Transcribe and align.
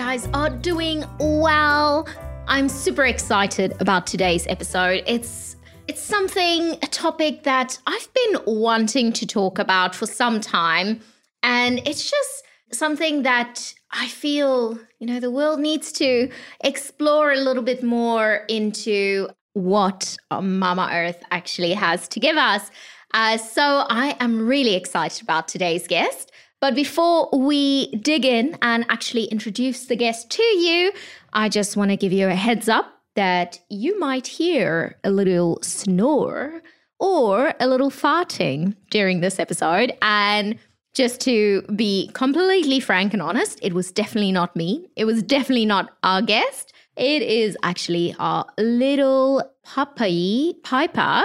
Guys 0.00 0.26
are 0.32 0.48
doing 0.48 1.04
well. 1.18 2.08
I'm 2.48 2.70
super 2.70 3.04
excited 3.04 3.74
about 3.80 4.06
today's 4.06 4.46
episode. 4.46 5.04
It's 5.06 5.56
it's 5.88 6.00
something 6.00 6.78
a 6.82 6.86
topic 6.86 7.42
that 7.42 7.78
I've 7.86 8.08
been 8.14 8.40
wanting 8.46 9.12
to 9.12 9.26
talk 9.26 9.58
about 9.58 9.94
for 9.94 10.06
some 10.06 10.40
time 10.40 11.00
and 11.42 11.86
it's 11.86 12.10
just 12.10 12.44
something 12.72 13.24
that 13.24 13.74
I 13.90 14.08
feel, 14.08 14.78
you 15.00 15.06
know, 15.06 15.20
the 15.20 15.30
world 15.30 15.60
needs 15.60 15.92
to 15.92 16.30
explore 16.64 17.32
a 17.32 17.36
little 17.36 17.62
bit 17.62 17.82
more 17.82 18.46
into 18.48 19.28
what 19.52 20.16
Mama 20.32 20.88
Earth 20.90 21.22
actually 21.30 21.74
has 21.74 22.08
to 22.08 22.20
give 22.20 22.38
us. 22.38 22.70
Uh, 23.12 23.36
so 23.36 23.84
I 23.90 24.16
am 24.18 24.46
really 24.46 24.76
excited 24.76 25.20
about 25.20 25.46
today's 25.46 25.86
guest. 25.86 26.32
But 26.60 26.74
before 26.74 27.28
we 27.32 27.86
dig 27.96 28.24
in 28.24 28.56
and 28.60 28.84
actually 28.88 29.24
introduce 29.24 29.86
the 29.86 29.96
guest 29.96 30.30
to 30.30 30.42
you, 30.42 30.92
I 31.32 31.48
just 31.48 31.76
want 31.76 31.90
to 31.90 31.96
give 31.96 32.12
you 32.12 32.28
a 32.28 32.34
heads 32.34 32.68
up 32.68 33.00
that 33.14 33.60
you 33.70 33.98
might 33.98 34.26
hear 34.26 34.98
a 35.02 35.10
little 35.10 35.58
snore 35.62 36.62
or 36.98 37.54
a 37.58 37.66
little 37.66 37.90
farting 37.90 38.76
during 38.90 39.20
this 39.20 39.38
episode. 39.38 39.96
And 40.02 40.58
just 40.94 41.20
to 41.22 41.62
be 41.74 42.10
completely 42.12 42.78
frank 42.78 43.14
and 43.14 43.22
honest, 43.22 43.58
it 43.62 43.72
was 43.72 43.90
definitely 43.90 44.32
not 44.32 44.54
me. 44.54 44.86
It 44.96 45.06
was 45.06 45.22
definitely 45.22 45.66
not 45.66 45.90
our 46.02 46.20
guest. 46.20 46.74
It 46.96 47.22
is 47.22 47.56
actually 47.62 48.14
our 48.18 48.44
little 48.58 49.42
puppy, 49.64 50.56
Piper, 50.62 51.24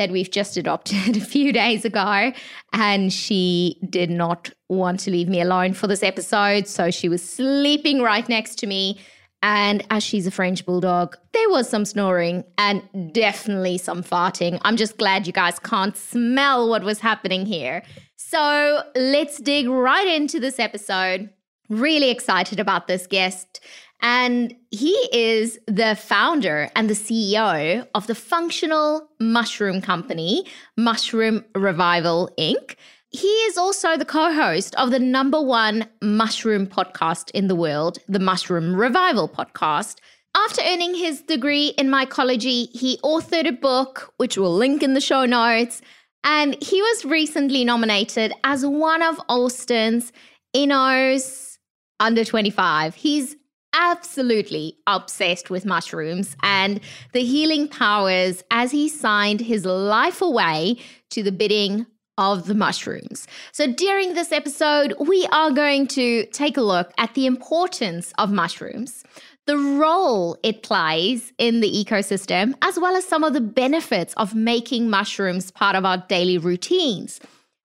that 0.00 0.10
we've 0.10 0.30
just 0.30 0.56
adopted 0.56 1.14
a 1.16 1.20
few 1.20 1.52
days 1.52 1.84
ago. 1.84 2.32
And 2.72 3.12
she 3.12 3.78
did 3.90 4.08
not 4.08 4.50
want 4.70 4.98
to 5.00 5.10
leave 5.10 5.28
me 5.28 5.42
alone 5.42 5.74
for 5.74 5.86
this 5.86 6.02
episode. 6.02 6.66
So 6.66 6.90
she 6.90 7.10
was 7.10 7.22
sleeping 7.22 8.00
right 8.00 8.26
next 8.26 8.58
to 8.60 8.66
me. 8.66 8.98
And 9.42 9.84
as 9.90 10.02
she's 10.02 10.26
a 10.26 10.30
French 10.30 10.64
bulldog, 10.64 11.18
there 11.32 11.50
was 11.50 11.68
some 11.68 11.84
snoring 11.84 12.44
and 12.56 12.82
definitely 13.12 13.76
some 13.76 14.02
farting. 14.02 14.58
I'm 14.62 14.76
just 14.76 14.96
glad 14.96 15.26
you 15.26 15.34
guys 15.34 15.58
can't 15.58 15.96
smell 15.96 16.68
what 16.68 16.82
was 16.82 17.00
happening 17.00 17.44
here. 17.44 17.82
So 18.16 18.82
let's 18.96 19.36
dig 19.38 19.68
right 19.68 20.06
into 20.06 20.40
this 20.40 20.58
episode. 20.58 21.28
Really 21.68 22.10
excited 22.10 22.58
about 22.58 22.86
this 22.86 23.06
guest. 23.06 23.60
And 24.02 24.54
he 24.70 24.94
is 25.12 25.58
the 25.66 25.94
founder 25.94 26.70
and 26.74 26.88
the 26.88 26.94
CEO 26.94 27.86
of 27.94 28.06
the 28.06 28.14
functional 28.14 29.08
mushroom 29.20 29.80
company, 29.80 30.46
Mushroom 30.76 31.44
Revival 31.54 32.30
Inc. 32.38 32.76
He 33.10 33.26
is 33.26 33.58
also 33.58 33.96
the 33.96 34.04
co 34.04 34.32
host 34.32 34.74
of 34.76 34.90
the 34.90 35.00
number 35.00 35.40
one 35.42 35.86
mushroom 36.00 36.66
podcast 36.66 37.30
in 37.32 37.48
the 37.48 37.56
world, 37.56 37.98
the 38.08 38.20
Mushroom 38.20 38.74
Revival 38.74 39.28
podcast. 39.28 39.96
After 40.36 40.62
earning 40.62 40.94
his 40.94 41.22
degree 41.22 41.68
in 41.76 41.88
mycology, 41.88 42.70
he 42.70 42.98
authored 42.98 43.48
a 43.48 43.52
book, 43.52 44.14
which 44.18 44.38
we'll 44.38 44.54
link 44.54 44.82
in 44.82 44.94
the 44.94 45.00
show 45.00 45.26
notes. 45.26 45.82
And 46.22 46.56
he 46.62 46.80
was 46.80 47.04
recently 47.04 47.64
nominated 47.64 48.32
as 48.44 48.64
one 48.64 49.02
of 49.02 49.20
Austin's 49.28 50.12
Inno's 50.52 51.58
under 51.98 52.24
25. 52.24 52.94
He's 52.94 53.36
absolutely 53.72 54.76
obsessed 54.86 55.50
with 55.50 55.64
mushrooms 55.64 56.36
and 56.42 56.80
the 57.12 57.24
healing 57.24 57.68
powers 57.68 58.42
as 58.50 58.70
he 58.70 58.88
signed 58.88 59.40
his 59.40 59.64
life 59.64 60.20
away 60.20 60.76
to 61.10 61.22
the 61.22 61.32
bidding 61.32 61.86
of 62.18 62.46
the 62.46 62.54
mushrooms. 62.54 63.26
So, 63.52 63.72
during 63.72 64.14
this 64.14 64.30
episode, 64.30 64.94
we 65.00 65.26
are 65.32 65.50
going 65.50 65.86
to 65.88 66.26
take 66.26 66.56
a 66.56 66.62
look 66.62 66.92
at 66.98 67.14
the 67.14 67.26
importance 67.26 68.12
of 68.18 68.30
mushrooms, 68.30 69.04
the 69.46 69.56
role 69.56 70.36
it 70.42 70.62
plays 70.62 71.32
in 71.38 71.60
the 71.60 71.70
ecosystem, 71.70 72.54
as 72.62 72.78
well 72.78 72.94
as 72.94 73.06
some 73.06 73.24
of 73.24 73.32
the 73.32 73.40
benefits 73.40 74.12
of 74.18 74.34
making 74.34 74.90
mushrooms 74.90 75.50
part 75.50 75.76
of 75.76 75.84
our 75.84 75.98
daily 76.08 76.36
routines. 76.36 77.20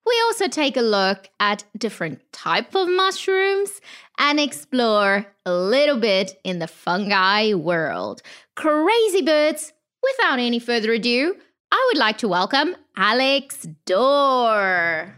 We 0.05 0.21
also 0.25 0.47
take 0.47 0.77
a 0.77 0.81
look 0.81 1.29
at 1.39 1.63
different 1.77 2.21
type 2.31 2.75
of 2.75 2.87
mushrooms 2.87 3.81
and 4.17 4.39
explore 4.39 5.25
a 5.45 5.53
little 5.53 5.99
bit 5.99 6.39
in 6.43 6.59
the 6.59 6.67
fungi 6.67 7.53
world. 7.53 8.21
Crazy 8.55 9.21
birds, 9.21 9.73
without 10.03 10.39
any 10.39 10.59
further 10.59 10.93
ado, 10.93 11.35
I 11.71 11.89
would 11.89 11.97
like 11.97 12.17
to 12.19 12.27
welcome 12.27 12.75
Alex 12.95 13.67
Dorr. 13.85 15.17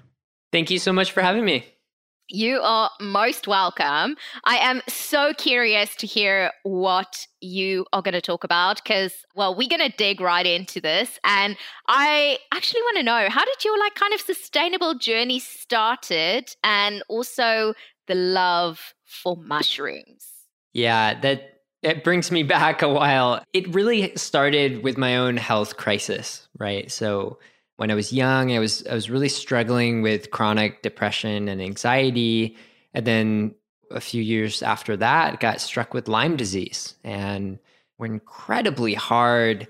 Thank 0.52 0.72
you 0.72 0.80
so 0.80 0.94
much 0.94 1.12
for 1.12 1.22
having 1.22 1.46
me. 1.46 1.66
You 2.30 2.60
are 2.62 2.90
most 3.00 3.48
welcome. 3.48 4.18
I 4.44 4.58
am 4.58 4.82
so 4.90 5.34
curious 5.34 5.96
to 5.96 6.08
hear 6.08 6.52
what 6.64 7.26
you 7.40 7.86
are 7.94 8.02
going 8.02 8.16
to 8.16 8.22
talk 8.22 8.44
about 8.44 8.84
because, 8.84 9.14
well, 9.34 9.56
we're 9.56 9.70
going 9.70 9.90
to 9.90 9.96
dig 9.96 10.20
right 10.20 10.46
into 10.46 10.82
this. 10.82 11.20
And 11.24 11.56
I 11.88 12.40
actually 12.54 12.82
want 12.82 12.98
to 12.98 13.04
know 13.04 13.30
how 13.30 13.46
did 13.46 13.64
your 13.64 13.80
like 13.80 13.96
kind 13.96 14.14
of 14.14 14.20
sustainable 14.20 14.96
journey 14.96 15.40
started 15.40 16.54
and 16.66 17.02
also 17.08 17.74
the 18.08 18.16
love 18.16 18.94
for 19.06 19.38
mushrooms? 19.38 20.28
Yeah, 20.74 21.20
that 21.22 21.62
it 21.84 22.04
brings 22.04 22.32
me 22.32 22.44
back 22.58 22.82
a 22.82 22.90
while. 22.90 23.44
It 23.54 23.74
really 23.74 24.16
started 24.16 24.84
with 24.84 24.98
my 24.98 25.18
own 25.18 25.38
health 25.38 25.78
crisis, 25.78 26.48
right? 26.58 26.92
So 26.92 27.40
when 27.78 27.92
I 27.92 27.96
was 27.96 28.12
young, 28.12 28.52
I 28.52 28.60
was 28.60 28.86
I 28.88 28.94
was 28.94 29.10
really 29.10 29.30
struggling 29.30 30.02
with 30.02 30.32
chronic 30.32 30.82
depression 30.82 31.48
and 31.48 31.62
anxiety, 31.62 32.58
and 32.94 33.06
then 33.06 33.56
a 33.92 34.02
few 34.02 34.22
years 34.22 34.62
after 34.62 34.98
that, 34.98 35.40
got 35.40 35.62
struck 35.62 35.94
with 35.94 36.08
Lyme 36.08 36.36
disease, 36.36 36.96
and 37.04 37.60
were 37.98 38.08
incredibly 38.08 38.94
hard 38.94 39.68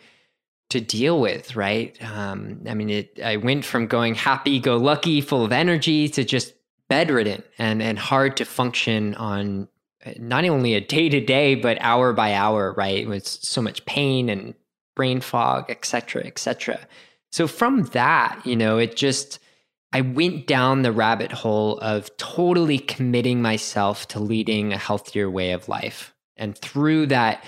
to 0.69 0.81
deal 0.81 1.19
with. 1.19 1.56
Right? 1.56 2.02
Um, 2.02 2.62
I 2.68 2.74
mean, 2.74 2.90
it. 2.90 3.19
I 3.24 3.36
went 3.36 3.66
from 3.66 3.88
going 3.88 4.16
happy-go-lucky, 4.16 5.22
full 5.22 5.44
of 5.44 5.52
energy, 5.52 6.08
to 6.09 6.24
just 6.24 6.54
bedridden 6.90 7.44
and 7.58 7.81
and 7.81 8.00
hard 8.00 8.38
to 8.38 8.46
function 8.46 9.16
on 9.16 9.68
uh, 10.06 10.12
not 10.20 10.46
only 10.46 10.74
a 10.74 10.81
day 10.81 11.09
to 11.09 11.20
day 11.20 11.56
but 11.56 11.78
hour 11.81 12.14
by 12.14 12.34
hour. 12.34 12.74
Right? 12.74 13.08
With 13.08 13.28
so 13.28 13.62
much 13.62 13.86
pain 13.86 14.30
and 14.30 14.53
brain 14.96 15.22
fog, 15.22 15.66
et 15.70 15.86
cetera, 15.86 16.25
et 16.25 16.40
cetera. 16.40 16.80
So 17.31 17.46
from 17.46 17.84
that, 17.88 18.42
you 18.46 18.56
know, 18.56 18.80
it 18.80 18.96
just, 18.96 19.38
I 19.94 20.02
went 20.02 20.48
down 20.48 20.81
the 20.81 20.92
rabbit 20.92 21.31
hole 21.31 21.78
of 21.80 22.09
totally 22.18 22.80
committing 22.80 23.42
myself 23.42 24.08
to 24.08 24.19
leading 24.19 24.74
a 24.74 24.78
healthier 24.78 25.30
way 25.30 25.52
of 25.52 25.69
life. 25.69 26.16
And 26.36 26.58
through 26.58 27.08
that, 27.08 27.44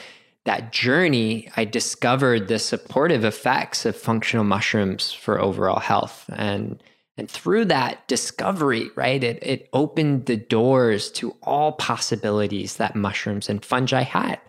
that 0.46 0.72
journey, 0.72 1.50
I 1.58 1.66
discovered 1.66 2.50
the 2.50 2.60
supportive 2.60 3.26
effects 3.26 3.84
of 3.84 3.96
functional 3.96 4.46
mushrooms 4.46 5.12
for 5.12 5.42
overall 5.42 5.80
health. 5.80 6.30
And 6.32 6.84
and 7.20 7.30
through 7.30 7.66
that 7.66 8.08
discovery, 8.08 8.90
right, 8.96 9.24
it, 9.24 9.40
it 9.44 9.70
opened 9.74 10.26
the 10.26 10.38
doors 10.38 11.12
to 11.12 11.36
all 11.44 11.74
possibilities 11.74 12.78
that 12.78 12.96
mushrooms 12.96 13.50
and 13.50 13.64
fungi 13.64 14.02
had. 14.02 14.40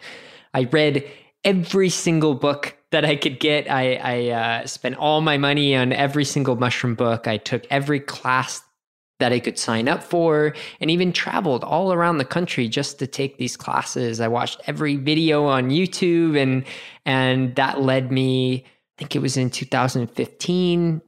I 0.54 0.64
read 0.64 1.08
every 1.44 1.90
single 1.90 2.34
book 2.34 2.76
that 2.90 3.04
I 3.04 3.16
could 3.16 3.40
get. 3.40 3.70
I, 3.70 3.94
I 3.96 4.28
uh, 4.30 4.66
spent 4.66 4.96
all 4.96 5.20
my 5.20 5.36
money 5.36 5.76
on 5.76 5.92
every 5.92 6.24
single 6.24 6.56
mushroom 6.56 6.94
book. 6.94 7.26
I 7.26 7.36
took 7.36 7.66
every 7.70 8.00
class 8.00 8.62
that 9.18 9.32
I 9.32 9.38
could 9.38 9.58
sign 9.58 9.88
up 9.88 10.02
for 10.02 10.54
and 10.80 10.90
even 10.90 11.12
traveled 11.12 11.62
all 11.62 11.92
around 11.92 12.18
the 12.18 12.24
country 12.24 12.68
just 12.68 12.98
to 12.98 13.06
take 13.06 13.36
these 13.36 13.56
classes. 13.56 14.20
I 14.20 14.28
watched 14.28 14.60
every 14.66 14.96
video 14.96 15.44
on 15.44 15.70
YouTube 15.70 16.40
and 16.40 16.64
and 17.04 17.54
that 17.56 17.82
led 17.82 18.10
me, 18.10 18.64
I 18.64 18.98
think 18.98 19.14
it 19.14 19.20
was 19.20 19.36
in 19.36 19.50
2015 19.50 21.02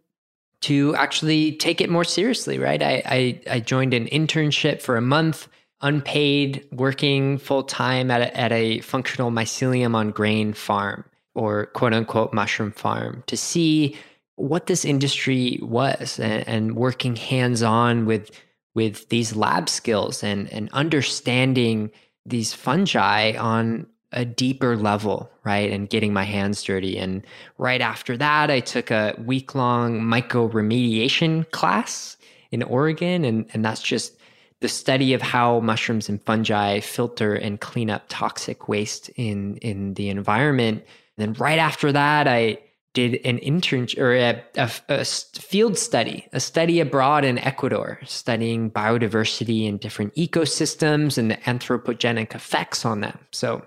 to 0.62 0.94
actually 0.96 1.52
take 1.52 1.80
it 1.80 1.90
more 1.90 2.04
seriously, 2.04 2.58
right? 2.58 2.82
I 2.82 3.02
I, 3.04 3.40
I 3.50 3.60
joined 3.60 3.94
an 3.94 4.06
internship 4.06 4.80
for 4.80 4.96
a 4.96 5.02
month 5.02 5.48
unpaid, 5.82 6.66
working 6.70 7.38
full 7.38 7.64
time 7.64 8.10
at 8.10 8.20
a, 8.20 8.36
at 8.36 8.52
a 8.52 8.80
functional 8.80 9.30
mycelium 9.30 9.94
on 9.94 10.10
grain 10.10 10.52
farm 10.52 11.04
or 11.34 11.66
quote 11.66 11.92
unquote 11.92 12.32
mushroom 12.32 12.72
farm 12.72 13.24
to 13.26 13.36
see 13.36 13.96
what 14.36 14.66
this 14.66 14.84
industry 14.84 15.58
was 15.62 16.18
and, 16.18 16.46
and 16.48 16.76
working 16.76 17.16
hands 17.16 17.62
on 17.62 18.06
with 18.06 18.30
with 18.74 19.08
these 19.08 19.34
lab 19.36 19.68
skills 19.68 20.22
and 20.22 20.50
and 20.52 20.70
understanding 20.72 21.90
these 22.24 22.54
fungi 22.54 23.36
on 23.36 23.86
a 24.12 24.24
deeper 24.24 24.76
level, 24.76 25.30
right? 25.44 25.70
And 25.70 25.88
getting 25.88 26.12
my 26.12 26.24
hands 26.24 26.62
dirty. 26.62 26.98
And 26.98 27.24
right 27.58 27.80
after 27.80 28.16
that, 28.16 28.50
I 28.50 28.60
took 28.60 28.90
a 28.90 29.14
week 29.24 29.54
long 29.54 30.00
mycoremediation 30.00 31.50
class 31.50 32.16
in 32.50 32.62
Oregon. 32.62 33.24
And, 33.24 33.46
and 33.52 33.64
that's 33.64 33.82
just 33.82 34.16
the 34.60 34.68
study 34.68 35.12
of 35.12 35.22
how 35.22 35.60
mushrooms 35.60 36.08
and 36.08 36.22
fungi 36.22 36.80
filter 36.80 37.34
and 37.34 37.60
clean 37.60 37.90
up 37.90 38.04
toxic 38.08 38.68
waste 38.68 39.08
in, 39.16 39.56
in 39.58 39.94
the 39.94 40.08
environment. 40.08 40.84
And 41.16 41.26
then 41.26 41.32
right 41.34 41.58
after 41.58 41.92
that, 41.92 42.28
I 42.28 42.58
did 42.94 43.14
an 43.24 43.38
internship 43.38 43.98
or 43.98 44.14
a, 44.14 44.42
a, 44.56 44.70
a, 44.88 45.04
field 45.04 45.78
study, 45.78 46.28
a 46.32 46.40
study 46.40 46.78
abroad 46.78 47.24
in 47.24 47.38
Ecuador, 47.38 47.98
studying 48.04 48.70
biodiversity 48.70 49.66
in 49.66 49.78
different 49.78 50.14
ecosystems 50.14 51.16
and 51.16 51.30
the 51.30 51.36
anthropogenic 51.36 52.34
effects 52.34 52.84
on 52.84 53.00
them. 53.00 53.18
So 53.30 53.64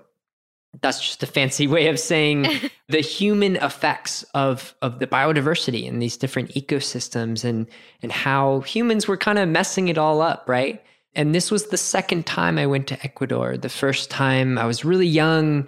that's 0.82 1.00
just 1.00 1.22
a 1.22 1.26
fancy 1.26 1.66
way 1.66 1.88
of 1.88 1.98
saying 1.98 2.46
the 2.88 3.00
human 3.00 3.56
effects 3.56 4.22
of 4.34 4.74
of 4.82 4.98
the 4.98 5.06
biodiversity 5.06 5.84
in 5.84 5.98
these 5.98 6.16
different 6.16 6.50
ecosystems 6.50 7.44
and 7.44 7.66
and 8.02 8.12
how 8.12 8.60
humans 8.60 9.08
were 9.08 9.16
kind 9.16 9.38
of 9.38 9.48
messing 9.48 9.88
it 9.88 9.98
all 9.98 10.20
up, 10.20 10.44
right? 10.48 10.82
And 11.14 11.34
this 11.34 11.50
was 11.50 11.68
the 11.68 11.78
second 11.78 12.26
time 12.26 12.58
I 12.58 12.66
went 12.66 12.86
to 12.88 13.02
Ecuador. 13.02 13.56
The 13.56 13.70
first 13.70 14.10
time 14.10 14.58
I 14.58 14.66
was 14.66 14.84
really 14.84 15.06
young 15.06 15.66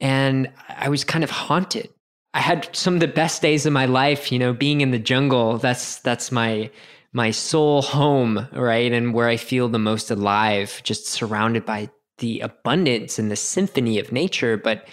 and 0.00 0.50
I 0.68 0.88
was 0.88 1.02
kind 1.02 1.24
of 1.24 1.30
haunted. 1.30 1.90
I 2.32 2.40
had 2.40 2.68
some 2.74 2.94
of 2.94 3.00
the 3.00 3.08
best 3.08 3.42
days 3.42 3.66
of 3.66 3.72
my 3.72 3.86
life, 3.86 4.30
you 4.30 4.38
know, 4.38 4.52
being 4.52 4.80
in 4.80 4.92
the 4.92 4.98
jungle. 4.98 5.58
That's 5.58 5.96
that's 6.00 6.30
my 6.30 6.70
my 7.12 7.30
soul 7.30 7.82
home, 7.82 8.48
right? 8.52 8.92
And 8.92 9.14
where 9.14 9.28
I 9.28 9.36
feel 9.36 9.68
the 9.68 9.78
most 9.78 10.10
alive, 10.10 10.80
just 10.84 11.06
surrounded 11.06 11.64
by 11.64 11.90
the 12.18 12.40
abundance 12.40 13.18
and 13.18 13.30
the 13.30 13.36
symphony 13.36 13.98
of 13.98 14.12
nature, 14.12 14.56
but 14.56 14.86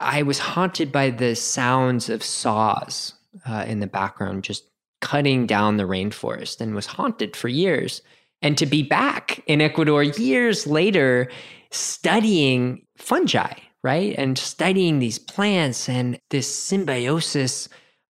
I 0.00 0.22
was 0.22 0.38
haunted 0.38 0.92
by 0.92 1.10
the 1.10 1.34
sounds 1.34 2.08
of 2.08 2.22
saws 2.22 3.14
uh, 3.46 3.64
in 3.66 3.80
the 3.80 3.86
background, 3.86 4.44
just 4.44 4.64
cutting 5.00 5.46
down 5.46 5.76
the 5.76 5.84
rainforest, 5.84 6.60
and 6.60 6.74
was 6.74 6.86
haunted 6.86 7.36
for 7.36 7.48
years. 7.48 8.02
And 8.42 8.56
to 8.58 8.66
be 8.66 8.82
back 8.82 9.42
in 9.46 9.60
Ecuador 9.60 10.02
years 10.02 10.66
later, 10.66 11.30
studying 11.70 12.86
fungi, 12.96 13.54
right? 13.82 14.14
And 14.16 14.38
studying 14.38 14.98
these 14.98 15.18
plants 15.18 15.88
and 15.88 16.20
this 16.30 16.52
symbiosis 16.52 17.68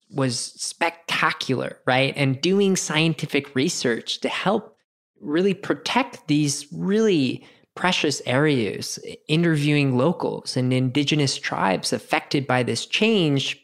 was 0.10 0.38
spectacular, 0.40 1.80
right? 1.86 2.14
And 2.16 2.42
doing 2.42 2.76
scientific 2.76 3.56
research 3.56 4.20
to 4.22 4.30
help 4.30 4.78
really 5.20 5.54
protect 5.54 6.28
these 6.28 6.68
really 6.72 7.46
precious 7.78 8.22
areas, 8.26 9.00
interviewing 9.28 9.98
locals 9.98 10.58
and 10.58 10.74
indigenous 10.74 11.38
tribes 11.38 11.94
affected 11.94 12.46
by 12.46 12.64
this 12.64 12.86
change, 12.86 13.64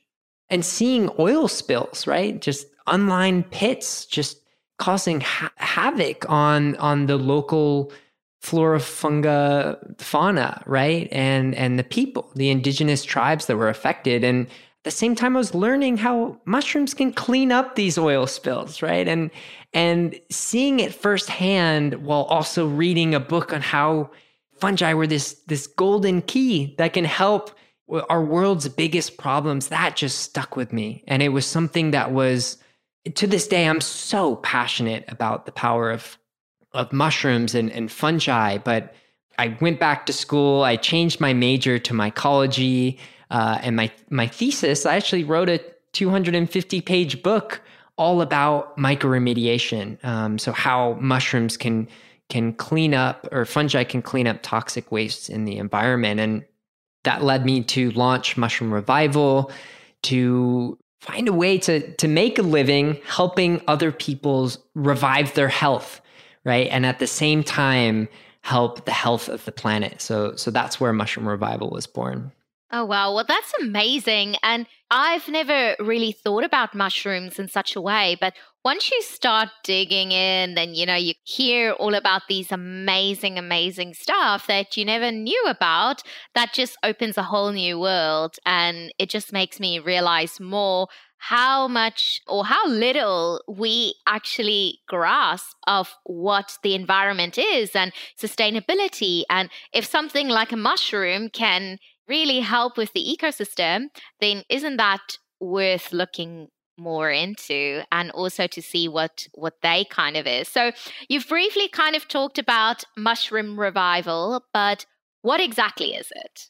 and 0.49 0.63
seeing 0.63 1.09
oil 1.19 1.47
spills, 1.47 2.07
right? 2.07 2.39
Just 2.39 2.67
unlined 2.87 3.49
pits, 3.51 4.05
just 4.05 4.37
causing 4.77 5.21
ha- 5.21 5.51
havoc 5.57 6.29
on 6.29 6.75
on 6.77 7.07
the 7.07 7.17
local 7.17 7.91
flora, 8.39 8.79
funga, 8.79 9.99
fauna, 9.99 10.61
right? 10.65 11.07
And 11.11 11.55
and 11.55 11.79
the 11.79 11.83
people, 11.83 12.31
the 12.35 12.49
indigenous 12.49 13.03
tribes 13.03 13.47
that 13.47 13.57
were 13.57 13.69
affected, 13.69 14.23
and 14.23 14.47
the 14.83 14.91
same 14.91 15.15
time, 15.15 15.35
I 15.35 15.39
was 15.39 15.55
learning 15.55 15.97
how 15.97 16.37
mushrooms 16.45 16.93
can 16.93 17.13
clean 17.13 17.51
up 17.51 17.75
these 17.75 17.97
oil 17.97 18.27
spills, 18.27 18.81
right? 18.81 19.07
And 19.07 19.31
and 19.73 20.19
seeing 20.29 20.79
it 20.79 20.93
firsthand 20.93 22.05
while 22.05 22.23
also 22.23 22.67
reading 22.67 23.15
a 23.15 23.19
book 23.19 23.53
on 23.53 23.61
how 23.61 24.11
fungi 24.59 24.93
were 24.93 25.07
this 25.07 25.33
this 25.47 25.67
golden 25.67 26.21
key 26.21 26.75
that 26.77 26.93
can 26.93 27.05
help 27.05 27.51
our 28.09 28.23
world's 28.23 28.67
biggest 28.69 29.17
problems 29.17 29.67
that 29.67 29.95
just 29.95 30.19
stuck 30.19 30.55
with 30.55 30.73
me. 30.73 31.03
And 31.07 31.21
it 31.21 31.29
was 31.29 31.45
something 31.45 31.91
that 31.91 32.11
was 32.11 32.57
to 33.15 33.27
this 33.27 33.47
day 33.47 33.67
i'm 33.67 33.81
so 33.81 34.37
passionate 34.37 35.03
about 35.09 35.45
the 35.45 35.51
power 35.51 35.91
of 35.91 36.17
of 36.71 36.91
mushrooms 36.91 37.55
and, 37.55 37.71
and 37.71 37.89
fungi. 37.89 38.57
But 38.57 38.93
i 39.37 39.57
went 39.61 39.79
back 39.79 40.05
to 40.07 40.13
school. 40.13 40.63
I 40.63 40.75
changed 40.75 41.21
my 41.21 41.33
major 41.33 41.79
to 41.79 41.93
mycology 41.93 42.99
uh, 43.33 43.59
and 43.61 43.75
my 43.75 43.91
my 44.09 44.27
thesis 44.27 44.85
i 44.85 44.95
actually 44.95 45.25
wrote 45.25 45.49
a 45.49 45.59
250 45.93 46.81
page 46.81 47.21
book 47.21 47.61
all 47.97 48.21
about 48.21 48.77
mycoremediation. 48.77 50.03
Um, 50.03 50.37
so 50.37 50.51
how 50.51 50.97
mushrooms 50.99 51.57
can 51.57 51.87
can 52.29 52.53
clean 52.53 52.93
up 52.93 53.27
or 53.31 53.45
fungi 53.45 53.83
can 53.83 54.01
clean 54.01 54.27
up 54.27 54.39
toxic 54.41 54.91
wastes 54.91 55.29
in 55.29 55.45
the 55.45 55.57
environment, 55.57 56.19
and 56.19 56.43
that 57.03 57.23
led 57.23 57.45
me 57.45 57.63
to 57.63 57.91
launch 57.91 58.37
Mushroom 58.37 58.73
Revival 58.73 59.51
to 60.03 60.77
find 61.01 61.27
a 61.27 61.33
way 61.33 61.57
to 61.59 61.91
to 61.95 62.07
make 62.07 62.39
a 62.39 62.43
living 62.43 62.97
helping 63.05 63.61
other 63.67 63.91
people's 63.91 64.57
revive 64.73 65.33
their 65.35 65.49
health, 65.49 66.01
right? 66.43 66.67
And 66.71 66.85
at 66.85 66.99
the 66.99 67.07
same 67.07 67.43
time 67.43 68.07
help 68.41 68.83
the 68.85 68.91
health 68.91 69.29
of 69.29 69.45
the 69.45 69.51
planet. 69.51 70.01
So 70.01 70.35
so 70.35 70.49
that's 70.49 70.79
where 70.79 70.93
Mushroom 70.93 71.27
Revival 71.27 71.69
was 71.69 71.85
born. 71.85 72.31
Oh, 72.75 72.85
wow. 72.85 73.13
Well, 73.13 73.25
that's 73.27 73.53
amazing. 73.61 74.35
And 74.41 74.65
I've 74.89 75.27
never 75.27 75.75
really 75.79 76.11
thought 76.11 76.43
about 76.43 76.73
mushrooms 76.73 77.37
in 77.37 77.47
such 77.47 77.75
a 77.75 77.81
way. 77.81 78.17
But 78.19 78.33
once 78.65 78.89
you 78.91 78.99
start 79.03 79.49
digging 79.63 80.11
in, 80.11 80.55
then, 80.55 80.73
you 80.73 80.87
know, 80.87 80.95
you 80.95 81.13
hear 81.23 81.73
all 81.73 81.93
about 81.93 82.23
these 82.27 82.51
amazing, 82.51 83.37
amazing 83.37 83.93
stuff 83.93 84.47
that 84.47 84.75
you 84.75 84.85
never 84.85 85.11
knew 85.11 85.43
about. 85.47 86.01
That 86.33 86.51
just 86.51 86.75
opens 86.83 87.15
a 87.15 87.23
whole 87.23 87.51
new 87.51 87.79
world. 87.79 88.37
And 88.43 88.91
it 88.97 89.07
just 89.09 89.31
makes 89.31 89.59
me 89.59 89.77
realize 89.77 90.39
more 90.39 90.87
how 91.17 91.67
much 91.67 92.21
or 92.27 92.45
how 92.45 92.67
little 92.67 93.41
we 93.47 93.95
actually 94.07 94.79
grasp 94.89 95.55
of 95.67 95.93
what 96.05 96.57
the 96.63 96.75
environment 96.75 97.37
is 97.37 97.75
and 97.75 97.93
sustainability. 98.21 99.23
And 99.29 99.49
if 99.73 99.85
something 99.85 100.27
like 100.27 100.51
a 100.51 100.57
mushroom 100.57 101.29
can 101.29 101.77
really 102.07 102.39
help 102.39 102.77
with 102.77 102.91
the 102.93 103.17
ecosystem, 103.17 103.87
then 104.19 104.43
isn't 104.49 104.77
that 104.77 105.17
worth 105.39 105.91
looking 105.91 106.47
more 106.77 107.11
into 107.11 107.83
and 107.91 108.09
also 108.11 108.47
to 108.47 108.61
see 108.61 108.87
what 108.87 109.27
what 109.33 109.61
they 109.61 109.85
kind 109.85 110.17
of 110.17 110.25
is. 110.25 110.47
So 110.47 110.71
you've 111.07 111.27
briefly 111.27 111.67
kind 111.67 111.95
of 111.95 112.07
talked 112.07 112.39
about 112.39 112.83
mushroom 112.97 113.59
revival, 113.59 114.43
but 114.53 114.85
what 115.21 115.39
exactly 115.39 115.93
is 115.93 116.11
it? 116.15 116.49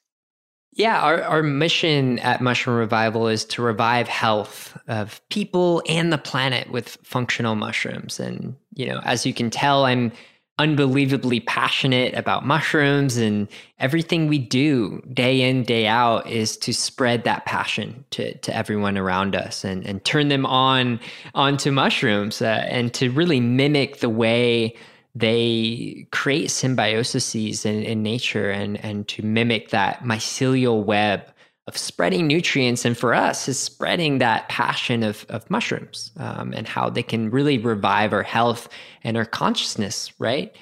Yeah, 0.75 0.99
our, 1.01 1.21
our 1.21 1.43
mission 1.43 2.17
at 2.19 2.41
Mushroom 2.41 2.77
Revival 2.77 3.27
is 3.27 3.45
to 3.45 3.61
revive 3.61 4.07
health 4.07 4.75
of 4.87 5.21
people 5.29 5.83
and 5.87 6.11
the 6.11 6.17
planet 6.17 6.71
with 6.71 6.97
functional 7.03 7.53
mushrooms. 7.53 8.19
And, 8.19 8.55
you 8.73 8.87
know, 8.87 8.99
as 9.03 9.23
you 9.23 9.35
can 9.35 9.51
tell, 9.51 9.85
I'm 9.85 10.11
unbelievably 10.59 11.39
passionate 11.41 12.13
about 12.13 12.45
mushrooms 12.45 13.17
and 13.17 13.47
everything 13.79 14.27
we 14.27 14.37
do 14.37 15.01
day 15.11 15.41
in 15.41 15.63
day 15.63 15.87
out 15.87 16.27
is 16.29 16.55
to 16.55 16.71
spread 16.71 17.23
that 17.23 17.43
passion 17.45 18.05
to, 18.11 18.37
to 18.37 18.55
everyone 18.55 18.95
around 18.95 19.35
us 19.35 19.63
and, 19.63 19.83
and 19.83 20.05
turn 20.05 20.27
them 20.27 20.45
on 20.45 20.99
onto 21.33 21.71
mushrooms 21.71 22.39
uh, 22.39 22.65
and 22.69 22.93
to 22.93 23.09
really 23.09 23.39
mimic 23.39 23.97
the 23.97 24.09
way 24.09 24.75
they 25.15 26.07
create 26.11 26.49
symbioses 26.49 27.65
in, 27.65 27.81
in 27.83 28.03
nature 28.03 28.51
and, 28.51 28.83
and 28.85 29.07
to 29.07 29.23
mimic 29.23 29.69
that 29.69 30.03
mycelial 30.03 30.83
web 30.83 31.32
of 31.67 31.77
spreading 31.77 32.27
nutrients 32.27 32.83
and 32.83 32.97
for 32.97 33.13
us 33.13 33.47
is 33.47 33.57
spreading 33.57 34.17
that 34.17 34.49
passion 34.49 35.01
of, 35.01 35.25
of 35.29 35.49
mushrooms 35.49 36.11
um, 36.17 36.53
and 36.53 36.67
how 36.67 36.89
they 36.89 37.03
can 37.03 37.29
really 37.29 37.57
revive 37.57 38.11
our 38.11 38.23
health 38.23 38.67
and 39.03 39.15
our 39.15 39.25
consciousness 39.25 40.11
right? 40.19 40.55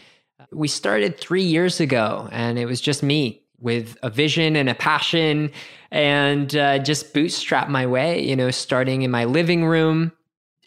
We 0.52 0.68
started 0.68 1.18
three 1.18 1.44
years 1.44 1.80
ago 1.80 2.28
and 2.32 2.60
it 2.60 2.66
was 2.66 2.82
just 2.82 3.04
me 3.04 3.42
with 3.60 3.98
a 4.04 4.10
vision 4.10 4.56
and 4.56 4.70
a 4.70 4.76
passion 4.76 5.52
and 5.92 6.56
uh, 6.56 6.80
just 6.80 7.14
bootstrap 7.14 7.70
my 7.70 7.86
way 7.86 8.24
you 8.24 8.36
know 8.36 8.52
starting 8.52 9.02
in 9.02 9.12
my 9.12 9.26
living 9.26 9.66
room 9.66 10.12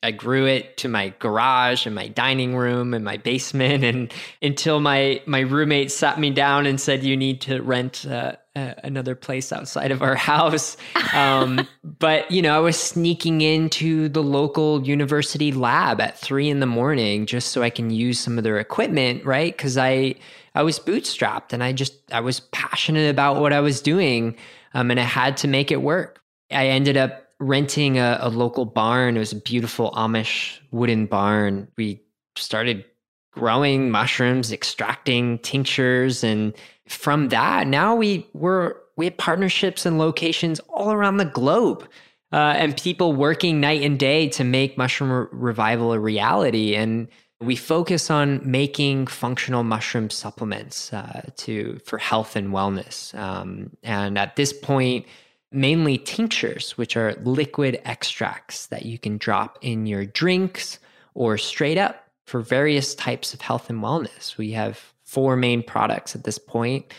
I 0.05 0.11
grew 0.11 0.47
it 0.47 0.77
to 0.79 0.89
my 0.89 1.15
garage 1.19 1.87
and 1.87 1.95
my 1.95 2.09
dining 2.09 2.55
room 2.55 2.93
and 2.93 3.03
my 3.05 3.17
basement, 3.17 3.83
and 3.83 4.13
until 4.43 4.79
my 4.79 5.23
my 5.25 5.41
roommate 5.41 5.91
sat 5.91 6.21
me 6.21 6.31
down 6.31 6.67
and 6.67 6.79
said, 6.79 7.03
"You 7.03 7.17
need 7.17 7.41
to 7.43 7.63
rent 7.63 8.05
uh, 8.07 8.37
uh, 8.55 8.75
another 8.85 9.15
place 9.15 9.51
outside 9.51 9.91
of 9.91 10.03
our 10.03 10.15
house." 10.33 10.77
Um, 11.15 11.67
but 11.83 12.31
you 12.31 12.43
know, 12.43 12.55
I 12.55 12.61
was 12.61 12.79
sneaking 12.79 13.41
into 13.41 14.11
the 14.11 14.23
local 14.23 14.87
university 14.87 15.53
lab 15.53 16.03
at 16.03 16.19
three 16.19 16.51
in 16.51 16.61
the 16.61 16.67
morning 16.67 17.25
just 17.25 17.49
so 17.49 17.63
I 17.63 17.71
can 17.71 17.89
use 17.89 18.21
some 18.21 18.37
of 18.37 18.45
their 18.45 18.59
equipment, 18.59 19.25
right? 19.25 19.57
Because 19.57 19.79
I 19.79 20.17
I 20.55 20.63
was 20.63 20.79
bootstrapped 20.79 21.55
and 21.55 21.65
I 21.65 21.73
just 21.73 21.95
I 22.13 22.21
was 22.21 22.41
passionate 22.41 23.09
about 23.09 23.41
what 23.41 23.55
I 23.55 23.61
was 23.61 23.81
doing, 23.81 24.37
um, 24.75 24.91
and 24.91 25.01
I 25.01 25.05
had 25.05 25.39
to 25.39 25.49
make 25.49 25.73
it 25.73 25.81
work. 25.81 26.21
I 26.51 26.69
ended 26.69 26.99
up 26.99 27.24
renting 27.41 27.99
a, 27.99 28.19
a 28.21 28.29
local 28.29 28.65
barn. 28.65 29.17
It 29.17 29.21
was 29.21 29.33
a 29.33 29.41
beautiful 29.41 29.91
Amish 29.93 30.59
wooden 30.71 31.07
barn. 31.07 31.69
We 31.77 32.03
started 32.37 32.85
growing 33.33 33.91
mushrooms, 33.91 34.53
extracting 34.53 35.39
tinctures, 35.41 36.23
and 36.23 36.55
from 36.89 37.29
that, 37.31 37.67
now 37.67 37.95
we 37.95 38.27
were 38.33 38.81
we 38.97 39.07
have 39.07 39.17
partnerships 39.17 39.85
and 39.87 39.99
locations 39.99 40.61
all 40.69 40.93
around 40.93 41.17
the 41.17 41.25
globe. 41.25 41.89
Uh, 42.33 42.53
and 42.57 42.77
people 42.77 43.13
working 43.13 43.61
night 43.61 43.83
and 43.83 43.97
day 43.97 44.29
to 44.29 44.43
make 44.43 44.77
mushroom 44.77 45.13
re- 45.13 45.27
revival 45.31 45.93
a 45.93 46.01
reality. 46.01 46.75
And 46.75 47.07
we 47.41 47.55
focus 47.55 48.11
on 48.11 48.41
making 48.45 49.07
functional 49.07 49.63
mushroom 49.63 50.11
supplements 50.11 50.93
uh, 50.93 51.31
to 51.37 51.79
for 51.85 51.99
health 51.99 52.35
and 52.35 52.49
wellness. 52.49 53.17
Um, 53.17 53.71
and 53.85 54.19
at 54.19 54.35
this 54.35 54.53
point, 54.53 55.07
mainly 55.55 55.99
tinctures, 55.99 56.77
which 56.77 56.97
are 56.97 57.15
liquid 57.23 57.81
extracts 57.85 58.67
that 58.67 58.85
you 58.85 58.99
can 58.99 59.19
drop 59.19 59.59
in 59.63 59.87
your 59.87 60.05
drinks 60.05 60.79
or 61.15 61.39
straight 61.39 61.79
up 61.79 62.09
for 62.27 62.41
various 62.41 62.95
types 62.95 63.35
of 63.35 63.41
health 63.41 63.71
and 63.71 63.83
wellness. 63.83 64.37
We 64.37 64.53
have 64.53 64.93
four 65.05 65.37
main 65.37 65.63
products 65.63 66.15
at 66.15 66.25
this 66.25 66.39
point 66.39 66.93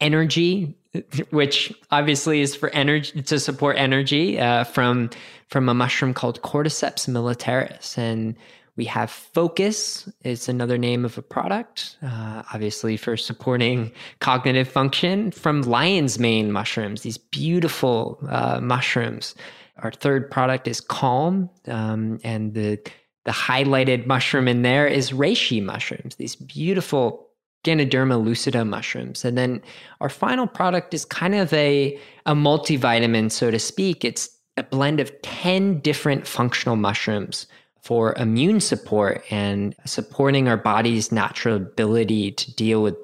energy 0.00 0.74
which 1.30 1.72
obviously 1.90 2.40
is 2.40 2.54
for 2.54 2.70
energy 2.70 3.22
to 3.22 3.38
support 3.38 3.76
energy 3.78 4.38
uh, 4.38 4.64
from 4.64 5.10
from 5.48 5.68
a 5.68 5.74
mushroom 5.74 6.14
called 6.14 6.40
cordyceps 6.42 7.08
militaris 7.08 7.96
and 7.98 8.36
we 8.78 8.86
have 8.86 9.10
focus 9.10 10.08
it's 10.22 10.48
another 10.48 10.78
name 10.78 11.04
of 11.04 11.18
a 11.18 11.22
product 11.22 11.98
uh, 12.02 12.42
obviously 12.54 12.96
for 12.96 13.16
supporting 13.16 13.92
cognitive 14.20 14.68
function 14.68 15.30
from 15.30 15.60
lion's 15.62 16.18
mane 16.18 16.50
mushrooms 16.50 17.02
these 17.02 17.18
beautiful 17.18 18.18
uh, 18.30 18.58
mushrooms 18.62 19.34
our 19.82 19.92
third 19.92 20.30
product 20.30 20.66
is 20.66 20.80
calm 20.80 21.50
um, 21.66 22.18
and 22.24 22.54
the 22.54 22.80
the 23.24 23.32
highlighted 23.32 24.06
mushroom 24.06 24.48
in 24.48 24.62
there 24.62 24.86
is 24.86 25.10
reishi 25.10 25.62
mushrooms 25.62 26.14
these 26.14 26.36
beautiful 26.36 27.26
Ganoderma 27.64 28.24
lucida 28.24 28.64
mushrooms. 28.64 29.24
And 29.24 29.36
then 29.36 29.60
our 30.00 30.08
final 30.08 30.46
product 30.46 30.94
is 30.94 31.04
kind 31.04 31.34
of 31.34 31.52
a, 31.52 31.98
a 32.24 32.32
multivitamin, 32.32 33.32
so 33.32 33.50
to 33.50 33.58
speak. 33.58 34.04
It's 34.04 34.30
a 34.56 34.62
blend 34.62 35.00
of 35.00 35.10
10 35.22 35.80
different 35.80 36.26
functional 36.26 36.76
mushrooms 36.76 37.46
for 37.88 38.12
immune 38.18 38.60
support 38.60 39.24
and 39.30 39.74
supporting 39.86 40.46
our 40.46 40.58
body's 40.58 41.10
natural 41.10 41.56
ability 41.56 42.30
to 42.30 42.54
deal 42.54 42.82
with 42.82 42.94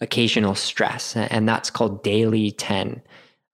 occasional 0.00 0.56
stress. 0.56 1.14
And 1.14 1.48
that's 1.48 1.70
called 1.70 2.02
Daily 2.02 2.50
10. 2.50 3.00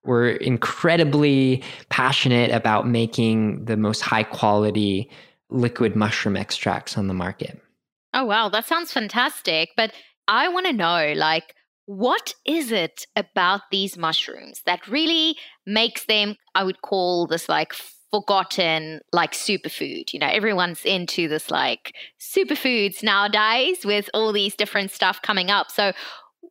We're 0.04 0.30
incredibly 0.30 1.62
passionate 1.90 2.52
about 2.52 2.88
making 2.88 3.66
the 3.66 3.76
most 3.76 4.00
high 4.00 4.22
quality 4.22 5.10
liquid 5.50 5.94
mushroom 5.94 6.38
extracts 6.38 6.96
on 6.96 7.06
the 7.06 7.12
market. 7.12 7.60
Oh, 8.14 8.24
wow. 8.24 8.48
That 8.48 8.66
sounds 8.66 8.90
fantastic. 8.90 9.68
But 9.76 9.92
I 10.26 10.48
want 10.48 10.64
to 10.68 10.72
know 10.72 11.12
like 11.14 11.54
what 11.84 12.32
is 12.46 12.72
it 12.72 13.04
about 13.14 13.60
these 13.70 13.98
mushrooms 13.98 14.62
that 14.64 14.88
really 14.88 15.36
makes 15.66 16.06
them 16.06 16.36
I 16.54 16.64
would 16.64 16.80
call 16.80 17.26
this 17.26 17.46
like 17.46 17.74
forgotten 18.10 19.00
like 19.12 19.32
superfood. 19.32 20.12
You 20.12 20.20
know, 20.20 20.28
everyone's 20.28 20.84
into 20.84 21.28
this 21.28 21.50
like 21.50 21.94
superfoods 22.20 23.02
nowadays 23.02 23.84
with 23.84 24.08
all 24.14 24.32
these 24.32 24.54
different 24.54 24.90
stuff 24.90 25.20
coming 25.22 25.50
up. 25.50 25.70
So 25.70 25.92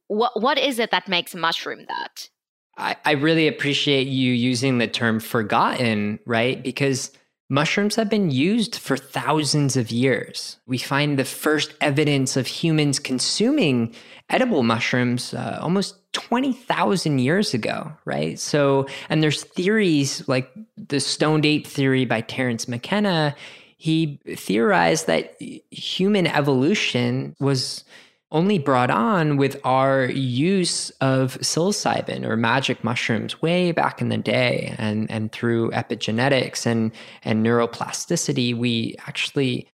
what 0.07 0.41
what 0.41 0.57
is 0.57 0.79
it 0.79 0.91
that 0.91 1.07
makes 1.07 1.35
mushroom 1.35 1.85
that? 1.87 2.29
I, 2.77 2.95
I 3.05 3.11
really 3.13 3.47
appreciate 3.47 4.07
you 4.07 4.33
using 4.33 4.77
the 4.77 4.87
term 4.87 5.19
forgotten, 5.19 6.19
right? 6.25 6.61
Because 6.61 7.11
Mushrooms 7.49 7.95
have 7.95 8.09
been 8.09 8.29
used 8.29 8.75
for 8.75 8.97
thousands 8.97 9.77
of 9.77 9.89
years. 9.89 10.57
We 10.67 10.77
find 10.77 11.17
the 11.17 11.23
first 11.23 11.73
evidence 11.79 12.35
of 12.35 12.45
humans 12.45 12.99
consuming 12.99 13.95
edible 14.29 14.63
mushrooms 14.63 15.33
uh, 15.33 15.57
almost 15.61 16.06
20,000 16.17 17.19
years 17.19 17.53
ago, 17.53 17.91
right? 18.03 18.39
So, 18.39 18.87
and 19.07 19.21
there's 19.21 19.43
theories 19.43 20.27
like 20.27 20.51
the 20.75 20.99
stoned 20.99 21.45
ape 21.45 21.67
theory 21.67 22.05
by 22.05 22.21
Terence 22.21 22.67
McKenna. 22.67 23.35
He 23.77 24.19
theorized 24.35 25.05
that 25.05 25.39
human 25.69 26.25
evolution 26.25 27.35
was 27.39 27.83
only 28.31 28.57
brought 28.57 28.89
on 28.89 29.37
with 29.37 29.61
our 29.63 30.05
use 30.05 30.89
of 31.01 31.37
psilocybin 31.37 32.25
or 32.25 32.35
magic 32.35 32.83
mushrooms 32.83 33.39
way 33.43 33.71
back 33.71 34.01
in 34.01 34.09
the 34.09 34.17
day 34.17 34.75
and 34.79 35.09
and 35.09 35.31
through 35.31 35.69
epigenetics 35.71 36.65
and 36.65 36.91
and 37.23 37.45
neuroplasticity 37.45 38.57
we 38.57 38.95
actually 39.07 39.65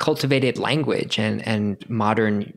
cultivated 0.00 0.58
language 0.58 1.18
and 1.18 1.46
and 1.46 1.88
modern 1.88 2.52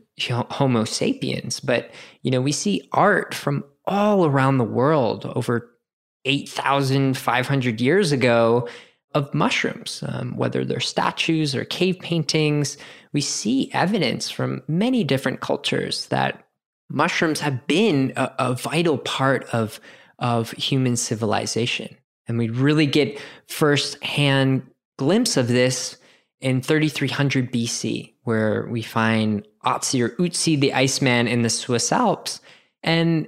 homo 0.50 0.84
sapiens 0.84 1.60
but 1.60 1.90
you 2.22 2.30
know 2.30 2.40
we 2.40 2.52
see 2.52 2.88
art 2.92 3.34
from 3.34 3.62
all 3.86 4.26
around 4.26 4.58
the 4.58 4.64
world 4.64 5.26
over 5.36 5.70
8500 6.24 7.80
years 7.80 8.12
ago 8.12 8.68
of 9.14 9.32
mushrooms, 9.32 10.02
um, 10.08 10.36
whether 10.36 10.64
they're 10.64 10.80
statues 10.80 11.54
or 11.54 11.64
cave 11.64 11.98
paintings. 12.00 12.76
We 13.12 13.20
see 13.20 13.70
evidence 13.72 14.28
from 14.28 14.62
many 14.66 15.04
different 15.04 15.40
cultures 15.40 16.06
that 16.06 16.44
mushrooms 16.90 17.40
have 17.40 17.66
been 17.66 18.12
a, 18.16 18.32
a 18.38 18.54
vital 18.54 18.98
part 18.98 19.44
of, 19.54 19.80
of 20.18 20.50
human 20.52 20.96
civilization. 20.96 21.96
And 22.26 22.38
we 22.38 22.48
really 22.48 22.86
get 22.86 23.20
first 23.46 24.02
hand 24.02 24.68
glimpse 24.96 25.36
of 25.36 25.48
this 25.48 25.96
in 26.44 26.60
3300 26.60 27.50
BC, 27.50 28.12
where 28.24 28.66
we 28.68 28.82
find 28.82 29.48
Otzi 29.64 30.02
or 30.02 30.10
Utsi, 30.10 30.60
the 30.60 30.74
Iceman 30.74 31.26
in 31.26 31.40
the 31.40 31.48
Swiss 31.48 31.90
Alps. 31.90 32.42
And 32.82 33.26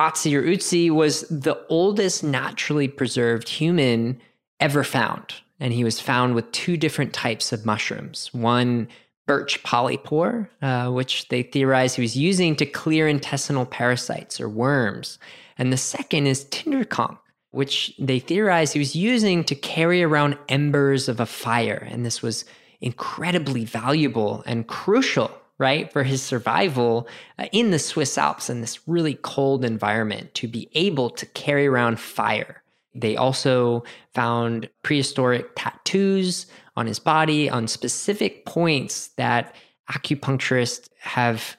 Otzi 0.00 0.34
or 0.34 0.42
Utsi 0.42 0.90
was 0.90 1.20
the 1.28 1.64
oldest 1.68 2.24
naturally 2.24 2.88
preserved 2.88 3.48
human 3.48 4.20
ever 4.58 4.82
found. 4.82 5.32
And 5.60 5.72
he 5.72 5.84
was 5.84 6.00
found 6.00 6.34
with 6.34 6.50
two 6.50 6.76
different 6.76 7.12
types 7.12 7.52
of 7.52 7.64
mushrooms. 7.64 8.34
One, 8.34 8.88
birch 9.26 9.62
polypore, 9.62 10.48
uh, 10.60 10.90
which 10.90 11.28
they 11.28 11.44
theorize 11.44 11.94
he 11.94 12.02
was 12.02 12.16
using 12.16 12.56
to 12.56 12.66
clear 12.66 13.06
intestinal 13.06 13.64
parasites 13.64 14.40
or 14.40 14.48
worms. 14.48 15.20
And 15.56 15.72
the 15.72 15.76
second 15.76 16.26
is 16.26 16.44
tinder 16.50 16.84
conk, 16.84 17.16
which 17.50 17.94
they 17.98 18.18
theorize 18.18 18.72
he 18.72 18.78
was 18.78 18.96
using 18.96 19.44
to 19.44 19.54
carry 19.54 20.02
around 20.02 20.36
embers 20.48 21.08
of 21.08 21.20
a 21.20 21.26
fire. 21.26 21.86
And 21.90 22.04
this 22.04 22.22
was 22.22 22.44
incredibly 22.80 23.64
valuable 23.64 24.42
and 24.46 24.66
crucial, 24.66 25.30
right, 25.58 25.90
for 25.92 26.02
his 26.02 26.22
survival 26.22 27.08
uh, 27.38 27.46
in 27.52 27.70
the 27.70 27.78
Swiss 27.78 28.18
Alps 28.18 28.50
in 28.50 28.60
this 28.60 28.86
really 28.86 29.14
cold 29.14 29.64
environment 29.64 30.34
to 30.34 30.48
be 30.48 30.68
able 30.74 31.10
to 31.10 31.26
carry 31.26 31.66
around 31.66 31.98
fire. 31.98 32.62
They 32.94 33.16
also 33.16 33.84
found 34.14 34.68
prehistoric 34.82 35.50
tattoos 35.54 36.46
on 36.76 36.86
his 36.86 36.98
body 36.98 37.48
on 37.48 37.68
specific 37.68 38.44
points 38.46 39.08
that 39.16 39.54
acupuncturists 39.90 40.88
have 40.98 41.56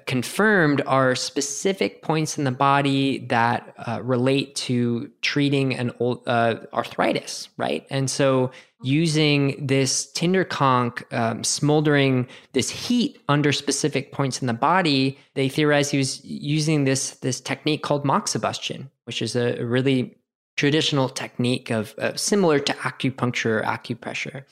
confirmed 0.00 0.82
are 0.86 1.14
specific 1.14 2.02
points 2.02 2.36
in 2.36 2.44
the 2.44 2.50
body 2.50 3.18
that 3.26 3.74
uh, 3.86 4.00
relate 4.02 4.54
to 4.56 5.10
treating 5.22 5.74
an 5.74 5.92
old 6.00 6.22
uh, 6.26 6.56
arthritis, 6.72 7.48
right? 7.56 7.86
And 7.90 8.10
so, 8.10 8.50
using 8.82 9.66
this 9.66 10.10
tinder 10.12 10.44
conk, 10.44 11.06
um, 11.12 11.42
smoldering 11.42 12.26
this 12.52 12.68
heat 12.68 13.18
under 13.28 13.52
specific 13.52 14.12
points 14.12 14.40
in 14.40 14.46
the 14.46 14.52
body, 14.52 15.18
they 15.34 15.48
theorized 15.48 15.90
he 15.90 15.98
was 15.98 16.24
using 16.24 16.84
this 16.84 17.12
this 17.16 17.40
technique 17.40 17.82
called 17.82 18.04
moxibustion, 18.04 18.90
which 19.04 19.22
is 19.22 19.36
a, 19.36 19.60
a 19.60 19.64
really 19.64 20.16
traditional 20.56 21.08
technique 21.08 21.70
of 21.70 21.94
uh, 21.98 22.14
similar 22.16 22.58
to 22.58 22.72
acupuncture 22.74 23.60
or 23.60 23.62
acupressure. 23.62 24.44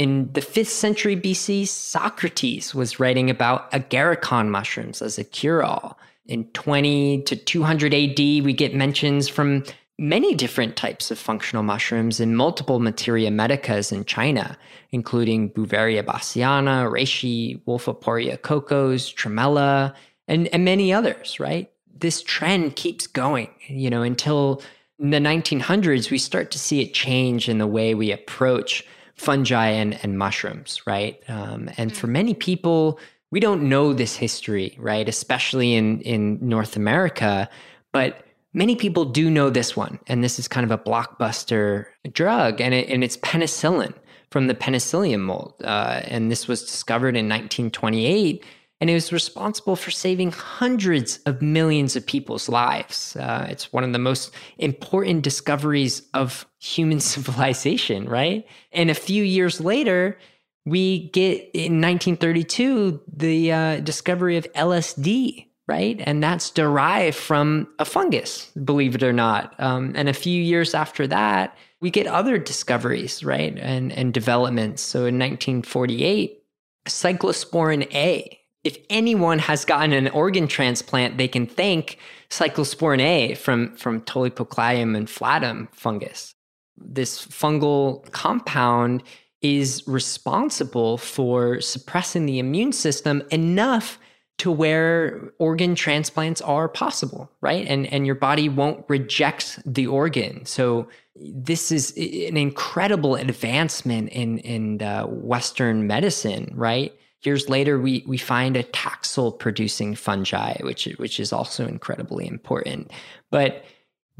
In 0.00 0.32
the 0.32 0.40
5th 0.40 0.68
century 0.68 1.14
BC, 1.14 1.68
Socrates 1.68 2.74
was 2.74 2.98
writing 2.98 3.28
about 3.28 3.70
agarikon 3.70 4.48
mushrooms 4.48 5.02
as 5.02 5.18
a 5.18 5.24
cure 5.24 5.62
all. 5.62 5.98
In 6.24 6.46
20 6.54 7.20
to 7.24 7.36
200 7.36 7.92
AD, 7.92 8.18
we 8.18 8.54
get 8.54 8.74
mentions 8.74 9.28
from 9.28 9.62
many 9.98 10.34
different 10.34 10.74
types 10.76 11.10
of 11.10 11.18
functional 11.18 11.62
mushrooms 11.62 12.18
in 12.18 12.34
multiple 12.34 12.80
materia 12.80 13.30
medicas 13.30 13.92
in 13.92 14.06
China, 14.06 14.56
including 14.90 15.50
Beauveria 15.50 16.02
bassiana, 16.02 16.90
reishi, 16.90 17.62
Wolfiporia 17.66 18.40
cocos, 18.40 19.12
tremella, 19.12 19.92
and, 20.26 20.48
and 20.48 20.64
many 20.64 20.94
others, 20.94 21.38
right? 21.38 21.70
This 21.94 22.22
trend 22.22 22.74
keeps 22.74 23.06
going, 23.06 23.50
you 23.66 23.90
know, 23.90 24.00
until 24.00 24.62
in 24.98 25.10
the 25.10 25.18
1900s, 25.18 26.10
we 26.10 26.16
start 26.16 26.50
to 26.52 26.58
see 26.58 26.80
a 26.80 26.88
change 26.88 27.50
in 27.50 27.58
the 27.58 27.66
way 27.66 27.94
we 27.94 28.10
approach 28.10 28.82
fungi 29.20 29.68
and, 29.68 29.98
and 30.02 30.18
mushrooms, 30.18 30.80
right? 30.86 31.22
Um, 31.28 31.70
and 31.76 31.94
for 31.94 32.06
mm. 32.06 32.12
many 32.12 32.34
people, 32.34 32.98
we 33.30 33.38
don't 33.38 33.68
know 33.68 33.92
this 33.92 34.16
history, 34.16 34.76
right? 34.78 35.08
Especially 35.08 35.74
in, 35.74 36.00
in 36.00 36.38
North 36.40 36.74
America. 36.74 37.48
But 37.92 38.24
many 38.54 38.76
people 38.76 39.04
do 39.04 39.30
know 39.30 39.50
this 39.50 39.76
one, 39.76 39.98
and 40.06 40.24
this 40.24 40.38
is 40.38 40.48
kind 40.48 40.64
of 40.64 40.70
a 40.70 40.82
blockbuster 40.82 41.86
drug, 42.12 42.60
and, 42.60 42.72
it, 42.72 42.88
and 42.88 43.04
it's 43.04 43.18
penicillin 43.18 43.94
from 44.30 44.46
the 44.46 44.54
penicillium 44.54 45.22
mold. 45.22 45.54
Uh, 45.62 46.00
and 46.04 46.30
this 46.30 46.48
was 46.48 46.62
discovered 46.62 47.14
in 47.14 47.28
1928, 47.28 48.42
and 48.80 48.88
it 48.88 48.94
was 48.94 49.12
responsible 49.12 49.76
for 49.76 49.90
saving 49.90 50.32
hundreds 50.32 51.18
of 51.26 51.42
millions 51.42 51.96
of 51.96 52.06
people's 52.06 52.48
lives. 52.48 53.14
Uh, 53.16 53.46
it's 53.50 53.72
one 53.72 53.84
of 53.84 53.92
the 53.92 53.98
most 53.98 54.32
important 54.58 55.22
discoveries 55.22 56.02
of 56.14 56.46
human 56.58 57.00
civilization, 57.14 58.08
right? 58.08 58.46
And 58.72 58.90
a 58.90 58.94
few 58.94 59.22
years 59.22 59.60
later, 59.60 60.18
we 60.64 61.10
get 61.10 61.50
in 61.52 61.80
1932 61.80 63.00
the 63.12 63.52
uh, 63.52 63.80
discovery 63.80 64.36
of 64.36 64.50
LSD, 64.54 65.46
right? 65.68 66.00
And 66.04 66.22
that's 66.22 66.50
derived 66.50 67.16
from 67.16 67.68
a 67.78 67.84
fungus, 67.84 68.46
believe 68.64 68.94
it 68.94 69.02
or 69.02 69.12
not. 69.12 69.54
Um, 69.58 69.92
and 69.94 70.08
a 70.08 70.14
few 70.14 70.42
years 70.42 70.74
after 70.74 71.06
that, 71.06 71.56
we 71.80 71.90
get 71.90 72.06
other 72.06 72.38
discoveries, 72.38 73.24
right? 73.24 73.58
And, 73.58 73.92
and 73.92 74.12
developments. 74.12 74.82
So 74.82 75.00
in 75.00 75.18
1948, 75.18 76.42
cyclosporin 76.86 77.92
A. 77.94 78.39
If 78.62 78.78
anyone 78.90 79.38
has 79.38 79.64
gotten 79.64 79.92
an 79.92 80.08
organ 80.08 80.46
transplant, 80.46 81.16
they 81.16 81.28
can 81.28 81.46
thank 81.46 81.98
cyclosporin 82.28 83.00
A 83.00 83.34
from, 83.34 83.74
from 83.76 84.02
Tolypocladium 84.02 84.96
inflatum 84.96 85.68
fungus. 85.72 86.34
This 86.76 87.26
fungal 87.26 88.10
compound 88.12 89.02
is 89.40 89.82
responsible 89.86 90.98
for 90.98 91.60
suppressing 91.60 92.26
the 92.26 92.38
immune 92.38 92.72
system 92.72 93.22
enough 93.30 93.98
to 94.40 94.50
where 94.50 95.32
organ 95.38 95.74
transplants 95.74 96.40
are 96.40 96.66
possible, 96.66 97.30
right? 97.42 97.66
And 97.66 97.86
and 97.92 98.06
your 98.06 98.14
body 98.14 98.48
won't 98.48 98.84
reject 98.88 99.58
the 99.66 99.86
organ. 99.86 100.46
So 100.46 100.88
this 101.14 101.70
is 101.70 101.92
an 101.96 102.38
incredible 102.38 103.16
advancement 103.16 104.08
in 104.10 104.38
in 104.38 104.80
uh, 104.80 105.04
Western 105.04 105.86
medicine, 105.86 106.52
right? 106.54 106.92
Years 107.22 107.48
later, 107.48 107.78
we 107.78 108.04
we 108.06 108.16
find 108.16 108.56
a 108.56 108.64
taxol 108.64 109.38
producing 109.38 109.94
fungi, 109.94 110.54
which 110.62 110.86
which 110.96 111.20
is 111.20 111.32
also 111.32 111.66
incredibly 111.66 112.26
important. 112.26 112.90
But 113.30 113.64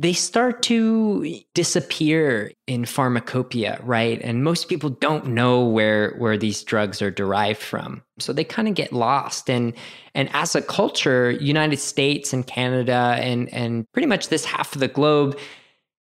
they 0.00 0.14
start 0.14 0.62
to 0.62 1.40
disappear 1.52 2.52
in 2.66 2.86
pharmacopoeia, 2.86 3.80
right? 3.82 4.18
And 4.22 4.42
most 4.42 4.70
people 4.70 4.88
don't 4.88 5.26
know 5.26 5.62
where 5.66 6.14
where 6.16 6.38
these 6.38 6.64
drugs 6.64 7.02
are 7.02 7.10
derived 7.10 7.60
from. 7.60 8.02
So 8.18 8.32
they 8.32 8.44
kind 8.44 8.66
of 8.66 8.74
get 8.74 8.94
lost. 8.94 9.50
And 9.50 9.74
and 10.14 10.30
as 10.32 10.54
a 10.54 10.62
culture, 10.62 11.32
United 11.32 11.78
States 11.78 12.32
and 12.32 12.46
Canada 12.46 13.16
and 13.18 13.52
and 13.52 13.90
pretty 13.92 14.06
much 14.06 14.28
this 14.28 14.46
half 14.46 14.74
of 14.74 14.80
the 14.80 14.88
globe 14.88 15.38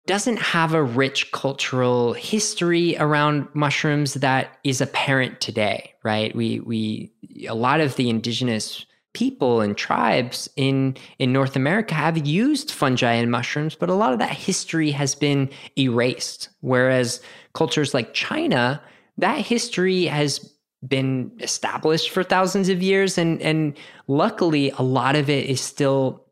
doesn't 0.09 0.39
have 0.39 0.73
a 0.73 0.83
rich 0.83 1.31
cultural 1.33 2.15
history 2.15 2.97
around 2.97 3.47
mushrooms 3.53 4.15
that 4.15 4.59
is 4.65 4.81
apparent 4.81 5.39
today, 5.41 5.93
right? 6.03 6.35
We 6.35 6.61
we 6.61 7.13
a 7.47 7.55
lot 7.55 7.81
of 7.81 7.95
the 7.97 8.09
indigenous 8.09 8.87
people 9.13 9.61
and 9.61 9.77
tribes 9.77 10.49
in 10.57 10.97
in 11.19 11.31
North 11.31 11.57
America 11.57 11.95
have 11.95 12.27
used 12.27 12.71
fungi 12.71 13.13
and 13.13 13.31
mushrooms, 13.31 13.75
but 13.75 13.91
a 13.91 13.95
lot 13.95 14.15
of 14.15 14.19
that 14.19 14.33
history 14.33 14.91
has 14.93 15.15
been 15.15 15.51
erased. 15.79 16.49
Whereas 16.61 17.21
cultures 17.53 17.93
like 17.93 18.15
China, 18.15 18.83
that 19.19 19.39
history 19.39 20.07
has 20.07 20.39
been 20.87 21.33
established 21.41 22.11
for 22.11 22.23
thousands 22.23 22.71
of 22.71 22.83
years 22.83 23.19
and 23.19 23.43
and 23.43 23.77
luckily 24.07 24.71
a 24.79 24.83
lot 24.83 25.17
of 25.17 25.29
it 25.29 25.45
is 25.51 25.61
still 25.61 26.25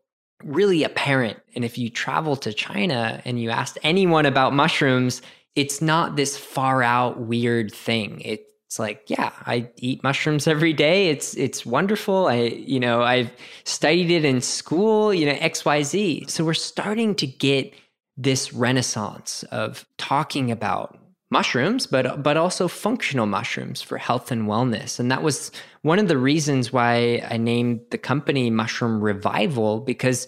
really 0.43 0.83
apparent. 0.83 1.39
And 1.55 1.65
if 1.65 1.77
you 1.77 1.89
travel 1.89 2.35
to 2.37 2.53
China 2.53 3.21
and 3.25 3.41
you 3.41 3.49
ask 3.49 3.77
anyone 3.83 4.25
about 4.25 4.53
mushrooms, 4.53 5.21
it's 5.55 5.81
not 5.81 6.15
this 6.15 6.37
far 6.37 6.83
out 6.83 7.19
weird 7.19 7.73
thing. 7.73 8.21
It 8.21 8.47
it's 8.67 8.79
like 8.79 9.03
yeah 9.07 9.31
i 9.45 9.69
eat 9.77 10.03
mushrooms 10.03 10.45
every 10.45 10.73
day 10.73 11.07
it's 11.07 11.33
it's 11.35 11.65
wonderful 11.65 12.27
i 12.27 12.35
you 12.35 12.81
know 12.81 13.01
i've 13.01 13.31
studied 13.63 14.11
it 14.11 14.25
in 14.25 14.41
school 14.41 15.13
you 15.13 15.25
know 15.25 15.35
xyz 15.35 16.29
so 16.29 16.43
we're 16.43 16.53
starting 16.53 17.15
to 17.15 17.25
get 17.25 17.73
this 18.17 18.51
renaissance 18.51 19.43
of 19.51 19.85
talking 19.97 20.51
about 20.51 20.99
mushrooms 21.29 21.87
but 21.87 22.23
but 22.23 22.37
also 22.37 22.67
functional 22.67 23.25
mushrooms 23.25 23.81
for 23.81 23.97
health 23.97 24.31
and 24.31 24.47
wellness 24.47 24.99
and 24.99 25.11
that 25.11 25.23
was 25.23 25.51
one 25.81 25.99
of 25.99 26.07
the 26.07 26.17
reasons 26.17 26.71
why 26.71 27.21
i 27.29 27.37
named 27.37 27.81
the 27.91 27.97
company 27.97 28.49
mushroom 28.49 29.01
revival 29.01 29.79
because 29.81 30.27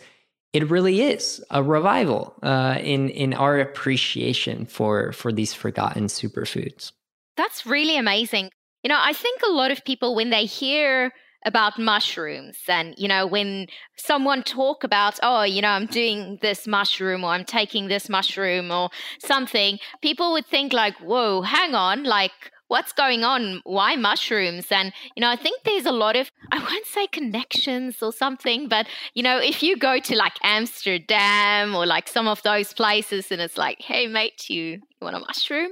it 0.52 0.70
really 0.70 1.02
is 1.02 1.44
a 1.52 1.62
revival 1.62 2.34
uh, 2.44 2.78
in 2.82 3.10
in 3.10 3.34
our 3.34 3.60
appreciation 3.60 4.66
for 4.66 5.12
for 5.14 5.32
these 5.32 5.54
forgotten 5.54 6.08
superfoods 6.08 6.92
that's 7.40 7.66
really 7.66 7.96
amazing. 7.96 8.52
You 8.84 8.90
know, 8.90 9.00
I 9.00 9.14
think 9.14 9.42
a 9.44 9.52
lot 9.52 9.72
of 9.72 9.86
people, 9.86 10.14
when 10.14 10.30
they 10.30 10.44
hear 10.44 11.14
about 11.45 11.80
mushrooms. 11.80 12.58
And 12.67 12.95
you 12.97 13.08
know 13.08 13.25
when 13.25 13.67
someone 13.95 14.43
talk 14.43 14.84
about 14.84 15.19
oh 15.21 15.43
you 15.43 15.62
know 15.62 15.69
i'm 15.69 15.86
doing 15.86 16.39
this 16.41 16.67
mushroom 16.67 17.23
or 17.23 17.32
i'm 17.32 17.45
taking 17.45 17.88
this 17.88 18.10
mushroom 18.10 18.71
or 18.71 18.89
something 19.19 19.78
people 20.02 20.32
would 20.32 20.45
think 20.45 20.71
like 20.73 20.95
whoa 20.97 21.41
hang 21.41 21.75
on 21.75 22.04
like 22.04 22.52
what's 22.69 22.93
going 22.93 23.23
on? 23.23 23.62
Why 23.65 23.95
mushrooms? 23.95 24.67
And 24.71 24.93
you 25.15 25.21
know 25.21 25.30
i 25.30 25.36
think 25.36 25.63
there's 25.63 25.86
a 25.86 25.91
lot 25.91 26.15
of 26.15 26.32
i 26.52 26.60
won't 26.60 26.86
say 26.86 27.08
connections 27.08 28.02
or 28.02 28.13
something 28.13 28.67
but 28.67 28.88
you 29.13 29.23
know 29.23 29.38
if 29.38 29.62
you 29.62 29.75
go 29.75 29.99
to 29.99 30.15
like 30.15 30.34
amsterdam 30.43 31.75
or 31.75 31.86
like 31.86 32.08
some 32.08 32.28
of 32.28 32.41
those 32.43 32.73
places 32.73 33.32
and 33.32 33.41
it's 33.41 33.58
like 33.58 33.82
hey 33.82 34.08
mate 34.08 34.49
you, 34.49 34.63
you 34.63 35.02
want 35.02 35.15
a 35.15 35.19
mushroom 35.19 35.71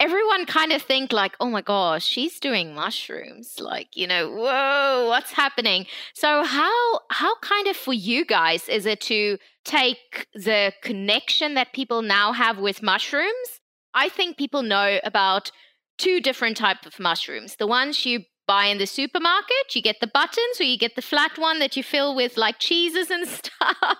everyone 0.00 0.46
kind 0.46 0.72
of 0.72 0.82
think 0.82 1.12
like, 1.12 1.34
oh 1.40 1.50
my 1.50 1.62
gosh, 1.62 2.04
she's 2.04 2.38
doing 2.38 2.74
mushrooms. 2.74 3.58
Like, 3.58 3.96
you 3.96 4.06
know, 4.06 4.30
whoa, 4.30 5.06
what's 5.08 5.32
happening? 5.32 5.86
So 6.14 6.44
how 6.44 7.00
how 7.10 7.36
kind 7.40 7.66
of 7.66 7.76
for 7.76 7.92
you 7.92 8.24
guys 8.24 8.68
is 8.68 8.86
it 8.86 9.00
to 9.02 9.38
take 9.64 10.26
the 10.34 10.72
connection 10.82 11.54
that 11.54 11.72
people 11.72 12.02
now 12.02 12.32
have 12.32 12.58
with 12.58 12.82
mushrooms? 12.82 13.60
I 13.94 14.08
think 14.08 14.36
people 14.36 14.62
know 14.62 15.00
about 15.02 15.50
two 15.98 16.20
different 16.20 16.56
type 16.56 16.86
of 16.86 17.00
mushrooms. 17.00 17.56
The 17.56 17.66
ones 17.66 18.06
you 18.06 18.20
buy 18.48 18.64
in 18.64 18.78
the 18.78 18.86
supermarket. 18.86 19.76
You 19.76 19.82
get 19.82 20.00
the 20.00 20.08
buttons 20.08 20.58
or 20.58 20.64
you 20.64 20.76
get 20.76 20.96
the 20.96 21.02
flat 21.02 21.38
one 21.38 21.60
that 21.60 21.76
you 21.76 21.84
fill 21.84 22.16
with 22.16 22.36
like 22.36 22.58
cheeses 22.58 23.10
and 23.10 23.28
stuff. 23.38 23.98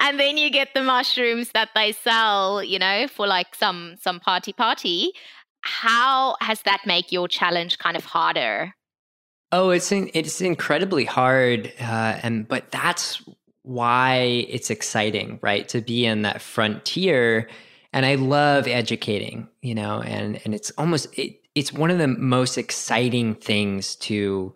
and 0.00 0.20
then 0.20 0.36
you 0.36 0.50
get 0.50 0.74
the 0.74 0.82
mushrooms 0.82 1.52
that 1.54 1.70
they 1.74 1.92
sell, 1.92 2.62
you 2.62 2.78
know, 2.78 3.08
for 3.08 3.26
like 3.26 3.54
some 3.54 3.94
some 3.98 4.20
party 4.20 4.52
party. 4.52 5.12
How 5.62 6.36
has 6.40 6.60
that 6.62 6.82
make 6.84 7.10
your 7.10 7.28
challenge 7.28 7.78
kind 7.78 7.96
of 7.96 8.04
harder? 8.04 8.74
Oh, 9.52 9.70
it's 9.70 9.92
in, 9.92 10.10
it's 10.14 10.40
incredibly 10.40 11.04
hard, 11.04 11.72
uh, 11.80 12.18
and 12.22 12.46
but 12.48 12.72
that's 12.72 13.22
why 13.62 14.44
it's 14.48 14.68
exciting, 14.68 15.38
right? 15.42 15.68
To 15.68 15.80
be 15.80 16.04
in 16.04 16.22
that 16.22 16.42
frontier, 16.42 17.48
and 17.92 18.04
I 18.04 18.16
love 18.16 18.66
educating, 18.66 19.48
you 19.62 19.74
know, 19.76 20.02
and 20.02 20.40
and 20.44 20.54
it's 20.54 20.70
almost 20.72 21.16
it, 21.16 21.43
it's 21.54 21.72
one 21.72 21.90
of 21.90 21.98
the 21.98 22.08
most 22.08 22.58
exciting 22.58 23.34
things 23.34 23.96
to 23.96 24.54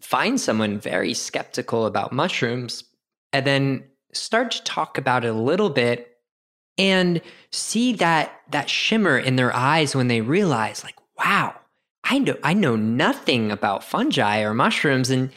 find 0.00 0.40
someone 0.40 0.78
very 0.78 1.14
skeptical 1.14 1.86
about 1.86 2.12
mushrooms 2.12 2.84
and 3.32 3.46
then 3.46 3.84
start 4.12 4.50
to 4.52 4.62
talk 4.64 4.98
about 4.98 5.24
it 5.24 5.28
a 5.28 5.32
little 5.32 5.70
bit 5.70 6.18
and 6.76 7.20
see 7.50 7.92
that 7.94 8.40
that 8.50 8.68
shimmer 8.68 9.18
in 9.18 9.36
their 9.36 9.54
eyes 9.54 9.94
when 9.94 10.08
they 10.08 10.20
realize 10.20 10.84
like 10.84 10.96
wow 11.18 11.54
i 12.04 12.18
know 12.18 12.36
i 12.42 12.52
know 12.52 12.76
nothing 12.76 13.50
about 13.50 13.82
fungi 13.82 14.42
or 14.42 14.54
mushrooms 14.54 15.10
and 15.10 15.30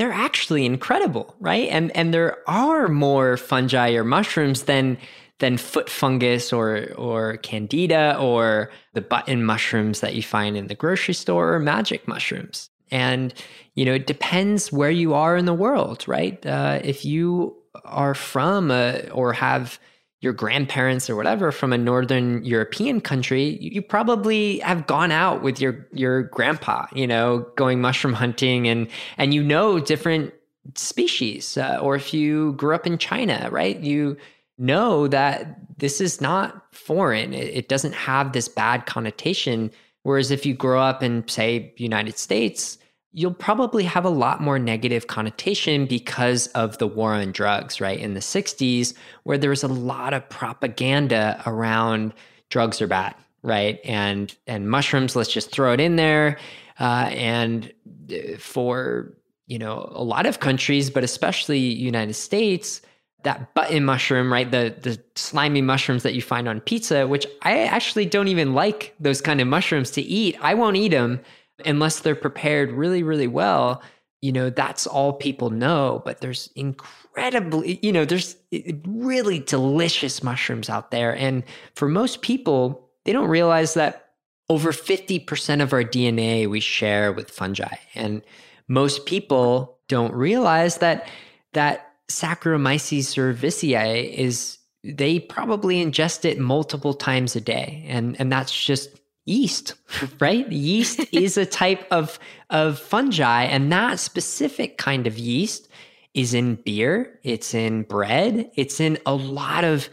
they're 0.00 0.12
actually 0.12 0.64
incredible 0.64 1.36
right? 1.40 1.68
And 1.68 1.94
and 1.94 2.14
there 2.14 2.38
are 2.48 2.88
more 2.88 3.36
fungi 3.36 3.90
or 3.92 4.02
mushrooms 4.02 4.62
than 4.62 4.96
than 5.40 5.56
foot 5.56 5.90
fungus 5.90 6.52
or 6.52 6.92
or 6.96 7.38
candida 7.38 8.16
or 8.18 8.70
the 8.94 9.00
button 9.00 9.44
mushrooms 9.44 10.00
that 10.00 10.14
you 10.14 10.22
find 10.22 10.56
in 10.56 10.68
the 10.68 10.74
grocery 10.74 11.14
store 11.14 11.54
or 11.54 11.58
magic 11.58 12.06
mushrooms. 12.06 12.70
And 12.90 13.34
you 13.74 13.84
know, 13.84 13.94
it 13.94 14.06
depends 14.06 14.72
where 14.72 14.90
you 14.90 15.14
are 15.14 15.36
in 15.36 15.46
the 15.46 15.54
world, 15.54 16.06
right? 16.06 16.44
Uh, 16.46 16.80
if 16.84 17.04
you 17.04 17.56
are 17.84 18.14
from 18.14 18.70
a, 18.70 19.08
or 19.10 19.32
have 19.32 19.78
your 20.20 20.32
grandparents 20.34 21.08
or 21.08 21.16
whatever 21.16 21.50
from 21.50 21.72
a 21.72 21.78
northern 21.78 22.44
European 22.44 23.00
country, 23.00 23.56
you 23.60 23.80
probably 23.80 24.58
have 24.58 24.86
gone 24.86 25.10
out 25.10 25.42
with 25.42 25.60
your 25.60 25.86
your 25.92 26.22
grandpa, 26.24 26.86
you 26.94 27.06
know, 27.06 27.46
going 27.56 27.80
mushroom 27.80 28.12
hunting 28.12 28.68
and 28.68 28.88
and 29.16 29.32
you 29.32 29.42
know 29.42 29.80
different 29.80 30.34
species. 30.74 31.56
Uh, 31.56 31.78
or 31.80 31.96
if 31.96 32.12
you 32.12 32.52
grew 32.52 32.74
up 32.74 32.86
in 32.86 32.98
China, 32.98 33.48
right? 33.50 33.80
You 33.80 34.16
know 34.60 35.08
that 35.08 35.78
this 35.78 36.00
is 36.00 36.20
not 36.20 36.74
foreign. 36.74 37.32
It, 37.32 37.54
it 37.54 37.68
doesn't 37.68 37.94
have 37.94 38.32
this 38.32 38.48
bad 38.48 38.86
connotation. 38.86 39.70
Whereas 40.02 40.30
if 40.30 40.46
you 40.46 40.54
grow 40.54 40.80
up 40.80 41.02
in, 41.02 41.26
say, 41.28 41.74
United 41.76 42.18
States, 42.18 42.78
you'll 43.12 43.34
probably 43.34 43.84
have 43.84 44.04
a 44.04 44.10
lot 44.10 44.40
more 44.40 44.58
negative 44.58 45.08
connotation 45.08 45.86
because 45.86 46.46
of 46.48 46.78
the 46.78 46.86
war 46.86 47.14
on 47.14 47.32
drugs, 47.32 47.80
right? 47.80 47.98
In 47.98 48.14
the 48.14 48.20
60s, 48.20 48.94
where 49.24 49.38
there 49.38 49.50
was 49.50 49.64
a 49.64 49.68
lot 49.68 50.14
of 50.14 50.28
propaganda 50.28 51.42
around 51.46 52.14
drugs 52.50 52.80
are 52.80 52.86
bad, 52.86 53.14
right? 53.42 53.80
And 53.84 54.34
and 54.46 54.70
mushrooms, 54.70 55.16
let's 55.16 55.32
just 55.32 55.50
throw 55.50 55.72
it 55.72 55.80
in 55.80 55.96
there. 55.96 56.38
Uh, 56.78 57.08
and 57.10 57.72
uh, 58.12 58.36
for 58.38 59.12
you 59.46 59.58
know 59.58 59.90
a 59.92 60.04
lot 60.04 60.26
of 60.26 60.40
countries, 60.40 60.90
but 60.90 61.02
especially 61.02 61.58
United 61.58 62.14
States, 62.14 62.80
that 63.22 63.54
button 63.54 63.84
mushroom, 63.84 64.32
right? 64.32 64.50
The 64.50 64.74
the 64.80 65.00
slimy 65.14 65.62
mushrooms 65.62 66.02
that 66.02 66.14
you 66.14 66.22
find 66.22 66.48
on 66.48 66.60
pizza, 66.60 67.06
which 67.06 67.26
I 67.42 67.64
actually 67.64 68.06
don't 68.06 68.28
even 68.28 68.54
like 68.54 68.94
those 69.00 69.20
kind 69.20 69.40
of 69.40 69.48
mushrooms 69.48 69.90
to 69.92 70.02
eat. 70.02 70.36
I 70.40 70.54
won't 70.54 70.76
eat 70.76 70.88
them 70.88 71.20
unless 71.66 72.00
they're 72.00 72.14
prepared 72.14 72.72
really, 72.72 73.02
really 73.02 73.26
well, 73.26 73.82
you 74.20 74.32
know, 74.32 74.50
that's 74.50 74.86
all 74.86 75.12
people 75.14 75.50
know. 75.50 76.02
But 76.04 76.20
there's 76.20 76.50
incredibly, 76.54 77.78
you 77.82 77.92
know, 77.92 78.04
there's 78.04 78.36
eh, 78.52 78.72
really 78.86 79.40
delicious 79.40 80.22
mushrooms 80.22 80.68
out 80.68 80.90
there. 80.90 81.16
And 81.16 81.42
for 81.74 81.88
most 81.88 82.22
people, 82.22 82.90
they 83.04 83.12
don't 83.12 83.28
realize 83.28 83.74
that 83.74 84.10
over 84.48 84.72
50% 84.72 85.62
of 85.62 85.72
our 85.72 85.84
DNA 85.84 86.48
we 86.48 86.60
share 86.60 87.12
with 87.12 87.30
fungi. 87.30 87.76
And 87.94 88.22
most 88.68 89.06
people 89.06 89.78
don't 89.88 90.12
realize 90.12 90.78
that 90.78 91.08
that 91.52 91.89
Saccharomyces 92.10 93.14
cerevisiae 93.14 94.12
is 94.12 94.58
they 94.82 95.18
probably 95.18 95.84
ingest 95.84 96.24
it 96.24 96.38
multiple 96.38 96.94
times 96.94 97.36
a 97.36 97.40
day. 97.40 97.84
And 97.88 98.16
and 98.18 98.32
that's 98.32 98.52
just 98.52 99.00
yeast, 99.26 99.74
right? 100.20 100.50
yeast 100.50 101.00
is 101.12 101.36
a 101.36 101.46
type 101.46 101.86
of, 101.90 102.18
of 102.50 102.78
fungi, 102.78 103.44
and 103.44 103.72
that 103.72 103.98
specific 103.98 104.78
kind 104.78 105.06
of 105.06 105.18
yeast 105.18 105.68
is 106.14 106.34
in 106.34 106.56
beer, 106.56 107.20
it's 107.22 107.54
in 107.54 107.82
bread, 107.82 108.50
it's 108.56 108.80
in 108.80 108.98
a 109.06 109.14
lot 109.14 109.64
of 109.64 109.88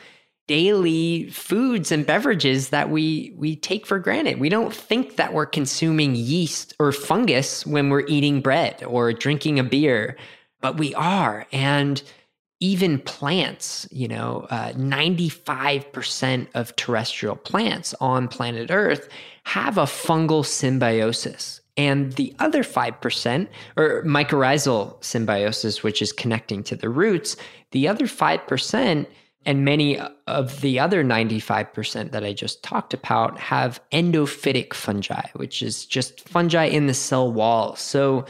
daily 0.48 1.30
foods 1.30 1.92
and 1.92 2.06
beverages 2.06 2.70
that 2.70 2.90
we 2.90 3.34
we 3.38 3.56
take 3.56 3.86
for 3.86 4.00
granted. 4.00 4.40
We 4.40 4.50
don't 4.50 4.74
think 4.74 5.18
that 5.18 5.34
we're 5.34 5.46
consuming 5.46 6.16
yeast 6.16 6.74
or 6.80 6.92
fungus 6.92 7.66
when 7.66 7.90
we're 7.90 8.06
eating 8.08 8.42
bread 8.42 8.84
or 8.84 9.12
drinking 9.14 9.60
a 9.60 9.64
beer, 9.64 10.18
but 10.68 10.78
we 10.78 10.94
are. 10.96 11.48
And 11.54 12.04
even 12.60 13.00
plants, 13.00 13.88
you 13.90 14.06
know, 14.06 14.48
uh, 14.50 14.74
95% 14.74 16.48
of 16.56 16.76
terrestrial 16.76 17.38
plants 17.38 17.96
on 18.02 18.28
planet 18.28 18.70
Earth 18.70 19.08
have 19.44 19.78
a 19.78 19.84
fungal 19.84 20.46
symbiosis. 20.46 21.62
And 21.78 22.12
the 22.14 22.36
other 22.40 22.64
5%, 22.64 23.48
or 23.78 24.04
mycorrhizal 24.04 25.02
symbiosis, 25.02 25.84
which 25.84 26.02
is 26.02 26.12
connecting 26.12 26.64
to 26.64 26.76
the 26.76 26.90
roots, 26.90 27.38
the 27.72 27.88
other 27.88 28.06
5%, 28.06 29.08
and 29.46 29.64
many 29.64 30.02
of 30.28 30.60
the 30.60 30.80
other 30.82 31.02
95% 31.02 32.12
that 32.12 32.26
I 32.26 32.34
just 32.34 32.62
talked 32.62 32.94
about 32.94 33.40
have 33.40 33.80
endophytic 33.94 34.74
fungi, 34.74 35.30
which 35.34 35.62
is 35.62 35.86
just 35.86 36.28
fungi 36.28 36.66
in 36.66 36.88
the 36.88 36.94
cell 36.94 37.32
wall. 37.32 37.78
So 37.78 38.26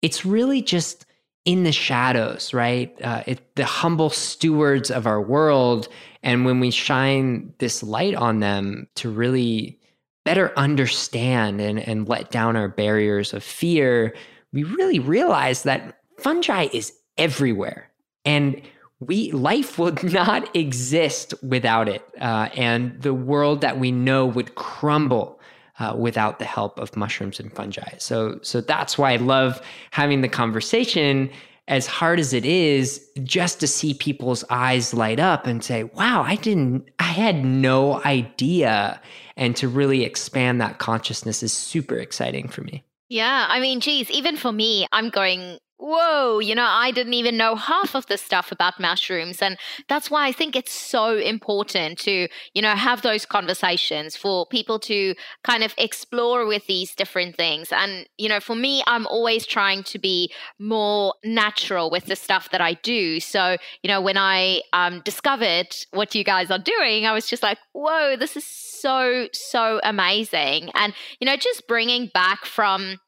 it's 0.00 0.24
really 0.24 0.62
just 0.62 1.04
in 1.44 1.64
the 1.64 1.72
shadows, 1.72 2.54
right? 2.54 2.94
Uh, 3.02 3.22
it, 3.26 3.54
the 3.56 3.64
humble 3.64 4.10
stewards 4.10 4.90
of 4.90 5.06
our 5.06 5.20
world. 5.20 5.88
And 6.22 6.44
when 6.44 6.60
we 6.60 6.70
shine 6.70 7.52
this 7.58 7.82
light 7.82 8.14
on 8.14 8.40
them 8.40 8.86
to 8.96 9.10
really 9.10 9.78
better 10.24 10.56
understand 10.56 11.60
and, 11.60 11.80
and 11.80 12.08
let 12.08 12.30
down 12.30 12.54
our 12.54 12.68
barriers 12.68 13.32
of 13.32 13.42
fear, 13.42 14.14
we 14.52 14.62
really 14.62 15.00
realize 15.00 15.64
that 15.64 15.98
fungi 16.18 16.68
is 16.72 16.92
everywhere. 17.18 17.90
And 18.24 18.62
we 19.00 19.32
life 19.32 19.80
would 19.80 20.02
not 20.12 20.54
exist 20.54 21.34
without 21.42 21.88
it. 21.88 22.04
Uh, 22.20 22.50
and 22.54 23.02
the 23.02 23.14
world 23.14 23.62
that 23.62 23.80
we 23.80 23.90
know 23.90 24.26
would 24.26 24.54
crumble 24.54 25.40
uh, 25.78 25.94
without 25.98 26.38
the 26.38 26.44
help 26.44 26.78
of 26.78 26.96
mushrooms 26.96 27.40
and 27.40 27.52
fungi. 27.52 27.96
So, 27.98 28.38
so 28.42 28.60
that's 28.60 28.98
why 28.98 29.12
I 29.12 29.16
love 29.16 29.60
having 29.90 30.20
the 30.20 30.28
conversation. 30.28 31.30
As 31.68 31.86
hard 31.86 32.18
as 32.18 32.32
it 32.32 32.44
is, 32.44 33.08
just 33.22 33.60
to 33.60 33.68
see 33.68 33.94
people's 33.94 34.44
eyes 34.50 34.92
light 34.92 35.20
up 35.20 35.46
and 35.46 35.62
say, 35.62 35.84
"Wow, 35.84 36.22
I 36.22 36.34
didn't, 36.34 36.90
I 36.98 37.04
had 37.04 37.44
no 37.44 38.02
idea," 38.02 39.00
and 39.36 39.54
to 39.56 39.68
really 39.68 40.02
expand 40.02 40.60
that 40.60 40.78
consciousness 40.78 41.40
is 41.42 41.52
super 41.52 41.96
exciting 41.96 42.48
for 42.48 42.62
me. 42.62 42.84
Yeah, 43.08 43.46
I 43.48 43.60
mean, 43.60 43.80
geez, 43.80 44.10
even 44.10 44.36
for 44.36 44.50
me, 44.50 44.86
I'm 44.90 45.08
going 45.08 45.58
whoa, 45.82 46.38
you 46.38 46.54
know, 46.54 46.64
I 46.64 46.92
didn't 46.92 47.14
even 47.14 47.36
know 47.36 47.56
half 47.56 47.96
of 47.96 48.06
the 48.06 48.16
stuff 48.16 48.52
about 48.52 48.78
mushrooms. 48.78 49.42
And 49.42 49.58
that's 49.88 50.12
why 50.12 50.28
I 50.28 50.32
think 50.32 50.54
it's 50.54 50.72
so 50.72 51.18
important 51.18 51.98
to, 52.00 52.28
you 52.54 52.62
know, 52.62 52.76
have 52.76 53.02
those 53.02 53.26
conversations 53.26 54.14
for 54.14 54.46
people 54.46 54.78
to 54.80 55.16
kind 55.42 55.64
of 55.64 55.74
explore 55.76 56.46
with 56.46 56.68
these 56.68 56.94
different 56.94 57.36
things. 57.36 57.72
And, 57.72 58.06
you 58.16 58.28
know, 58.28 58.38
for 58.38 58.54
me, 58.54 58.84
I'm 58.86 59.08
always 59.08 59.44
trying 59.44 59.82
to 59.84 59.98
be 59.98 60.32
more 60.60 61.14
natural 61.24 61.90
with 61.90 62.06
the 62.06 62.16
stuff 62.16 62.50
that 62.50 62.60
I 62.60 62.74
do. 62.74 63.18
So, 63.18 63.56
you 63.82 63.88
know, 63.88 64.00
when 64.00 64.16
I 64.16 64.62
um, 64.72 65.02
discovered 65.04 65.74
what 65.90 66.14
you 66.14 66.22
guys 66.22 66.52
are 66.52 66.60
doing, 66.60 67.06
I 67.06 67.12
was 67.12 67.26
just 67.26 67.42
like, 67.42 67.58
whoa, 67.72 68.14
this 68.16 68.36
is 68.36 68.46
so, 68.46 69.26
so 69.32 69.80
amazing. 69.82 70.70
And, 70.74 70.94
you 71.18 71.26
know, 71.26 71.36
just 71.36 71.66
bringing 71.66 72.06
back 72.06 72.44
from, 72.44 73.00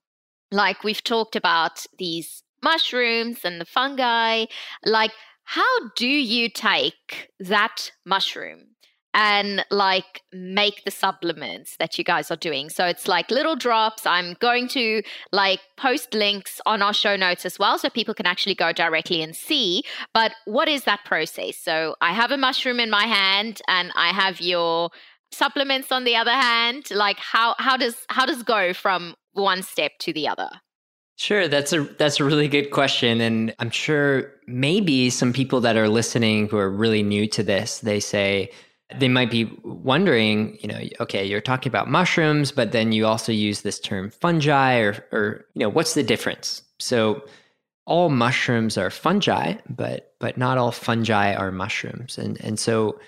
like 0.51 0.85
we've 0.85 1.03
talked 1.03 1.35
about 1.35 1.85
these 1.99 2.44
mushrooms 2.65 3.39
and 3.45 3.61
the 3.61 3.65
fungi. 3.65 4.47
Like, 4.85 5.13
how 5.45 5.89
do 5.95 6.09
you 6.09 6.49
take 6.49 7.31
that 7.39 7.93
mushroom 8.05 8.75
and 9.15 9.65
like 9.71 10.23
make 10.33 10.83
the 10.85 10.91
supplements 10.91 11.77
that 11.79 11.97
you 11.97 12.05
guys 12.05 12.31
are 12.31 12.37
doing. 12.37 12.69
So 12.69 12.85
it's 12.85 13.07
like 13.07 13.31
little 13.31 13.55
drops. 13.55 14.05
I'm 14.05 14.35
going 14.41 14.67
to 14.69 15.03
like 15.31 15.61
post 15.77 16.13
links 16.15 16.61
on 16.67 16.83
our 16.83 16.93
show 16.93 17.15
notes 17.15 17.47
as 17.47 17.59
well 17.59 17.79
so 17.79 17.89
people 17.89 18.13
can 18.13 18.27
actually 18.27 18.57
go 18.57 18.73
directly 18.73 19.23
and 19.23 19.35
see. 19.35 19.85
But 20.13 20.33
what 20.47 20.69
is 20.69 20.83
that 20.85 21.05
process? 21.05 21.57
So 21.57 21.95
I 22.01 22.13
have 22.13 22.33
a 22.33 22.37
mushroom 22.37 22.81
in 22.81 22.91
my 22.91 23.05
hand 23.07 23.63
and 23.69 23.93
I 23.95 24.09
have 24.09 24.41
your 24.41 24.91
supplements 25.31 25.93
on 25.93 26.03
the 26.03 26.17
other 26.17 26.33
hand. 26.33 26.91
Like 26.91 27.19
how 27.19 27.55
how 27.59 27.77
does 27.77 28.05
how 28.09 28.27
does 28.27 28.43
go 28.43 28.73
from 28.73 29.15
one 29.33 29.63
step 29.63 29.93
to 30.01 30.13
the 30.13 30.27
other? 30.27 30.51
Sure, 31.17 31.47
that's 31.47 31.73
a 31.73 31.85
that's 31.85 32.19
a 32.19 32.25
really 32.25 32.49
good 32.49 32.71
question 32.73 33.21
and 33.21 33.55
I'm 33.61 33.71
sure 33.71 34.33
maybe 34.47 35.11
some 35.11 35.33
people 35.33 35.61
that 35.61 35.77
are 35.77 35.89
listening 35.89 36.49
who 36.49 36.59
are 36.59 36.71
really 36.71 37.03
new 37.05 37.29
to 37.29 37.43
this, 37.43 37.79
they 37.81 38.01
say 38.01 38.51
they 38.99 39.09
might 39.09 39.31
be 39.31 39.45
wondering, 39.63 40.59
you 40.61 40.69
know, 40.69 40.81
okay, 41.01 41.25
you're 41.25 41.41
talking 41.41 41.71
about 41.71 41.89
mushrooms, 41.89 42.51
but 42.53 42.73
then 42.73 42.93
you 42.93 43.07
also 43.07 43.33
use 43.33 43.63
this 43.63 43.79
term 43.79 44.11
fungi 44.11 44.79
or 44.79 45.07
or 45.13 45.47
you 45.55 45.61
know, 45.61 45.69
what's 45.69 45.95
the 45.95 46.03
difference? 46.03 46.63
So 46.81 47.25
all 47.87 48.09
mushrooms 48.09 48.77
are 48.77 48.91
fungi, 48.91 49.55
but 49.69 50.15
but 50.19 50.37
not 50.37 50.59
all 50.59 50.73
fungi 50.73 51.33
are 51.35 51.53
mushrooms. 51.53 52.19
And 52.19 52.41
and 52.41 52.59
so 52.59 52.99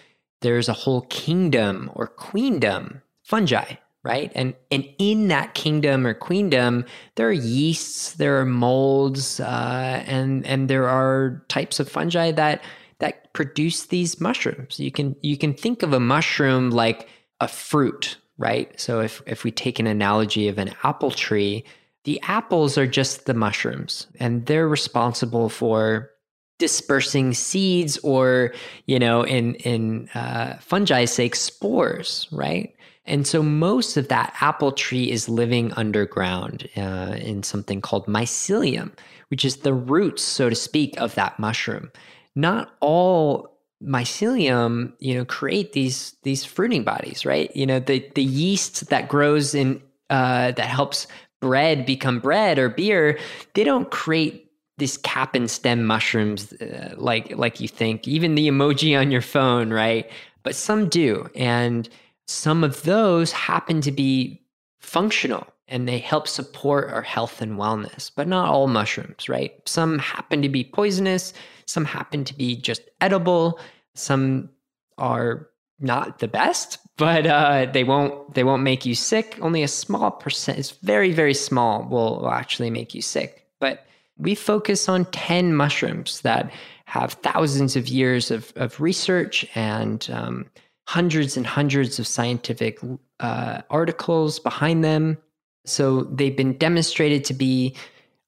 there's 0.43 0.69
a 0.69 0.73
whole 0.73 1.03
kingdom 1.03 1.91
or 1.95 2.07
queendom 2.07 3.03
fungi 3.25 3.75
right? 4.07 4.31
And 4.37 4.55
and 4.71 4.89
in 4.99 5.27
that 5.29 5.55
kingdom 5.55 6.07
or 6.07 6.15
queendom, 6.15 6.85
there 7.17 7.29
are 7.29 7.33
yeasts, 7.33 8.13
there 8.13 8.41
are 8.41 8.47
molds, 8.47 9.41
uh, 9.41 10.05
and 10.07 10.47
and 10.47 10.71
there 10.71 10.89
are 10.89 11.45
types 11.49 11.81
of 11.81 11.89
fungi 11.89 12.31
that 12.31 12.63
that 13.01 13.33
produce 13.33 13.87
these 13.87 14.21
mushrooms. 14.21 14.79
You 14.79 14.93
can 14.93 15.17
you 15.23 15.37
can 15.37 15.55
think 15.55 15.83
of 15.83 15.93
a 15.93 15.99
mushroom 15.99 16.71
like 16.71 17.09
a 17.41 17.49
fruit, 17.49 18.17
right? 18.39 18.81
So 18.81 19.01
if 19.01 19.23
if 19.27 19.43
we 19.43 19.51
take 19.51 19.81
an 19.81 19.89
analogy 19.89 20.47
of 20.47 20.59
an 20.59 20.73
apple 20.85 21.11
tree, 21.11 21.65
the 22.05 22.21
apples 22.23 22.79
are 22.79 22.87
just 22.87 23.27
the 23.27 23.35
mushrooms, 23.35 24.07
and 24.21 24.47
they're 24.47 24.69
responsible 24.69 25.49
for 25.49 26.13
dispersing 26.59 27.35
seeds 27.35 27.99
or 27.99 28.55
you 28.87 29.01
know 29.01 29.23
in 29.25 29.57
in 29.57 30.09
uh, 30.15 30.55
fungi's 30.61 31.11
sake 31.11 31.35
spores 31.35 32.29
right 32.31 32.76
and 33.07 33.27
so 33.27 33.43
most 33.43 33.97
of 33.97 34.09
that 34.09 34.35
apple 34.41 34.73
tree 34.73 35.11
is 35.11 35.29
living 35.29 35.73
underground 35.75 36.69
uh, 36.77 37.17
in 37.19 37.43
something 37.43 37.81
called 37.81 38.07
mycelium, 38.07 38.93
which 39.29 39.45
is 39.45 39.59
the 39.59 39.75
roots, 39.75 40.23
so 40.23 40.49
to 40.49 40.57
speak, 40.57 40.99
of 41.01 41.15
that 41.15 41.39
mushroom. 41.39 41.91
Not 42.35 42.75
all 42.81 43.57
mycelium, 43.83 44.93
you 44.99 45.15
know, 45.15 45.25
create 45.25 45.73
these 45.73 46.15
these 46.23 46.45
fruiting 46.45 46.85
bodies, 46.85 47.25
right? 47.25 47.55
You 47.55 47.67
know, 47.67 47.81
the 47.81 48.09
the 48.15 48.23
yeast 48.23 48.89
that 48.91 49.09
grows 49.09 49.55
in 49.55 49.83
uh, 50.11 50.53
that 50.53 50.67
helps 50.67 51.07
bread 51.41 51.87
become 51.87 52.21
bread 52.21 52.59
or 52.59 52.69
beer, 52.69 53.19
they 53.55 53.65
don't 53.65 53.91
create 53.91 54.51
these 54.79 54.99
cap 54.99 55.35
and 55.35 55.51
stem 55.51 55.85
mushrooms 55.85 56.53
uh, 56.55 56.95
like 56.97 57.37
like 57.37 57.61
you 57.61 57.69
think. 57.69 58.07
Even 58.09 58.35
the 58.35 58.49
emoji 58.49 58.99
on 58.99 59.11
your 59.11 59.23
phone, 59.23 59.73
right? 59.73 60.11
But 60.43 60.55
some 60.55 60.89
do, 60.89 61.29
and 61.35 61.89
some 62.27 62.65
of 62.65 62.83
those 62.83 63.33
happen 63.33 63.81
to 63.83 63.93
be 63.93 64.43
functional, 64.81 65.47
and 65.69 65.89
they 65.89 65.99
help 65.99 66.29
support 66.29 66.91
our 66.91 67.03
health 67.03 67.41
and 67.41 67.59
wellness, 67.59 68.11
but 68.15 68.29
not 68.29 68.49
all 68.49 68.67
mushrooms, 68.67 69.29
right? 69.29 69.55
Some 69.67 69.99
happen 69.99 70.43
to 70.43 70.49
be 70.49 70.65
poisonous, 70.65 71.33
some 71.67 71.85
happen 71.85 72.25
to 72.25 72.35
be 72.35 72.57
just 72.57 72.83
edible, 73.01 73.59
some 73.95 74.51
are 74.99 75.49
not 75.79 76.21
the 76.21 76.29
best, 76.29 76.79
but 76.97 77.27
uh, 77.27 77.67
they 77.73 77.85
won't 77.85 78.35
they 78.35 78.45
won't 78.45 78.63
make 78.63 78.87
you 78.87 78.95
sick. 78.95 79.39
Only 79.41 79.63
a 79.63 79.69
small 79.69 80.11
percent, 80.11 80.59
it's 80.59 80.71
very 80.71 81.13
very 81.13 81.35
small, 81.35 81.83
will, 81.85 82.21
will 82.21 82.31
actually 82.31 82.71
make 82.71 82.95
you 82.95 83.03
sick. 83.03 83.47
But 83.61 83.87
we 84.19 84.35
focus 84.35 84.89
on 84.89 85.05
ten 85.07 85.55
mushrooms 85.55 86.23
that 86.23 86.51
have 86.87 87.15
thousands 87.15 87.77
of 87.77 87.89
years 87.89 88.31
of, 88.31 88.53
of 88.57 88.81
research 88.81 89.45
and 89.57 90.09
um, 90.13 90.47
hundreds 90.87 91.37
and 91.37 91.47
hundreds 91.47 91.99
of 91.99 92.07
scientific 92.07 92.79
uh, 93.21 93.63
articles 93.71 94.39
behind 94.39 94.85
them. 94.85 95.19
So 95.65 96.05
they've 96.05 96.37
been 96.37 96.57
demonstrated 96.59 97.25
to 97.27 97.35
be 97.35 97.75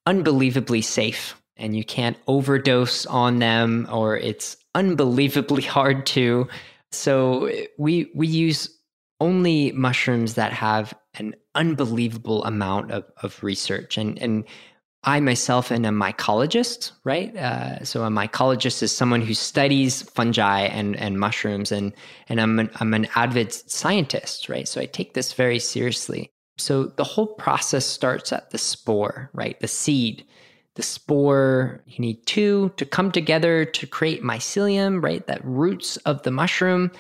unbelievably 0.07 0.83
safe, 0.83 1.41
and 1.57 1.77
you 1.77 1.85
can't 1.85 2.17
overdose 2.27 3.07
on 3.07 3.39
them, 3.39 3.87
or 3.91 4.17
it's 4.17 4.57
unbelievably 4.75 5.63
hard 5.77 6.07
to. 6.07 6.49
So 6.91 7.51
we 7.79 8.11
we 8.15 8.27
use 8.27 8.75
only 9.21 9.73
mushrooms 9.73 10.35
that 10.35 10.53
have 10.53 10.95
an 11.15 11.35
unbelievable 11.55 12.45
amount 12.45 12.91
of, 12.93 13.05
of 13.23 13.43
research 13.43 13.99
and 13.99 14.19
and 14.21 14.45
I 15.05 15.21
myself 15.21 15.71
am 15.71 15.85
a 15.85 15.91
mycologist, 15.91 16.93
right? 17.05 17.35
Uh, 17.37 17.85
so 17.85 18.03
a 18.03 18.09
mycologist 18.09 18.83
is 18.83 18.91
someone 18.91 19.23
who 19.23 19.33
studies 19.35 20.03
fungi 20.03 20.63
and, 20.63 20.97
and 20.97 21.21
mushrooms, 21.21 21.71
and 21.71 21.93
and 22.29 22.41
I'm 22.41 22.59
an, 22.59 22.71
I'm 22.77 22.95
an 22.95 23.07
avid 23.15 23.53
scientist, 23.53 24.49
right? 24.49 24.67
So 24.67 24.81
I 24.81 24.87
take 24.87 25.15
this 25.15 25.33
very 25.33 25.61
seriously. 25.61 26.31
So 26.59 26.85
the 26.85 27.05
whole 27.05 27.29
process 27.29 27.87
starts 27.87 28.33
at 28.33 28.51
the 28.51 28.59
spore, 28.59 29.31
right? 29.33 29.59
The 29.61 29.69
seed, 29.69 30.27
the 30.75 30.83
spore. 30.83 31.81
You 31.87 32.01
need 32.01 32.27
two 32.27 32.73
to 32.77 32.85
come 32.85 33.13
together 33.13 33.65
to 33.65 33.87
create 33.87 34.25
mycelium, 34.25 35.03
right? 35.03 35.25
That 35.29 35.45
roots 35.45 35.97
of 35.99 36.23
the 36.25 36.33
mushroom. 36.33 36.91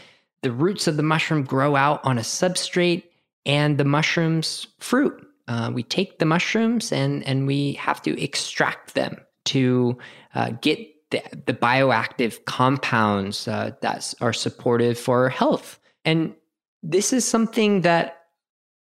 The 0.43 0.53
roots 0.53 0.87
of 0.87 0.97
the 0.97 1.03
mushroom 1.03 1.43
grow 1.43 1.75
out 1.75 2.01
on 2.05 2.17
a 2.17 2.23
substrate, 2.23 3.03
and 3.45 3.77
the 3.77 3.85
mushroom's 3.85 4.69
fruit 4.79 5.28
uh, 5.49 5.71
we 5.73 5.83
take 5.83 6.19
the 6.19 6.27
mushrooms 6.27 6.93
and 6.93 7.27
and 7.27 7.47
we 7.47 7.73
have 7.73 8.01
to 8.03 8.23
extract 8.23 8.95
them 8.95 9.17
to 9.45 9.99
uh, 10.35 10.51
get 10.61 10.79
the, 11.11 11.23
the, 11.47 11.55
bioactive 11.55 12.45
compounds 12.45 13.49
uh, 13.49 13.71
that 13.81 14.13
are 14.21 14.35
supportive 14.35 14.99
for 14.99 15.23
our 15.23 15.29
health. 15.31 15.81
And 16.05 16.35
this 16.83 17.15
is 17.15 17.27
something 17.27 17.81
that 17.81 18.27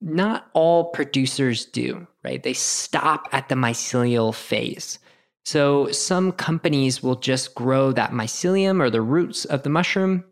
not 0.01 0.49
all 0.53 0.91
producers 0.91 1.65
do, 1.65 2.05
right? 2.25 2.43
They 2.43 2.53
stop 2.53 3.29
at 3.31 3.47
the 3.47 3.55
mycelial 3.55 4.35
phase. 4.35 4.99
So 5.45 5.89
some 5.91 6.33
companies 6.33 7.01
will 7.01 7.15
just 7.15 7.55
grow 7.55 7.93
that 7.93 8.11
mycelium 8.11 8.81
or 8.81 8.89
the 8.89 9.01
roots 9.01 9.45
of 9.45 9.63
the 9.63 9.69
mushroom 9.69 10.25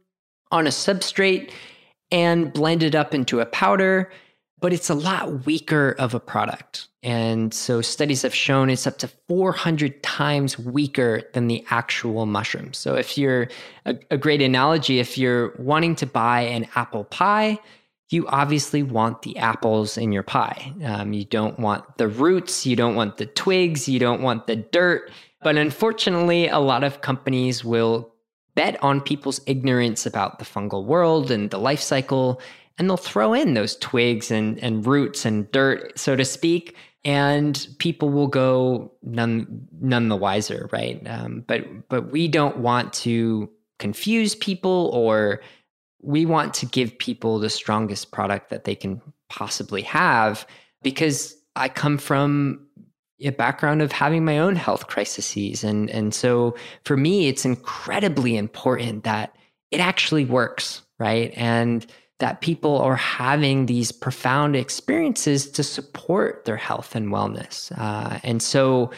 on 0.52 0.68
a 0.68 0.72
substrate 0.72 1.52
and 2.12 2.52
blend 2.52 2.84
it 2.84 2.94
up 2.94 3.14
into 3.14 3.40
a 3.40 3.46
powder 3.46 4.12
but 4.66 4.74
it's 4.74 4.90
a 4.90 4.96
lot 4.96 5.46
weaker 5.46 5.96
of 6.00 6.16
a 6.16 6.20
product. 6.20 6.88
And 7.04 7.54
so 7.54 7.82
studies 7.82 8.24
have 8.24 8.34
shown 8.34 8.72
it's 8.72 8.88
up 8.88 8.98
to 8.98 9.08
400 9.28 10.02
times 10.02 10.58
weaker 10.58 11.22
than 11.34 11.46
the 11.46 11.64
actual 11.70 12.26
mushroom. 12.26 12.74
So 12.74 12.96
if 12.96 13.16
you're 13.16 13.48
a, 13.86 13.96
a 14.10 14.18
great 14.18 14.42
analogy, 14.42 14.98
if 14.98 15.20
you're 15.20 15.54
wanting 15.60 15.96
to 15.98 16.08
buy 16.08 16.42
an 16.42 16.68
apple 16.74 17.04
pie, 17.04 17.60
you 18.10 18.26
obviously 18.30 18.82
want 18.82 19.22
the 19.22 19.38
apples 19.38 20.00
in 20.00 20.12
your 20.12 20.24
pie. 20.24 20.74
Um, 20.84 21.14
you 21.14 21.26
don't 21.26 21.60
want 21.60 22.00
the 22.00 22.08
roots, 22.08 22.66
you 22.66 22.76
don't 22.76 22.96
want 22.96 23.18
the 23.18 23.28
twigs, 23.28 23.88
you 23.88 24.00
don't 24.00 24.24
want 24.24 24.48
the 24.48 24.56
dirt. 24.56 25.12
But 25.44 25.58
unfortunately, 25.58 26.48
a 26.48 26.58
lot 26.58 26.84
of 26.84 27.02
companies 27.02 27.64
will 27.64 28.12
bet 28.56 28.84
on 28.84 29.00
people's 29.00 29.42
ignorance 29.46 30.08
about 30.08 30.40
the 30.40 30.46
fungal 30.46 30.86
world 30.86 31.30
and 31.30 31.52
the 31.52 31.60
life 31.60 31.82
cycle 31.82 32.42
and 32.78 32.90
they'll 32.90 32.98
throw 32.98 33.34
in 33.34 33.54
those 33.54 33.78
twigs 33.78 34.32
and, 34.32 34.60
and 34.60 34.86
roots 34.86 35.26
and 35.26 35.50
dirt, 35.52 35.98
so 35.98 36.16
to 36.16 36.26
speak, 36.26 36.76
and 37.04 37.68
people 37.78 38.10
will 38.10 38.28
go 38.28 38.92
none 39.04 39.68
none 39.80 40.10
the 40.10 40.16
wiser, 40.16 40.70
right? 40.72 41.02
Um, 41.08 41.44
but 41.48 41.64
but 41.88 42.12
we 42.12 42.28
don't 42.28 42.58
want 42.58 42.94
to 42.94 43.50
confuse 43.80 44.36
people, 44.36 44.90
or 44.94 45.42
we 46.02 46.26
want 46.26 46.54
to 46.56 46.66
give 46.66 46.98
people 46.98 47.40
the 47.40 47.50
strongest 47.50 48.12
product 48.12 48.50
that 48.50 48.64
they 48.64 48.76
can 48.76 49.02
possibly 49.30 49.82
have, 49.84 50.46
because 50.82 51.36
I 51.56 51.70
come 51.70 51.98
from 51.98 52.68
a 53.22 53.30
background 53.30 53.82
of 53.82 53.92
having 53.92 54.26
my 54.26 54.40
own 54.40 54.56
health 54.56 54.88
crises, 54.88 55.64
and 55.64 55.90
and 55.90 56.14
so 56.14 56.56
for 56.84 56.98
me, 56.98 57.28
it's 57.28 57.46
incredibly 57.46 58.36
important 58.36 59.04
that 59.04 59.36
it 59.72 59.80
actually 59.80 60.26
works, 60.26 60.82
right? 61.00 61.32
And 61.36 61.86
that 62.20 62.42
people 62.42 62.78
are 62.80 62.96
having 62.96 63.66
these 63.66 63.92
profound 63.92 64.56
experiences 64.56 65.50
to 65.52 65.64
support 65.64 66.46
their 66.46 66.58
health 66.58 66.96
and 66.96 67.10
wellness. 67.10 67.72
Uh, 67.78 68.20
and 68.24 68.42
so, 68.42 68.92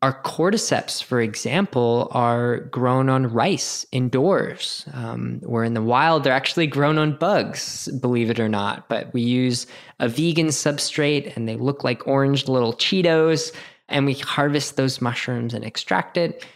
our 0.00 0.22
cordyceps, 0.22 1.02
for 1.02 1.20
example, 1.20 2.06
are 2.12 2.58
grown 2.58 3.08
on 3.08 3.26
rice 3.26 3.84
indoors, 3.90 4.86
um, 4.92 5.40
where 5.42 5.64
in 5.64 5.74
the 5.74 5.82
wild 5.82 6.22
they're 6.22 6.32
actually 6.32 6.68
grown 6.68 6.98
on 6.98 7.16
bugs, 7.16 7.88
believe 8.00 8.30
it 8.30 8.38
or 8.38 8.48
not. 8.48 8.88
But 8.88 9.12
we 9.12 9.22
use 9.22 9.66
a 9.98 10.08
vegan 10.08 10.48
substrate 10.48 11.34
and 11.36 11.48
they 11.48 11.56
look 11.56 11.82
like 11.82 12.06
orange 12.06 12.46
little 12.46 12.74
Cheetos, 12.74 13.52
and 13.88 14.06
we 14.06 14.14
harvest 14.14 14.76
those 14.76 15.00
mushrooms 15.00 15.52
and 15.52 15.64
extract 15.64 16.16
it 16.16 16.46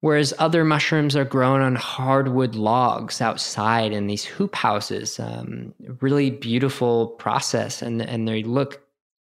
whereas 0.00 0.34
other 0.38 0.64
mushrooms 0.64 1.16
are 1.16 1.24
grown 1.24 1.60
on 1.60 1.74
hardwood 1.74 2.54
logs 2.54 3.20
outside 3.20 3.92
in 3.92 4.06
these 4.06 4.24
hoop 4.24 4.54
houses. 4.54 5.18
Um, 5.18 5.74
really 6.00 6.30
beautiful 6.30 7.08
process, 7.08 7.82
and 7.82 8.02
and 8.02 8.28
they 8.28 8.42
look 8.42 8.82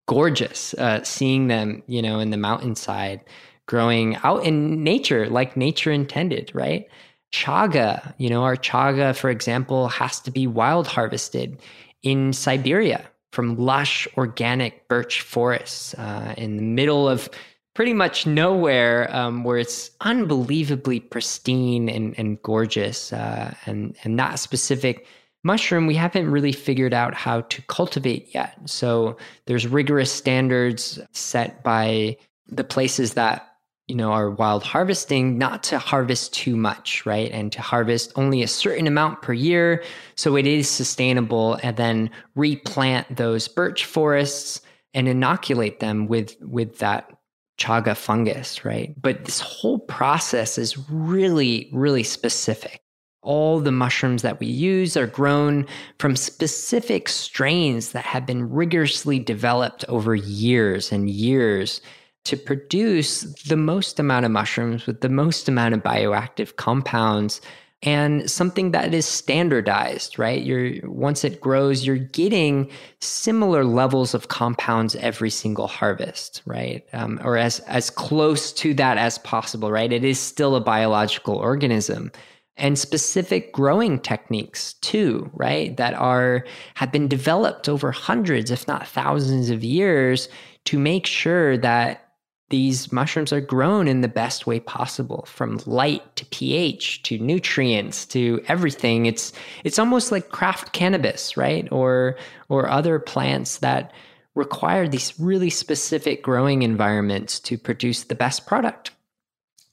gorgeous. 0.07 0.73
Uh, 0.75 1.03
seeing 1.03 1.47
them, 1.47 1.83
you 1.87 2.01
know, 2.01 2.19
in 2.19 2.29
the 2.29 2.37
mountainside, 2.37 3.21
growing 3.67 4.15
out 4.23 4.43
in 4.45 4.83
nature 4.83 5.27
like 5.29 5.55
nature 5.55 5.91
intended, 5.91 6.51
right? 6.53 6.87
Chaga, 7.31 8.13
you 8.17 8.29
know, 8.29 8.43
our 8.43 8.55
chaga, 8.55 9.15
for 9.15 9.29
example, 9.29 9.87
has 9.87 10.19
to 10.21 10.31
be 10.31 10.47
wild 10.47 10.87
harvested 10.87 11.61
in 12.01 12.33
Siberia 12.33 13.07
from 13.31 13.55
lush 13.55 14.07
organic 14.17 14.87
birch 14.87 15.21
forests 15.21 15.93
uh, 15.95 16.33
in 16.37 16.57
the 16.57 16.63
middle 16.63 17.07
of 17.07 17.29
pretty 17.73 17.93
much 17.93 18.25
nowhere 18.25 19.13
um, 19.15 19.43
where 19.43 19.57
it's 19.57 19.91
unbelievably 20.01 20.99
pristine 21.01 21.89
and, 21.89 22.13
and 22.17 22.41
gorgeous. 22.41 23.13
Uh, 23.13 23.53
and, 23.65 23.95
and 24.03 24.19
that 24.19 24.39
specific 24.39 25.05
mushroom, 25.43 25.87
we 25.87 25.95
haven't 25.95 26.29
really 26.29 26.51
figured 26.51 26.93
out 26.93 27.13
how 27.13 27.41
to 27.41 27.61
cultivate 27.63 28.33
yet. 28.33 28.57
So 28.65 29.17
there's 29.45 29.67
rigorous 29.67 30.11
standards 30.11 30.99
set 31.11 31.63
by 31.63 32.17
the 32.47 32.63
places 32.63 33.13
that 33.13 33.45
you 33.87 33.95
know 33.95 34.11
are 34.11 34.29
wild 34.29 34.63
harvesting 34.63 35.37
not 35.37 35.63
to 35.63 35.79
harvest 35.79 36.31
too 36.31 36.55
much 36.55 37.05
right 37.07 37.31
and 37.31 37.51
to 37.51 37.61
harvest 37.61 38.13
only 38.15 38.43
a 38.43 38.47
certain 38.47 38.85
amount 38.85 39.21
per 39.23 39.33
year 39.33 39.83
so 40.15 40.35
it 40.35 40.45
is 40.45 40.69
sustainable 40.69 41.59
and 41.63 41.75
then 41.77 42.09
replant 42.35 43.17
those 43.17 43.47
birch 43.47 43.85
forests 43.85 44.61
and 44.93 45.07
inoculate 45.07 45.79
them 45.79 46.07
with 46.07 46.35
with 46.41 46.77
that 46.77 47.18
chaga 47.59 47.95
fungus, 47.95 48.65
right? 48.65 48.93
But 48.99 49.25
this 49.25 49.39
whole 49.39 49.79
process 49.79 50.57
is 50.57 50.89
really, 50.89 51.69
really 51.71 52.03
specific. 52.03 52.81
All 53.21 53.59
the 53.59 53.71
mushrooms 53.71 54.21
that 54.21 54.39
we 54.39 54.47
use 54.47 54.95
are 54.95 55.05
grown 55.05 55.67
from 55.99 56.15
specific 56.15 57.09
strains 57.09 57.91
that 57.91 58.05
have 58.05 58.25
been 58.25 58.49
rigorously 58.49 59.19
developed 59.19 59.83
over 59.89 60.15
years 60.15 60.91
and 60.91 61.09
years 61.09 61.81
to 62.25 62.37
produce 62.37 63.21
the 63.43 63.57
most 63.57 63.99
amount 63.99 64.25
of 64.25 64.31
mushrooms 64.31 64.85
with 64.85 65.01
the 65.01 65.09
most 65.09 65.49
amount 65.49 65.73
of 65.73 65.81
bioactive 65.83 66.55
compounds 66.55 67.41
and 67.81 68.29
something 68.29 68.71
that 68.71 68.93
is 68.93 69.05
standardized, 69.05 70.19
right? 70.19 70.43
You're 70.43 70.89
once 70.89 71.23
it 71.23 71.39
grows, 71.39 71.85
you're 71.85 71.97
getting 71.97 72.69
similar 72.99 73.63
levels 73.63 74.13
of 74.13 74.27
compounds 74.27 74.95
every 74.95 75.29
single 75.29 75.67
harvest, 75.67 76.41
right? 76.45 76.83
Um, 76.91 77.21
or 77.23 77.37
as 77.37 77.59
as 77.61 77.89
close 77.89 78.51
to 78.53 78.73
that 78.75 78.97
as 78.97 79.17
possible, 79.19 79.71
right? 79.71 79.93
It 79.93 80.03
is 80.03 80.19
still 80.19 80.55
a 80.55 80.61
biological 80.61 81.35
organism, 81.35 82.11
and 82.57 82.77
specific 82.77 83.53
growing 83.53 83.97
techniques 83.99 84.73
too, 84.73 85.29
right? 85.33 85.75
That 85.77 85.93
are 85.93 86.45
have 86.75 86.91
been 86.91 87.07
developed 87.07 87.69
over 87.69 87.91
hundreds, 87.91 88.51
if 88.51 88.67
not 88.67 88.87
thousands, 88.87 89.49
of 89.49 89.63
years 89.63 90.27
to 90.65 90.77
make 90.77 91.07
sure 91.07 91.57
that 91.57 92.08
these 92.49 92.91
mushrooms 92.91 93.31
are 93.31 93.41
grown 93.41 93.87
in 93.87 94.01
the 94.01 94.07
best 94.07 94.47
way 94.47 94.59
possible 94.59 95.23
from 95.27 95.59
light 95.65 96.15
to 96.15 96.25
pH 96.27 97.03
to 97.03 97.17
nutrients 97.19 98.05
to 98.05 98.41
everything 98.47 99.05
it's 99.05 99.31
it's 99.63 99.79
almost 99.79 100.11
like 100.11 100.29
craft 100.29 100.73
cannabis 100.73 101.37
right 101.37 101.67
or 101.71 102.17
or 102.49 102.67
other 102.69 102.99
plants 102.99 103.59
that 103.59 103.91
require 104.39 104.87
these 104.87 105.19
really 105.19 105.49
specific 105.49 106.23
growing 106.23 106.61
environments 106.61 107.39
to 107.41 107.57
produce 107.57 108.05
the 108.05 108.15
best 108.15 108.47
product. 108.47 108.91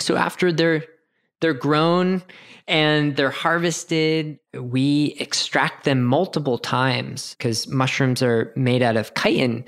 So 0.01 0.17
after 0.17 0.53
they're 0.53 0.85
they're 1.41 1.55
grown 1.55 2.23
and 2.67 3.17
they're 3.17 3.31
harvested, 3.31 4.39
we 4.59 5.15
extract 5.21 5.85
them 5.85 6.03
multiple 6.03 6.59
times 6.59 7.35
because 7.37 7.69
mushrooms 7.69 8.23
are 8.23 8.53
made 8.57 8.83
out 8.83 8.97
of 8.97 9.13
chitin, 9.15 9.65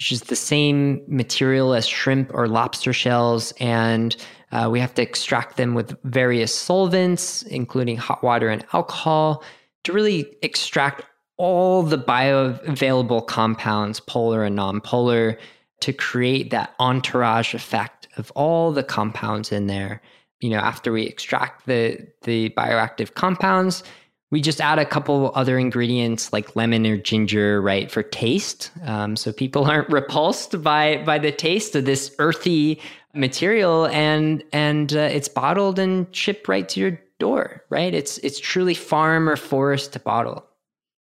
which 0.00 0.12
is 0.12 0.22
the 0.22 0.36
same 0.36 1.02
material 1.08 1.74
as 1.74 1.86
shrimp 1.86 2.30
or 2.32 2.48
lobster 2.48 2.90
shells. 2.90 3.52
And 3.60 4.16
uh, 4.50 4.70
we 4.72 4.80
have 4.80 4.94
to 4.94 5.02
extract 5.02 5.58
them 5.58 5.74
with 5.74 5.94
various 6.04 6.54
solvents, 6.54 7.42
including 7.42 7.98
hot 7.98 8.22
water 8.22 8.48
and 8.48 8.64
alcohol, 8.72 9.44
to 9.84 9.92
really 9.92 10.34
extract 10.40 11.04
all 11.36 11.82
the 11.82 11.98
bioavailable 11.98 13.26
compounds, 13.26 14.00
polar 14.00 14.42
and 14.42 14.58
nonpolar, 14.58 15.36
to 15.80 15.92
create 15.92 16.48
that 16.48 16.74
entourage 16.80 17.52
effect 17.52 18.08
of 18.16 18.30
all 18.30 18.72
the 18.72 18.82
compounds 18.82 19.52
in 19.52 19.66
there. 19.66 20.00
You 20.40 20.48
know, 20.48 20.60
after 20.60 20.92
we 20.92 21.02
extract 21.02 21.66
the 21.66 22.08
the 22.22 22.48
bioactive 22.56 23.12
compounds, 23.12 23.82
we 24.30 24.40
just 24.40 24.60
add 24.60 24.78
a 24.78 24.84
couple 24.84 25.32
other 25.34 25.58
ingredients 25.58 26.32
like 26.32 26.54
lemon 26.54 26.86
or 26.86 26.96
ginger, 26.96 27.60
right, 27.60 27.90
for 27.90 28.02
taste. 28.02 28.70
Um, 28.84 29.16
so 29.16 29.32
people 29.32 29.64
aren't 29.70 29.88
repulsed 29.88 30.62
by 30.62 31.02
by 31.04 31.18
the 31.18 31.32
taste 31.32 31.74
of 31.74 31.84
this 31.84 32.14
earthy 32.18 32.80
material, 33.14 33.86
and 33.86 34.42
and 34.52 34.92
uh, 34.92 35.00
it's 35.00 35.28
bottled 35.28 35.78
and 35.78 36.14
shipped 36.14 36.48
right 36.48 36.68
to 36.68 36.80
your 36.80 37.00
door, 37.18 37.64
right? 37.70 37.92
It's 37.92 38.18
it's 38.18 38.38
truly 38.38 38.74
farm 38.74 39.28
or 39.28 39.36
forest 39.36 39.92
to 39.94 40.00
bottle. 40.00 40.46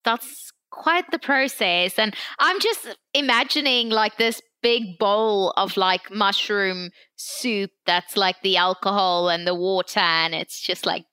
That's 0.04 0.52
quite 0.70 1.10
the 1.10 1.18
process, 1.18 1.98
and 1.98 2.14
I'm 2.38 2.58
just 2.60 2.96
imagining 3.12 3.90
like 3.90 4.16
this 4.16 4.40
big 4.62 4.98
bowl 4.98 5.52
of 5.56 5.76
like 5.76 6.10
mushroom 6.10 6.90
soup 7.16 7.70
that's 7.86 8.14
like 8.14 8.36
the 8.42 8.56
alcohol 8.56 9.28
and 9.28 9.46
the 9.46 9.54
water, 9.54 10.00
and 10.00 10.34
it's 10.34 10.60
just 10.60 10.86
like 10.86 11.04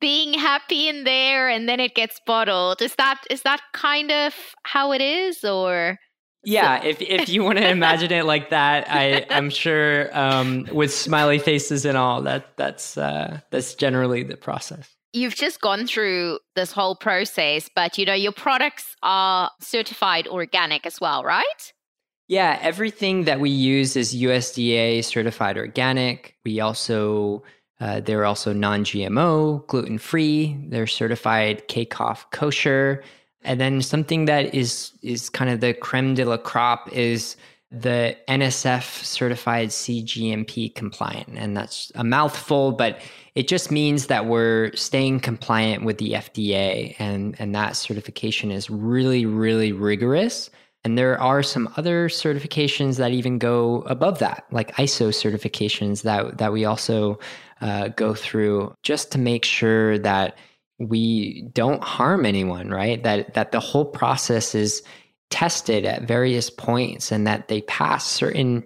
being 0.00 0.34
happy 0.34 0.88
in 0.88 1.04
there 1.04 1.48
and 1.48 1.68
then 1.68 1.80
it 1.80 1.94
gets 1.94 2.20
bottled. 2.26 2.82
Is 2.82 2.94
that 2.96 3.22
is 3.30 3.42
that 3.42 3.60
kind 3.72 4.10
of 4.10 4.34
how 4.64 4.92
it 4.92 5.00
is 5.00 5.44
or? 5.44 5.98
Yeah 6.44 6.82
if 6.82 7.02
if 7.02 7.28
you 7.28 7.44
want 7.44 7.58
to 7.58 7.68
imagine 7.68 8.12
it 8.12 8.24
like 8.24 8.48
that 8.48 8.86
i 8.88 9.26
i'm 9.28 9.50
sure 9.50 10.08
um, 10.18 10.66
with 10.72 10.92
smiley 10.92 11.38
faces 11.38 11.84
and 11.84 11.98
all 11.98 12.22
that 12.22 12.56
that's 12.56 12.96
uh, 12.96 13.40
that's 13.50 13.74
generally 13.74 14.22
the 14.22 14.36
process. 14.36 14.88
You've 15.12 15.34
just 15.34 15.60
gone 15.60 15.86
through 15.86 16.38
this 16.54 16.72
whole 16.72 16.96
process 16.96 17.68
but 17.74 17.98
you 17.98 18.06
know 18.06 18.14
your 18.14 18.32
products 18.32 18.96
are 19.02 19.50
certified 19.60 20.26
organic 20.28 20.86
as 20.86 20.98
well 20.98 21.24
right? 21.24 21.72
Yeah 22.26 22.58
everything 22.62 23.24
that 23.24 23.38
we 23.38 23.50
use 23.50 23.94
is 23.96 24.14
usda 24.14 25.04
certified 25.04 25.58
organic. 25.58 26.36
We 26.44 26.60
also 26.60 27.42
uh, 27.80 28.00
they're 28.00 28.26
also 28.26 28.52
non 28.52 28.84
GMO, 28.84 29.66
gluten 29.66 29.98
free. 29.98 30.56
They're 30.68 30.86
certified 30.86 31.66
KCOF 31.68 32.30
kosher. 32.30 33.02
And 33.42 33.58
then 33.58 33.80
something 33.80 34.26
that 34.26 34.54
is 34.54 34.92
is 35.02 35.30
kind 35.30 35.50
of 35.50 35.60
the 35.60 35.72
creme 35.72 36.14
de 36.14 36.24
la 36.24 36.36
crop 36.36 36.92
is 36.92 37.36
the 37.72 38.16
NSF 38.28 39.04
certified 39.04 39.68
CGMP 39.68 40.74
compliant. 40.74 41.28
And 41.36 41.56
that's 41.56 41.92
a 41.94 42.02
mouthful, 42.02 42.72
but 42.72 43.00
it 43.34 43.46
just 43.46 43.70
means 43.70 44.08
that 44.08 44.26
we're 44.26 44.72
staying 44.74 45.20
compliant 45.20 45.84
with 45.84 45.98
the 45.98 46.12
FDA. 46.12 46.96
And, 46.98 47.36
and 47.38 47.54
that 47.54 47.76
certification 47.76 48.50
is 48.50 48.68
really, 48.68 49.24
really 49.24 49.70
rigorous. 49.70 50.50
And 50.82 50.98
there 50.98 51.20
are 51.20 51.42
some 51.42 51.72
other 51.76 52.08
certifications 52.08 52.96
that 52.96 53.12
even 53.12 53.38
go 53.38 53.82
above 53.82 54.18
that, 54.18 54.46
like 54.50 54.74
ISO 54.76 55.10
certifications 55.10 56.02
that, 56.02 56.38
that 56.38 56.52
we 56.52 56.64
also 56.64 57.20
uh, 57.60 57.88
go 57.88 58.14
through 58.14 58.74
just 58.82 59.12
to 59.12 59.18
make 59.18 59.44
sure 59.44 59.98
that 59.98 60.36
we 60.78 61.42
don't 61.52 61.82
harm 61.84 62.24
anyone, 62.24 62.70
right? 62.70 63.02
That 63.02 63.34
that 63.34 63.52
the 63.52 63.60
whole 63.60 63.84
process 63.84 64.54
is 64.54 64.82
tested 65.30 65.84
at 65.84 66.02
various 66.02 66.50
points 66.50 67.12
and 67.12 67.26
that 67.26 67.48
they 67.48 67.60
pass 67.62 68.06
certain 68.06 68.64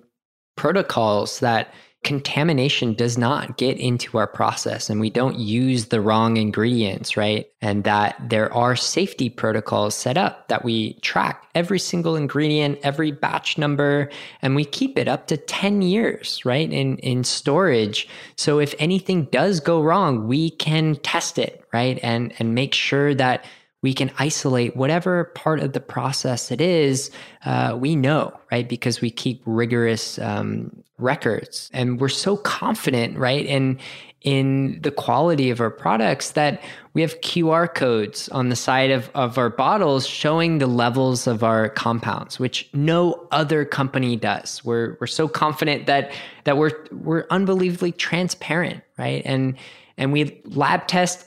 protocols 0.57 1.41
that 1.41 1.75
contamination 2.05 2.95
does 2.95 3.19
not 3.19 3.57
get 3.57 3.79
into 3.79 4.19
our 4.19 4.27
process 4.27 4.89
and 4.91 5.01
we 5.01 5.11
don't 5.11 5.39
use 5.39 5.87
the 5.87 6.01
wrong 6.01 6.37
ingredients, 6.37 7.17
right? 7.17 7.47
And 7.61 7.83
that 7.85 8.17
there 8.29 8.53
are 8.53 8.77
safety 8.77 9.31
protocols 9.31 9.95
set 9.95 10.17
up 10.17 10.47
that 10.49 10.65
we 10.65 10.95
track 11.01 11.47
every 11.55 11.79
single 11.79 12.15
ingredient, 12.15 12.79
every 12.83 13.11
batch 13.11 13.59
number, 13.59 14.11
and 14.43 14.55
we 14.55 14.65
keep 14.65 14.99
it 14.99 15.09
up 15.09 15.27
to 15.29 15.37
10 15.37 15.83
years, 15.83 16.45
right? 16.45 16.71
In 16.71 16.99
in 16.99 17.25
storage. 17.25 18.07
So 18.37 18.61
if 18.61 18.75
anything 18.79 19.25
does 19.33 19.59
go 19.59 19.83
wrong, 19.83 20.29
we 20.29 20.51
can 20.51 20.97
test 20.97 21.39
it, 21.39 21.65
right? 21.73 21.99
And 22.03 22.35
and 22.39 22.55
make 22.55 22.75
sure 22.75 23.15
that 23.15 23.45
we 23.85 23.93
can 23.93 24.11
isolate 24.19 24.75
whatever 24.75 25.25
part 25.35 25.61
of 25.61 25.75
the 25.75 25.81
process 25.81 26.51
it 26.51 26.59
is. 26.59 27.11
Uh, 27.45 27.77
we 27.79 27.95
know, 27.95 28.33
right? 28.51 28.67
Because 28.67 29.03
we 29.03 29.11
keep 29.11 29.43
rigorous 29.45 30.19
um, 30.21 30.83
records, 30.97 31.69
and 31.75 32.01
we're 32.01 32.09
so 32.09 32.35
confident, 32.39 33.19
right? 33.19 33.45
In 33.45 33.79
in 34.23 34.81
the 34.81 34.91
quality 34.91 35.51
of 35.51 35.61
our 35.61 35.71
products 35.71 36.31
that 36.31 36.63
we 36.95 37.03
have 37.03 37.21
QR 37.21 37.73
codes 37.73 38.31
on 38.31 38.49
the 38.49 38.57
side 38.57 38.91
of, 38.91 39.11
of 39.15 39.37
our 39.37 39.51
bottles 39.51 40.07
showing 40.07 40.57
the 40.57 40.67
levels 40.67 41.27
of 41.27 41.45
our 41.45 41.69
compounds, 41.69 42.41
which 42.41 42.71
no 42.73 43.29
other 43.33 43.67
company 43.67 44.17
does. 44.17 44.65
We're 44.65 44.97
we're 44.99 45.07
so 45.07 45.29
confident 45.29 45.85
that 45.89 46.11
that 46.45 46.57
we're 46.57 46.87
we're 46.91 47.27
unbelievably 47.29 47.93
transparent, 47.93 48.83
right? 48.97 49.21
And 49.27 49.59
and 49.99 50.11
we 50.11 50.41
lab 50.47 50.87
test 50.87 51.27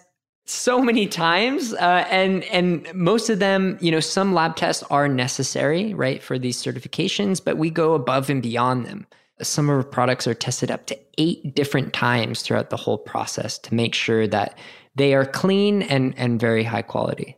so 0.50 0.82
many 0.82 1.08
times 1.08 1.74
uh, 1.74 2.06
and 2.10 2.44
and 2.46 2.88
most 2.94 3.30
of 3.30 3.40
them 3.40 3.78
you 3.82 3.92
know 3.92 4.00
some 4.00 4.34
lab 4.34 4.56
tests 4.56 4.82
are 4.90 5.08
necessary 5.08 5.94
right 5.94 6.24
for 6.24 6.40
these 6.40 6.62
certifications 6.62 7.44
but 7.44 7.58
we 7.58 7.70
go 7.70 7.94
above 7.94 8.30
and 8.30 8.42
beyond 8.42 8.86
them. 8.86 9.06
Some 9.42 9.70
of 9.70 9.76
our 9.76 9.84
products 9.84 10.26
are 10.26 10.34
tested 10.34 10.72
up 10.72 10.88
to 10.88 10.98
eight 11.20 11.54
different 11.54 11.94
times 11.94 12.42
throughout 12.42 12.72
the 12.72 12.78
whole 12.78 12.98
process 12.98 13.60
to 13.60 13.76
make 13.76 13.94
sure 13.94 14.26
that 14.26 14.58
they 14.96 15.14
are 15.14 15.26
clean 15.26 15.82
and 15.84 16.18
and 16.18 16.40
very 16.40 16.64
high 16.64 16.82
quality 16.82 17.36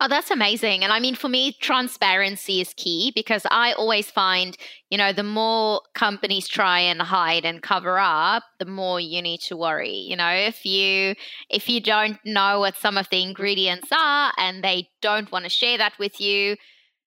Oh, 0.00 0.08
that's 0.08 0.30
amazing. 0.30 0.82
And 0.82 0.92
I 0.92 0.98
mean, 0.98 1.14
for 1.14 1.28
me, 1.28 1.56
transparency 1.60 2.60
is 2.60 2.74
key 2.76 3.12
because 3.14 3.46
I 3.50 3.72
always 3.72 4.10
find, 4.10 4.56
you 4.90 4.98
know, 4.98 5.12
the 5.12 5.22
more 5.22 5.82
companies 5.94 6.48
try 6.48 6.80
and 6.80 7.00
hide 7.00 7.44
and 7.44 7.62
cover 7.62 7.98
up, 7.98 8.42
the 8.58 8.66
more 8.66 8.98
you 8.98 9.22
need 9.22 9.40
to 9.42 9.56
worry. 9.56 9.94
You 9.94 10.16
know, 10.16 10.30
if 10.30 10.66
you 10.66 11.14
if 11.48 11.68
you 11.68 11.80
don't 11.80 12.18
know 12.24 12.60
what 12.60 12.76
some 12.76 12.98
of 12.98 13.08
the 13.10 13.22
ingredients 13.22 13.88
are 13.92 14.32
and 14.36 14.64
they 14.64 14.88
don't 15.00 15.30
want 15.30 15.44
to 15.44 15.48
share 15.48 15.78
that 15.78 15.98
with 15.98 16.20
you, 16.20 16.56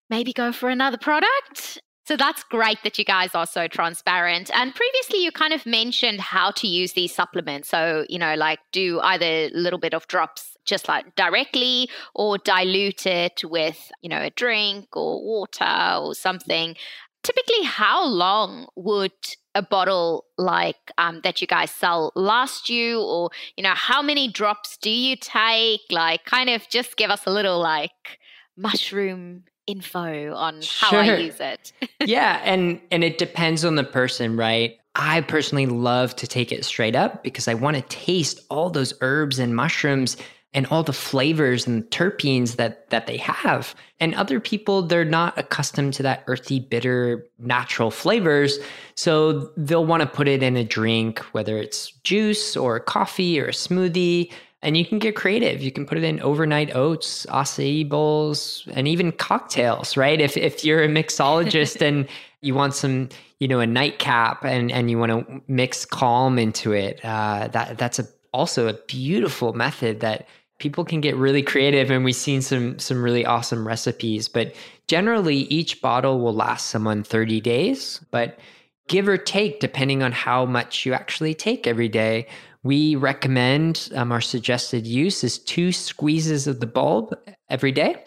maybe 0.10 0.32
go 0.32 0.54
for 0.54 0.70
another 0.70 0.98
product 0.98 1.80
so 2.08 2.16
that's 2.16 2.42
great 2.46 2.78
that 2.86 2.98
you 2.98 3.04
guys 3.04 3.36
are 3.36 3.46
so 3.46 3.68
transparent. 3.68 4.50
And 4.54 4.74
previously, 4.74 5.22
you 5.22 5.30
kind 5.34 5.52
of 5.52 5.66
mentioned 5.66 6.22
how 6.22 6.52
to 6.52 6.66
use 6.66 6.94
these 6.94 7.14
supplements. 7.14 7.68
So, 7.68 8.06
you 8.08 8.18
know, 8.18 8.34
like 8.36 8.60
do 8.72 9.02
either 9.04 9.26
a 9.26 9.50
little 9.50 9.78
bit 9.78 9.94
of 9.94 10.08
drops 10.08 10.56
just 10.68 10.88
like 10.88 11.16
directly 11.16 11.90
or 12.14 12.38
dilute 12.38 13.06
it 13.06 13.42
with, 13.44 13.92
you 14.02 14.10
know, 14.10 14.22
a 14.22 14.30
drink 14.30 14.96
or 14.96 15.24
water 15.24 15.98
or 16.00 16.14
something. 16.14 16.76
Typically, 17.24 17.64
how 17.64 18.06
long 18.06 18.68
would 18.76 19.12
a 19.56 19.62
bottle 19.62 20.26
like 20.38 20.92
um, 20.98 21.22
that 21.24 21.42
you 21.42 21.48
guys 21.48 21.72
sell 21.72 22.12
last 22.16 22.70
you? 22.70 23.02
Or, 23.02 23.32
you 23.56 23.64
know, 23.64 23.74
how 23.74 24.02
many 24.02 24.28
drops 24.32 24.78
do 24.78 24.92
you 24.92 25.16
take? 25.16 25.82
Like, 25.90 26.26
kind 26.26 26.50
of 26.50 26.70
just 26.70 26.96
give 26.96 27.10
us 27.10 27.26
a 27.26 27.32
little 27.32 27.60
like 27.60 28.20
mushroom 28.56 29.44
info 29.68 30.34
on 30.34 30.56
how 30.56 30.90
sure. 30.90 31.00
I 31.00 31.18
use 31.18 31.40
it. 31.40 31.74
yeah, 32.06 32.42
and 32.44 32.80
and 32.92 33.04
it 33.04 33.18
depends 33.18 33.66
on 33.66 33.76
the 33.76 33.84
person, 33.84 34.38
right? 34.38 34.78
I 34.96 35.22
personally 35.22 35.68
love 35.68 36.16
to 36.16 36.28
take 36.28 36.52
it 36.52 36.66
straight 36.66 36.96
up 36.96 37.24
because 37.24 37.48
I 37.48 37.54
want 37.54 37.76
to 37.76 37.84
taste 37.84 38.40
all 38.50 38.72
those 38.72 38.94
herbs 39.02 39.38
and 39.38 39.56
mushrooms 39.56 40.18
and 40.54 40.66
all 40.68 40.82
the 40.82 40.94
flavors 40.94 41.68
and 41.68 41.84
terpenes 41.86 42.56
that 42.56 42.90
that 42.90 43.08
they 43.08 43.18
have. 43.18 43.76
And 44.00 44.16
other 44.16 44.40
people 44.40 44.82
they're 44.82 45.06
not 45.06 45.38
accustomed 45.38 45.94
to 45.96 46.04
that 46.04 46.24
earthy 46.28 46.60
bitter 46.60 47.26
natural 47.38 47.92
flavors, 47.92 48.58
so 48.96 49.52
they'll 49.58 49.86
want 49.86 50.02
to 50.02 50.08
put 50.08 50.28
it 50.28 50.44
in 50.44 50.56
a 50.56 50.64
drink 50.64 51.20
whether 51.32 51.58
it's 51.58 51.92
juice 52.04 52.56
or 52.56 52.80
coffee 52.80 53.40
or 53.40 53.48
a 53.48 53.52
smoothie 53.52 54.32
and 54.62 54.76
you 54.76 54.86
can 54.86 55.00
get 55.00 55.16
creative. 55.16 55.62
You 55.62 55.72
can 55.72 55.86
put 55.86 55.98
it 55.98 56.04
in 56.04 56.20
overnight 56.22 56.76
oats, 56.76 57.26
acai 57.28 57.88
bowls, 57.88 58.68
and 58.72 58.88
even 58.88 59.12
cocktails, 59.12 59.96
right? 59.96 60.20
If 60.20 60.36
if 60.36 60.66
you're 60.66 60.84
a 60.84 60.88
mixologist 60.88 61.82
and 61.88 62.08
you 62.42 62.56
want 62.56 62.74
some, 62.74 63.10
you 63.40 63.48
know, 63.48 63.60
a 63.60 63.68
nightcap 63.68 64.44
and 64.44 64.72
and 64.72 64.90
you 64.90 64.98
want 64.98 65.12
to 65.12 65.42
mix 65.48 65.86
calm 65.86 66.40
into 66.40 66.74
it, 66.74 67.00
uh, 67.04 67.50
that 67.50 67.78
that's 67.78 68.00
a 68.00 68.08
also 68.34 68.68
a 68.68 68.74
beautiful 68.88 69.54
method 69.54 70.00
that 70.00 70.28
people 70.60 70.84
can 70.84 71.02
get 71.02 71.16
really 71.16 71.44
creative 71.44 71.92
and 71.92 72.04
we've 72.04 72.16
seen 72.16 72.42
some 72.42 72.80
some 72.80 73.04
really 73.04 73.26
awesome 73.26 73.68
recipes 73.68 74.28
but 74.28 74.54
generally, 74.88 75.36
each 75.36 75.82
bottle 75.82 76.20
will 76.20 76.34
last 76.34 76.68
someone 76.70 77.04
30 77.04 77.42
days, 77.42 78.04
but 78.12 78.40
give 78.88 79.08
or 79.08 79.18
take, 79.18 79.60
depending 79.60 80.02
on 80.02 80.12
how 80.12 80.46
much 80.46 80.86
you 80.86 80.94
actually 80.94 81.34
take 81.34 81.68
every 81.68 81.90
day, 81.90 82.28
we 82.64 82.96
recommend 82.96 83.90
um, 83.96 84.12
our 84.12 84.22
suggested 84.22 84.88
use 84.88 85.24
is 85.24 85.40
two 85.40 85.72
squeezes 85.72 86.48
of 86.48 86.60
the 86.60 86.66
bulb 86.66 87.16
every 87.50 87.72
day. 87.72 88.04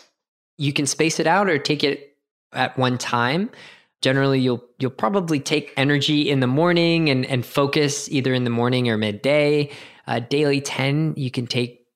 You 0.58 0.72
can 0.72 0.86
space 0.86 1.20
it 1.20 1.26
out 1.26 1.48
or 1.48 1.58
take 1.58 1.84
it 1.84 2.16
at 2.52 2.76
one 2.76 2.98
time. 2.98 3.50
Generally, 4.02 4.40
you'll 4.40 4.64
you'll 4.78 4.90
probably 4.90 5.38
take 5.40 5.74
energy 5.76 6.28
in 6.28 6.40
the 6.40 6.46
morning 6.46 7.10
and 7.10 7.26
and 7.26 7.44
focus 7.44 8.08
either 8.10 8.32
in 8.32 8.44
the 8.44 8.50
morning 8.50 8.88
or 8.88 8.96
midday. 8.96 9.70
Uh, 10.10 10.18
daily 10.18 10.60
ten 10.60 11.14
you 11.16 11.30
can 11.30 11.46
take 11.46 11.86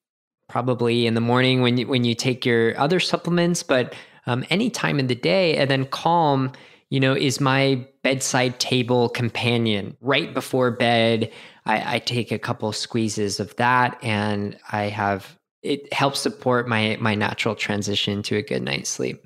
probably 0.47 1.05
in 1.05 1.13
the 1.13 1.21
morning 1.21 1.61
when 1.61 1.77
you 1.77 1.87
when 1.87 2.03
you 2.03 2.15
take 2.15 2.45
your 2.45 2.75
other 2.79 2.99
supplements, 2.99 3.61
but 3.61 3.93
um, 4.25 4.43
any 4.49 4.69
time 4.71 4.99
in 4.99 5.07
the 5.07 5.15
day, 5.15 5.55
and 5.57 5.69
then 5.69 5.85
calm 5.85 6.51
you 6.89 6.99
know, 6.99 7.13
is 7.13 7.41
my 7.41 7.85
bedside 8.03 8.59
table 8.59 9.09
companion. 9.09 9.97
Right 10.01 10.33
before 10.33 10.71
bed, 10.71 11.31
I, 11.65 11.95
I 11.95 11.99
take 11.99 12.31
a 12.31 12.39
couple 12.39 12.71
squeezes 12.71 13.39
of 13.39 13.55
that, 13.55 13.97
and 14.03 14.57
I 14.71 14.83
have 14.83 15.37
it 15.61 15.91
helps 15.91 16.19
support 16.19 16.67
my 16.67 16.97
my 17.01 17.15
natural 17.15 17.55
transition 17.55 18.21
to 18.23 18.37
a 18.37 18.41
good 18.41 18.61
night's 18.61 18.89
sleep. 18.89 19.25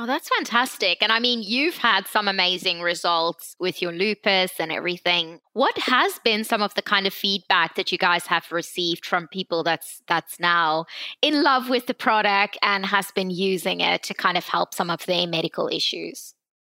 Oh, 0.00 0.06
that's 0.06 0.28
fantastic. 0.28 1.02
And 1.02 1.10
I 1.10 1.18
mean, 1.18 1.42
you've 1.42 1.76
had 1.76 2.06
some 2.06 2.28
amazing 2.28 2.80
results 2.80 3.56
with 3.58 3.82
your 3.82 3.90
lupus 3.90 4.52
and 4.60 4.70
everything. 4.70 5.40
What 5.54 5.76
has 5.78 6.20
been 6.20 6.44
some 6.44 6.62
of 6.62 6.72
the 6.74 6.82
kind 6.82 7.04
of 7.04 7.12
feedback 7.12 7.74
that 7.74 7.90
you 7.90 7.98
guys 7.98 8.26
have 8.26 8.52
received 8.52 9.04
from 9.04 9.26
people 9.26 9.64
that's 9.64 10.00
that's 10.06 10.38
now 10.38 10.86
in 11.20 11.42
love 11.42 11.68
with 11.68 11.86
the 11.86 11.94
product 11.94 12.56
and 12.62 12.86
has 12.86 13.10
been 13.10 13.30
using 13.30 13.80
it 13.80 14.04
to 14.04 14.14
kind 14.14 14.38
of 14.38 14.44
help 14.44 14.72
some 14.72 14.88
of 14.88 15.04
their 15.06 15.26
medical 15.26 15.66
issues? 15.66 16.34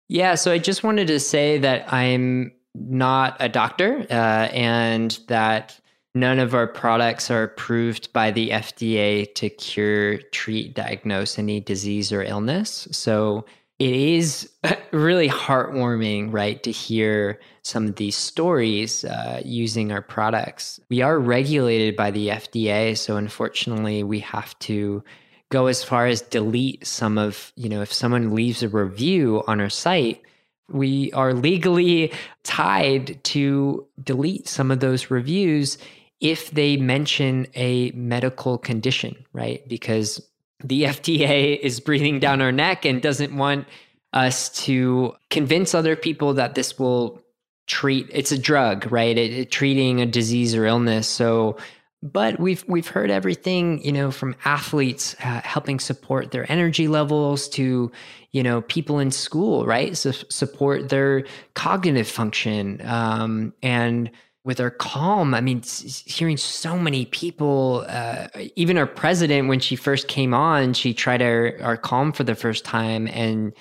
Yeah, 0.07 0.34
so 0.34 0.51
I 0.51 0.57
just 0.57 0.84
wanted 0.84 1.07
to 1.07 1.19
say 1.19 1.59
that 1.59 1.93
I'm 1.93 2.51
not 2.74 3.38
a 3.39 3.49
doctor 3.49 4.05
uh, 4.09 4.49
and 4.51 5.19
that 5.28 5.80
none 6.14 6.39
of 6.39 6.53
our 6.53 6.68
products 6.68 7.32
are 7.32 7.43
approved 7.43 8.12
by 8.14 8.32
the 8.32 8.49
FDA 8.49 9.34
to 9.36 9.49
cure, 9.49 10.18
treat, 10.18 10.74
diagnose 10.74 11.39
any 11.39 11.59
disease 11.59 12.12
or 12.12 12.22
illness. 12.22 12.88
So 12.91 13.45
it 13.80 13.95
is 13.95 14.49
really 14.91 15.30
heartwarming, 15.30 16.32
right, 16.34 16.62
to 16.64 16.72
hear 16.72 17.39
some 17.64 17.88
of 17.88 17.95
these 17.95 18.18
stories 18.18 19.05
uh, 19.05 19.41
using 19.45 19.91
our 19.91 20.01
products. 20.01 20.80
We 20.89 21.01
are 21.01 21.18
regulated 21.18 21.95
by 21.95 22.12
the 22.12 22.28
FDA, 22.30 22.97
so 22.97 23.18
unfortunately, 23.18 24.03
we 24.03 24.20
have 24.20 24.57
to 24.59 25.03
go 25.49 25.68
as 25.68 25.84
far 25.84 26.07
as 26.07 26.22
delete 26.22 26.86
some 26.86 27.18
of, 27.18 27.51
you 27.55 27.70
know, 27.70 27.82
if 27.82 27.91
someone 27.91 28.36
leaves 28.36 28.64
a 28.64 28.70
review 28.70 29.43
on 29.47 29.59
our 29.59 29.70
site, 29.70 30.22
we 30.70 31.12
are 31.12 31.34
legally 31.34 32.14
tied 32.43 33.22
to 33.26 33.86
delete 34.01 34.47
some 34.47 34.72
of 34.72 34.80
those 34.80 35.12
reviews 35.12 35.78
if 36.22 36.51
they 36.51 36.78
mention 36.78 37.47
a 37.55 37.91
medical 37.91 38.57
condition, 38.57 39.26
right? 39.34 39.67
Because 39.67 40.26
the 40.63 40.84
FDA 40.84 41.59
is 41.59 41.80
breathing 41.80 42.19
down 42.19 42.41
our 42.41 42.51
neck 42.51 42.86
and 42.86 43.01
doesn't 43.01 43.36
want 43.36 43.67
us 44.13 44.49
to 44.49 45.15
convince 45.30 45.74
other 45.74 45.95
people 45.95 46.34
that 46.34 46.55
this 46.55 46.78
will 46.78 47.22
treat 47.67 48.07
it's 48.11 48.32
a 48.32 48.38
drug 48.38 48.91
right? 48.91 49.17
It, 49.17 49.32
it, 49.32 49.51
treating 49.51 50.01
a 50.01 50.05
disease 50.05 50.53
or 50.55 50.65
illness. 50.65 51.07
So 51.07 51.57
but 52.03 52.39
we've 52.39 52.65
we've 52.67 52.88
heard 52.88 53.09
everything 53.09 53.82
you 53.86 53.91
know 53.91 54.11
from 54.11 54.36
athletes 54.43 55.15
uh, 55.24 55.41
helping 55.43 55.80
support 55.80 56.32
their 56.32 56.51
energy 56.51 56.88
levels 56.88 57.47
to 57.49 57.91
you 58.32 58.43
know 58.43 58.61
people 58.63 58.99
in 58.99 59.11
school 59.11 59.65
right? 59.65 59.95
So 59.95 60.11
support 60.11 60.89
their 60.89 61.24
cognitive 61.53 62.07
function 62.09 62.82
um, 62.84 63.53
and 63.63 64.11
with 64.43 64.59
our 64.59 64.71
calm. 64.71 65.33
I 65.33 65.41
mean 65.41 65.61
hearing 66.05 66.37
so 66.37 66.77
many 66.77 67.05
people 67.05 67.85
uh, 67.87 68.27
even 68.55 68.77
our 68.77 68.87
president 68.87 69.47
when 69.47 69.59
she 69.59 69.75
first 69.75 70.07
came 70.07 70.33
on 70.33 70.73
she 70.73 70.93
tried 70.93 71.21
our, 71.21 71.57
our 71.61 71.77
calm 71.77 72.11
for 72.11 72.23
the 72.23 72.35
first 72.35 72.65
time 72.65 73.07
and 73.07 73.53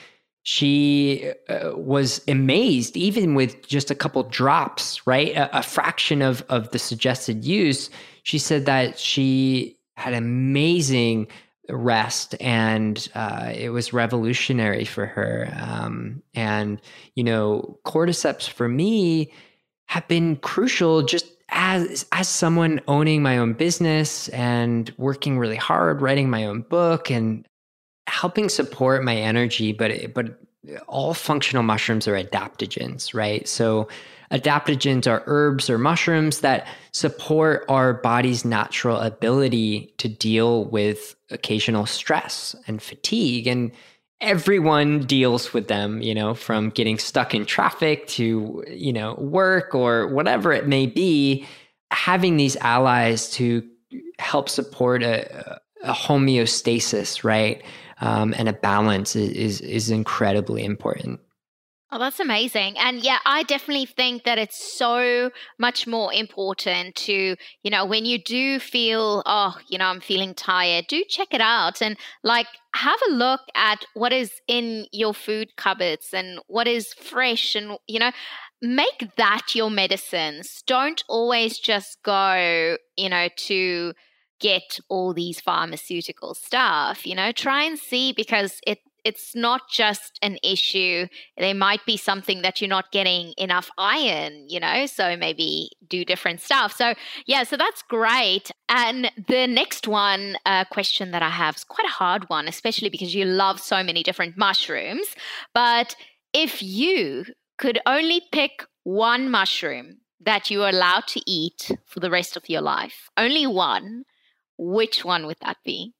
she 0.42 1.30
uh, 1.48 1.72
was 1.74 2.22
amazed 2.28 2.96
even 2.96 3.34
with 3.34 3.66
just 3.66 3.90
a 3.90 3.94
couple 3.94 4.22
drops 4.24 5.06
right? 5.06 5.36
A, 5.36 5.58
a 5.58 5.62
fraction 5.62 6.22
of 6.22 6.42
of 6.48 6.70
the 6.70 6.78
suggested 6.78 7.44
use. 7.44 7.90
She 8.22 8.38
said 8.38 8.66
that 8.66 8.98
she 8.98 9.76
had 9.96 10.14
amazing 10.14 11.28
rest 11.68 12.34
and 12.40 13.08
uh, 13.14 13.52
it 13.54 13.70
was 13.70 13.92
revolutionary 13.92 14.84
for 14.84 15.06
her. 15.06 15.52
Um, 15.60 16.22
and 16.34 16.80
you 17.14 17.22
know 17.22 17.78
cordyceps 17.84 18.48
for 18.48 18.68
me 18.68 19.30
have 19.90 20.06
been 20.08 20.36
crucial 20.36 21.02
just 21.02 21.26
as 21.48 22.06
as 22.12 22.28
someone 22.28 22.80
owning 22.86 23.22
my 23.22 23.36
own 23.36 23.52
business 23.52 24.28
and 24.28 24.94
working 24.96 25.36
really 25.38 25.56
hard 25.56 26.00
writing 26.00 26.30
my 26.30 26.44
own 26.44 26.62
book 26.62 27.10
and 27.10 27.44
helping 28.06 28.48
support 28.48 29.02
my 29.02 29.16
energy 29.16 29.72
but 29.72 30.14
but 30.14 30.38
all 30.86 31.12
functional 31.12 31.62
mushrooms 31.62 32.06
are 32.06 32.14
adaptogens 32.14 33.14
right 33.14 33.48
so 33.48 33.88
Adaptogens 34.30 35.10
are 35.10 35.24
herbs 35.26 35.68
or 35.68 35.76
mushrooms 35.76 36.40
that 36.40 36.66
support 36.92 37.64
our 37.68 37.94
body's 37.94 38.44
natural 38.44 38.98
ability 38.98 39.92
to 39.98 40.08
deal 40.08 40.66
with 40.66 41.16
occasional 41.30 41.84
stress 41.84 42.54
and 42.68 42.80
fatigue. 42.80 43.48
And 43.48 43.72
everyone 44.20 45.00
deals 45.00 45.52
with 45.52 45.68
them, 45.68 46.02
you 46.02 46.14
know, 46.14 46.34
from 46.34 46.70
getting 46.70 46.98
stuck 46.98 47.34
in 47.34 47.46
traffic 47.46 48.06
to, 48.06 48.62
you 48.68 48.92
know, 48.92 49.14
work 49.14 49.74
or 49.74 50.08
whatever 50.08 50.52
it 50.52 50.66
may 50.66 50.86
be. 50.86 51.46
Having 51.90 52.36
these 52.36 52.56
allies 52.56 53.30
to 53.32 53.66
help 54.18 54.48
support 54.48 55.02
a, 55.02 55.60
a 55.82 55.92
homeostasis, 55.92 57.24
right? 57.24 57.64
Um, 58.00 58.34
and 58.36 58.48
a 58.48 58.52
balance 58.52 59.16
is, 59.16 59.60
is 59.60 59.90
incredibly 59.90 60.64
important. 60.64 61.20
Oh, 61.92 61.98
that's 61.98 62.20
amazing. 62.20 62.78
And 62.78 63.02
yeah, 63.02 63.18
I 63.26 63.42
definitely 63.42 63.86
think 63.86 64.22
that 64.22 64.38
it's 64.38 64.76
so 64.78 65.30
much 65.58 65.88
more 65.88 66.12
important 66.12 66.94
to, 66.96 67.34
you 67.64 67.70
know, 67.70 67.84
when 67.84 68.04
you 68.04 68.16
do 68.16 68.60
feel, 68.60 69.24
oh, 69.26 69.56
you 69.68 69.76
know, 69.76 69.86
I'm 69.86 70.00
feeling 70.00 70.32
tired, 70.32 70.86
do 70.86 71.02
check 71.08 71.28
it 71.32 71.40
out 71.40 71.82
and 71.82 71.96
like 72.22 72.46
have 72.74 73.00
a 73.08 73.12
look 73.12 73.40
at 73.56 73.84
what 73.94 74.12
is 74.12 74.30
in 74.46 74.86
your 74.92 75.12
food 75.12 75.56
cupboards 75.56 76.14
and 76.14 76.38
what 76.46 76.68
is 76.68 76.92
fresh 76.94 77.56
and, 77.56 77.76
you 77.88 77.98
know, 77.98 78.12
make 78.62 79.16
that 79.16 79.56
your 79.56 79.70
medicines. 79.70 80.62
Don't 80.68 81.02
always 81.08 81.58
just 81.58 81.98
go, 82.04 82.76
you 82.96 83.08
know, 83.08 83.28
to 83.48 83.94
get 84.38 84.78
all 84.88 85.12
these 85.12 85.40
pharmaceutical 85.40 86.34
stuff, 86.34 87.04
you 87.04 87.16
know, 87.16 87.32
try 87.32 87.64
and 87.64 87.78
see 87.78 88.12
because 88.12 88.60
it 88.64 88.78
it's 89.04 89.34
not 89.34 89.62
just 89.70 90.18
an 90.22 90.38
issue. 90.42 91.06
There 91.36 91.54
might 91.54 91.84
be 91.86 91.96
something 91.96 92.42
that 92.42 92.60
you're 92.60 92.68
not 92.68 92.92
getting 92.92 93.32
enough 93.36 93.70
iron, 93.78 94.46
you 94.48 94.60
know, 94.60 94.86
so 94.86 95.16
maybe 95.16 95.70
do 95.88 96.04
different 96.04 96.40
stuff. 96.40 96.76
So, 96.76 96.94
yeah, 97.26 97.44
so 97.44 97.56
that's 97.56 97.82
great. 97.82 98.50
And 98.68 99.10
the 99.28 99.46
next 99.46 99.88
one 99.88 100.36
uh, 100.46 100.64
question 100.66 101.10
that 101.10 101.22
I 101.22 101.30
have 101.30 101.56
is 101.56 101.64
quite 101.64 101.86
a 101.86 101.92
hard 101.92 102.28
one, 102.28 102.48
especially 102.48 102.88
because 102.88 103.14
you 103.14 103.24
love 103.24 103.60
so 103.60 103.82
many 103.82 104.02
different 104.02 104.36
mushrooms. 104.36 105.06
But 105.54 105.96
if 106.32 106.62
you 106.62 107.24
could 107.58 107.78
only 107.86 108.22
pick 108.32 108.64
one 108.84 109.30
mushroom 109.30 109.98
that 110.20 110.50
you 110.50 110.62
are 110.62 110.70
allowed 110.70 111.06
to 111.08 111.22
eat 111.26 111.70
for 111.86 112.00
the 112.00 112.10
rest 112.10 112.36
of 112.36 112.48
your 112.48 112.60
life, 112.60 113.10
only 113.16 113.46
one, 113.46 114.04
which 114.58 115.04
one 115.04 115.26
would 115.26 115.38
that 115.40 115.56
be? 115.64 115.94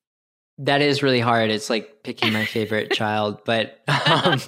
That 0.60 0.82
is 0.82 1.02
really 1.02 1.20
hard. 1.20 1.50
It's 1.50 1.70
like 1.70 2.02
picking 2.02 2.32
my 2.32 2.44
favorite 2.44 2.90
child, 2.92 3.40
but 3.44 3.80
um, 3.88 4.40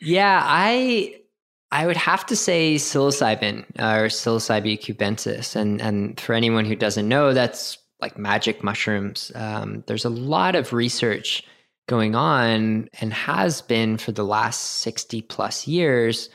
yeah, 0.00 0.40
I 0.44 1.16
I 1.70 1.86
would 1.86 1.96
have 1.96 2.26
to 2.26 2.36
say 2.36 2.76
psilocybin 2.76 3.64
or 3.78 4.08
psilocybe 4.08 4.78
cubensis, 4.80 5.56
and 5.56 5.80
and 5.80 6.20
for 6.20 6.34
anyone 6.34 6.64
who 6.64 6.76
doesn't 6.76 7.08
know, 7.08 7.32
that's 7.32 7.78
like 8.00 8.18
magic 8.18 8.62
mushrooms. 8.62 9.32
Um, 9.34 9.84
there's 9.86 10.04
a 10.04 10.10
lot 10.10 10.54
of 10.54 10.72
research 10.72 11.44
going 11.88 12.14
on 12.14 12.88
and 13.00 13.12
has 13.12 13.62
been 13.62 13.96
for 13.96 14.12
the 14.12 14.24
last 14.24 14.80
60 14.80 15.22
plus 15.22 15.66
years 15.66 16.28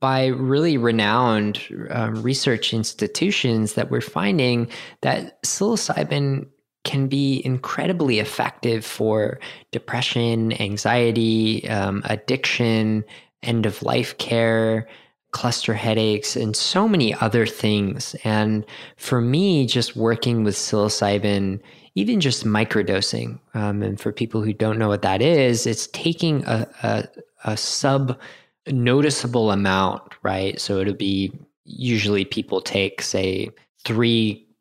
by 0.00 0.26
really 0.26 0.76
renowned 0.76 1.60
um, 1.90 2.22
research 2.22 2.74
institutions 2.74 3.74
that 3.74 3.90
we're 3.90 4.00
finding 4.00 4.68
that 5.02 5.42
psilocybin 5.42 6.46
can 6.86 7.06
be 7.06 7.42
incredibly 7.44 8.18
effective 8.18 8.84
for 8.84 9.38
depression, 9.72 10.58
anxiety, 10.60 11.68
um, 11.68 12.00
addiction, 12.06 13.04
end 13.42 13.66
of 13.66 13.82
life 13.82 14.16
care, 14.16 14.88
cluster 15.32 15.74
headaches, 15.74 16.36
and 16.36 16.56
so 16.56 16.88
many 16.88 17.12
other 17.14 17.44
things. 17.44 18.16
And 18.24 18.64
for 18.96 19.20
me, 19.20 19.66
just 19.66 19.96
working 19.96 20.44
with 20.44 20.54
psilocybin 20.54 21.60
even 21.96 22.20
just 22.20 22.44
microdosing. 22.44 23.40
Um, 23.54 23.82
and 23.82 23.98
for 23.98 24.12
people 24.12 24.42
who 24.42 24.52
don't 24.52 24.78
know 24.78 24.88
what 24.88 25.02
that 25.02 25.22
is, 25.22 25.66
it's 25.66 25.88
taking 25.88 26.44
a, 26.44 26.68
a, 26.82 27.08
a 27.44 27.56
sub 27.56 28.20
noticeable 28.66 29.50
amount, 29.50 30.02
right? 30.22 30.60
So 30.60 30.78
it'll 30.78 30.94
be 30.94 31.32
usually 31.64 32.26
people 32.26 32.60
take, 32.60 33.00
say, 33.00 33.48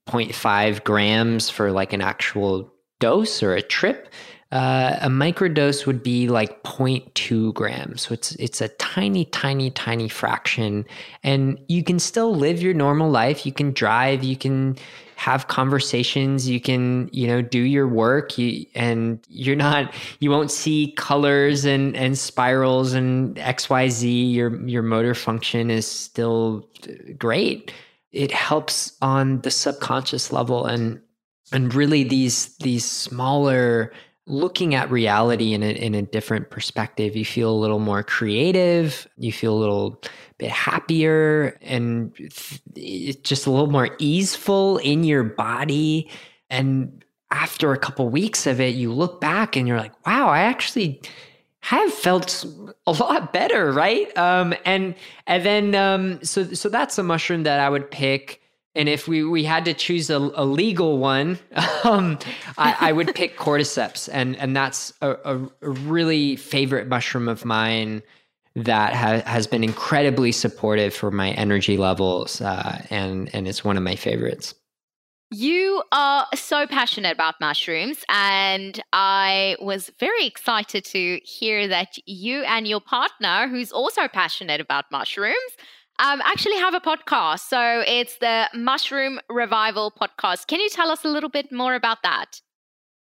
3.5 0.07 0.83
grams 0.83 1.49
for 1.49 1.71
like 1.71 1.93
an 1.93 2.01
actual 2.01 2.71
dose 2.99 3.41
or 3.41 3.53
a 3.53 3.61
trip. 3.61 4.09
Uh, 4.51 4.97
a 5.01 5.07
microdose 5.07 5.85
would 5.85 6.03
be 6.03 6.27
like 6.27 6.63
0.2 6.63 7.53
grams. 7.53 8.03
So 8.03 8.13
it's 8.13 8.33
it's 8.35 8.61
a 8.61 8.69
tiny, 8.69 9.25
tiny, 9.25 9.71
tiny 9.71 10.07
fraction. 10.07 10.85
And 11.23 11.59
you 11.67 11.83
can 11.83 11.99
still 11.99 12.33
live 12.33 12.61
your 12.61 12.73
normal 12.73 13.09
life. 13.09 13.45
You 13.45 13.51
can 13.51 13.73
drive, 13.73 14.23
you 14.23 14.37
can 14.37 14.77
have 15.17 15.47
conversations, 15.47 16.47
you 16.47 16.61
can, 16.61 17.09
you 17.11 17.27
know, 17.27 17.41
do 17.41 17.59
your 17.59 17.87
work, 17.87 18.37
you, 18.37 18.65
and 18.75 19.19
you're 19.29 19.55
not 19.55 19.93
you 20.19 20.29
won't 20.29 20.51
see 20.51 20.93
colors 20.95 21.65
and 21.65 21.95
and 21.95 22.17
spirals 22.17 22.93
and 22.93 23.35
XYZ. 23.37 24.31
Your 24.31 24.65
your 24.67 24.83
motor 24.83 25.15
function 25.15 25.71
is 25.71 25.87
still 25.87 26.69
great. 27.17 27.73
It 28.15 28.31
helps 28.31 28.95
on 29.01 29.41
the 29.41 29.51
subconscious 29.51 30.31
level 30.31 30.65
and 30.65 31.01
and 31.51 31.73
really 31.73 32.03
these 32.03 32.55
these 32.57 32.85
smaller 32.85 33.91
looking 34.27 34.73
at 34.73 34.89
reality 34.89 35.53
in 35.53 35.61
a, 35.61 35.69
in 35.69 35.93
a 35.93 36.01
different 36.01 36.49
perspective. 36.49 37.15
You 37.15 37.25
feel 37.25 37.51
a 37.51 37.53
little 37.53 37.79
more 37.79 38.01
creative. 38.03 39.07
You 39.17 39.31
feel 39.31 39.53
a 39.53 39.59
little 39.59 40.01
bit 40.39 40.49
happier 40.49 41.57
and 41.61 42.11
it's 42.75 43.19
just 43.21 43.45
a 43.45 43.51
little 43.51 43.69
more 43.69 43.95
easeful 43.99 44.77
in 44.79 45.03
your 45.03 45.23
body. 45.23 46.09
And 46.49 47.03
after 47.31 47.71
a 47.71 47.77
couple 47.77 48.09
weeks 48.09 48.47
of 48.47 48.59
it, 48.59 48.75
you 48.75 48.91
look 48.91 49.21
back 49.21 49.55
and 49.55 49.67
you're 49.67 49.77
like, 49.77 49.93
wow, 50.07 50.29
I 50.29 50.41
actually 50.41 51.01
have 51.65 51.91
felt 51.91 52.45
a 52.85 52.91
lot 52.91 53.33
better, 53.33 53.71
right? 53.71 54.15
Um, 54.17 54.53
and 54.65 54.93
and 55.25 55.43
then 55.43 55.75
um, 55.75 56.23
so 56.23 56.53
so 56.53 56.69
that's 56.69 56.97
a 56.97 57.03
mushroom 57.03 57.43
that 57.43 57.59
I 57.59 57.69
would 57.69 57.89
pick 57.89 58.41
and 58.75 58.89
if 58.89 59.07
we, 59.07 59.23
we 59.23 59.45
had 59.45 59.65
to 59.65 59.73
choose 59.73 60.09
a, 60.09 60.17
a 60.17 60.43
legal 60.43 60.97
one, 60.97 61.39
um, 61.83 62.19
I, 62.57 62.75
I, 62.81 62.91
would 62.91 63.15
pick 63.15 63.37
cordyceps, 63.45 64.09
and 64.11 64.35
and 64.35 64.55
that's 64.55 64.91
a, 65.01 65.11
a, 65.11 65.49
a 65.61 65.69
really 65.69 66.35
favorite 66.35 66.87
mushroom 66.87 67.29
of 67.29 67.45
mine 67.45 68.03
that 68.55 68.93
ha- 68.93 69.23
has 69.25 69.47
been 69.47 69.63
incredibly 69.63 70.33
supportive 70.33 70.93
for 70.93 71.09
my 71.09 71.31
energy 71.31 71.77
levels, 71.77 72.41
uh, 72.41 72.81
and 72.89 73.33
and 73.33 73.47
it's 73.47 73.63
one 73.63 73.77
of 73.77 73.83
my 73.83 73.95
favorites. 73.95 74.53
You 75.37 75.83
are 75.91 76.27
so 76.33 76.65
passionate 76.65 77.11
about 77.11 77.41
mushrooms, 77.41 78.05
and 78.07 78.81
I 78.93 79.57
was 79.59 79.91
very 79.99 80.25
excited 80.25 80.85
to 80.85 81.19
hear 81.25 81.67
that 81.67 81.97
you 82.05 82.43
and 82.43 82.65
your 82.65 82.79
partner, 82.79 83.49
who's 83.49 83.69
also 83.69 84.07
passionate 84.07 84.61
about 84.61 84.85
mushrooms, 84.93 85.35
um, 85.99 86.21
actually 86.23 86.55
have 86.55 86.73
a 86.73 86.79
podcast. 86.79 87.41
So 87.49 87.83
it's 87.85 88.17
the 88.19 88.49
Mushroom 88.53 89.19
Revival 89.29 89.91
podcast. 89.91 90.47
Can 90.47 90.61
you 90.61 90.69
tell 90.69 90.89
us 90.89 91.03
a 91.03 91.09
little 91.09 91.29
bit 91.29 91.51
more 91.51 91.75
about 91.75 92.01
that? 92.03 92.39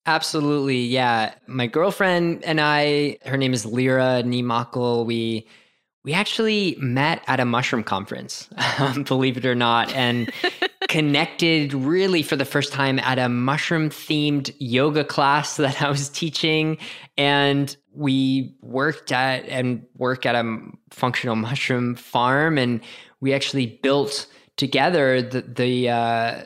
Absolutely. 0.05 0.81
Yeah. 0.81 1.33
My 1.47 1.67
girlfriend 1.67 2.45
and 2.45 2.61
I, 2.61 3.17
her 3.25 3.39
name 3.39 3.55
is 3.55 3.65
Lyra 3.65 4.23
Niemakkel. 4.23 5.07
We 5.07 5.47
we 6.05 6.13
actually 6.13 6.77
met 6.79 7.23
at 7.27 7.41
a 7.41 7.47
mushroom 7.47 7.85
conference, 7.85 8.51
believe 9.05 9.39
it 9.39 9.47
or 9.47 9.55
not, 9.55 9.93
and 9.95 10.31
connected 10.89 11.75
really 11.75 12.23
for 12.23 12.35
the 12.35 12.47
first 12.47 12.73
time 12.73 12.99
at 13.01 13.19
a 13.19 13.29
mushroom 13.29 13.91
themed 13.91 14.55
yoga 14.59 15.05
class 15.05 15.57
that 15.59 15.81
I 15.81 15.89
was 15.89 16.09
teaching. 16.09 16.79
And 17.17 17.75
we 17.93 18.55
worked 18.63 19.13
at 19.13 19.47
and 19.49 19.85
work 19.97 20.27
at 20.27 20.35
a 20.35 20.59
functional 20.91 21.37
mushroom 21.37 21.95
farm. 21.95 22.59
And 22.59 22.81
we 23.21 23.35
actually 23.35 23.67
built 23.83 24.27
together 24.57 25.23
the, 25.23 25.43
the, 25.43 25.89
uh, 25.89 26.45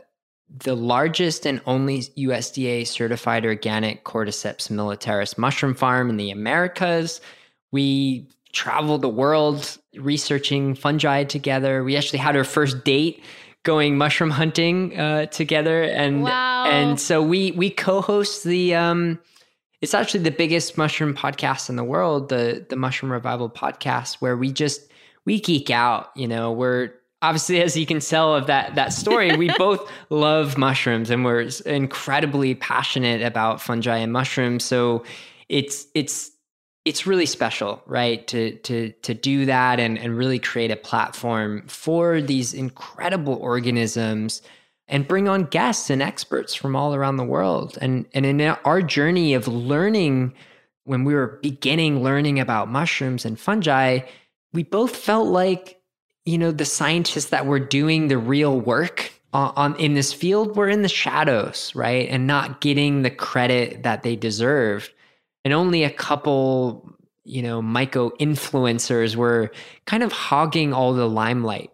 the 0.59 0.75
largest 0.75 1.47
and 1.47 1.63
only 1.65 2.03
USDA 2.19 2.87
certified 2.87 3.47
organic 3.47 4.05
Cordyceps 4.05 4.71
militaris 4.71 5.39
mushroom 5.39 5.75
farm 5.75 6.11
in 6.11 6.19
the 6.19 6.31
Americas. 6.31 7.21
We 7.71 8.29
traveled 8.53 9.01
the 9.01 9.09
world 9.09 9.79
researching 9.97 10.75
fungi 10.75 11.25
together. 11.25 11.83
We 11.83 11.97
actually 11.97 12.19
had 12.19 12.37
our 12.37 12.45
first 12.45 12.85
date 12.85 13.23
going 13.65 13.97
mushroom 13.97 14.31
hunting 14.31 14.99
uh, 14.99 15.27
together, 15.27 15.83
and 15.83 16.23
wow. 16.23 16.65
and 16.67 17.01
so 17.01 17.23
we 17.23 17.53
we 17.53 17.71
co-host 17.71 18.45
the. 18.45 18.75
Um, 18.75 19.19
it's 19.81 19.95
actually 19.95 20.21
the 20.21 20.31
biggest 20.31 20.79
mushroom 20.79 21.13
podcast 21.13 21.69
in 21.69 21.77
the 21.77 21.85
world, 21.85 22.29
the 22.29 22.65
the 22.69 22.77
Mushroom 22.77 23.11
Revival 23.11 23.51
podcast, 23.51 24.15
where 24.17 24.37
we 24.37 24.53
just 24.53 24.91
we 25.25 25.41
geek 25.41 25.71
out. 25.71 26.11
You 26.15 26.29
know, 26.29 26.53
we're 26.53 26.93
obviously 27.23 27.63
as 27.63 27.77
you 27.77 27.87
can 27.87 28.01
tell 28.01 28.35
of 28.35 28.47
that 28.49 28.75
that 28.75 28.93
story 28.93 29.35
we 29.37 29.49
both 29.59 29.91
love 30.11 30.59
mushrooms 30.59 31.09
and 31.09 31.25
we're 31.25 31.49
incredibly 31.65 32.55
passionate 32.55 33.23
about 33.23 33.61
fungi 33.61 33.97
and 33.97 34.13
mushrooms 34.13 34.65
so 34.65 35.05
it's 35.49 35.87
it's 35.95 36.33
it's 36.85 37.07
really 37.07 37.27
special, 37.27 37.83
right? 37.87 38.27
To 38.29 38.57
to 38.59 38.91
to 38.91 39.15
do 39.15 39.47
that 39.47 39.79
and 39.79 39.99
and 39.99 40.17
really 40.17 40.39
create 40.39 40.71
a 40.71 40.77
platform 40.77 41.67
for 41.69 42.21
these 42.21 42.55
incredible 42.55 43.35
organisms 43.35 44.43
and 44.89 45.07
bring 45.07 45.29
on 45.29 45.45
guests 45.45 45.91
and 45.91 46.03
experts 46.03 46.55
from 46.55 46.75
all 46.75 46.95
around 46.95 47.17
the 47.17 47.25
world. 47.25 47.79
And 47.81 48.07
and 48.15 48.27
in 48.27 48.41
our 48.41 48.83
journey 48.83 49.35
of 49.35 49.47
learning 49.47 50.35
when 50.85 51.05
we 51.05 51.15
were 51.15 51.39
beginning 51.43 52.03
learning 52.03 52.41
about 52.41 52.69
mushrooms 52.69 53.25
and 53.25 53.39
fungi, 53.39 54.01
we 54.53 54.65
both 54.65 54.97
felt 54.97 55.29
like 55.29 55.81
you 56.25 56.37
know 56.37 56.51
the 56.51 56.65
scientists 56.65 57.27
that 57.27 57.47
were 57.47 57.61
doing 57.61 58.09
the 58.09 58.19
real 58.19 58.59
work 58.59 59.13
on, 59.33 59.53
on 59.55 59.77
in 59.77 59.95
this 59.95 60.13
field 60.13 60.57
were 60.57 60.69
in 60.69 60.83
the 60.83 60.89
shadows, 60.89 61.73
right? 61.77 62.09
And 62.09 62.27
not 62.27 62.61
getting 62.61 63.03
the 63.03 63.11
credit 63.11 63.85
that 63.85 64.03
they 64.03 64.17
deserved 64.17 64.91
and 65.45 65.53
only 65.55 65.85
a 65.85 65.91
couple 65.91 66.89
you 67.25 67.43
know 67.43 67.63
micro 67.63 68.11
influencers 68.21 69.17
were 69.17 69.51
kind 69.87 70.03
of 70.03 70.13
hogging 70.13 70.73
all 70.73 70.93
the 70.93 71.09
limelight. 71.09 71.71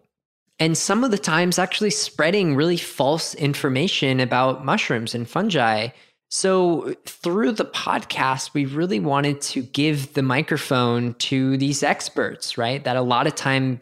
And 0.61 0.77
some 0.77 1.03
of 1.05 1.11
the 1.11 1.17
times 1.17 1.57
actually 1.57 1.91
spreading 1.91 2.55
really 2.55 2.75
false 2.75 3.33
information 3.35 4.19
about 4.19 4.65
mushrooms 4.65 5.15
and 5.15 5.27
fungi. 5.27 5.87
So 6.31 6.93
through 7.05 7.53
the 7.53 7.65
podcast 7.65 8.53
we 8.53 8.65
really 8.65 8.99
wanted 8.99 9.41
to 9.41 9.63
give 9.63 10.13
the 10.13 10.21
microphone 10.21 11.13
to 11.15 11.57
these 11.57 11.81
experts 11.81 12.57
right? 12.57 12.83
That 12.83 12.97
a 12.97 13.01
lot 13.01 13.25
of 13.25 13.35
time 13.35 13.79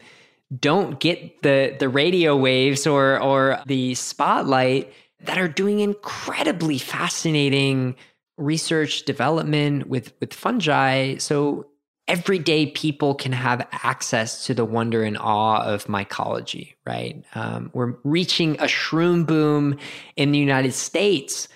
don't 0.60 0.98
get 0.98 1.42
the 1.42 1.76
the 1.78 1.88
radio 1.88 2.36
waves 2.36 2.86
or 2.86 3.20
or 3.20 3.60
the 3.66 3.94
spotlight 3.94 4.92
that 5.20 5.36
are 5.36 5.48
doing 5.48 5.80
incredibly 5.80 6.78
fascinating 6.78 7.96
research 8.38 9.04
development 9.04 9.88
with 9.88 10.12
with 10.20 10.32
fungi 10.32 11.16
so 11.16 11.66
everyday 12.06 12.66
people 12.66 13.14
can 13.14 13.32
have 13.32 13.66
access 13.72 14.46
to 14.46 14.54
the 14.54 14.64
wonder 14.64 15.02
and 15.02 15.18
awe 15.18 15.62
of 15.62 15.84
mycology 15.86 16.74
right 16.86 17.22
um, 17.34 17.70
we're 17.74 17.94
reaching 18.04 18.54
a 18.56 18.64
shroom 18.64 19.26
boom 19.26 19.76
in 20.16 20.32
the 20.32 20.38
united 20.38 20.72
states 20.72 21.48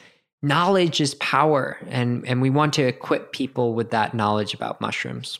knowledge 0.42 1.00
is 1.00 1.14
power 1.16 1.78
and 1.88 2.26
and 2.26 2.42
we 2.42 2.50
want 2.50 2.72
to 2.72 2.82
equip 2.82 3.32
people 3.32 3.74
with 3.74 3.90
that 3.90 4.12
knowledge 4.12 4.52
about 4.52 4.80
mushrooms 4.80 5.38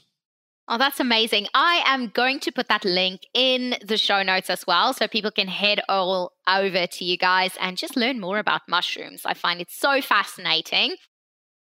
Oh, 0.69 0.79
that's 0.79 1.01
amazing. 1.01 1.49
I 1.55 1.83
am 1.85 2.09
going 2.09 2.39
to 2.41 2.53
put 2.53 2.69
that 2.69 2.85
link 2.85 3.27
in 3.35 3.75
the 3.85 3.99
show 3.99 4.23
notes 4.23 4.49
as 4.49 4.65
well 4.67 4.95
so 4.95 5.09
people 5.09 5.33
can 5.33 5.49
head 5.49 5.81
all 5.89 6.33
over 6.47 6.87
to 6.87 7.05
you 7.05 7.19
guys 7.19 7.57
and 7.61 7.77
just 7.77 7.97
learn 7.97 8.21
more 8.21 8.39
about 8.39 8.63
mushrooms. 8.69 9.23
I 9.27 9.35
find 9.35 9.61
it 9.61 9.71
so 9.71 10.01
fascinating. 10.01 10.95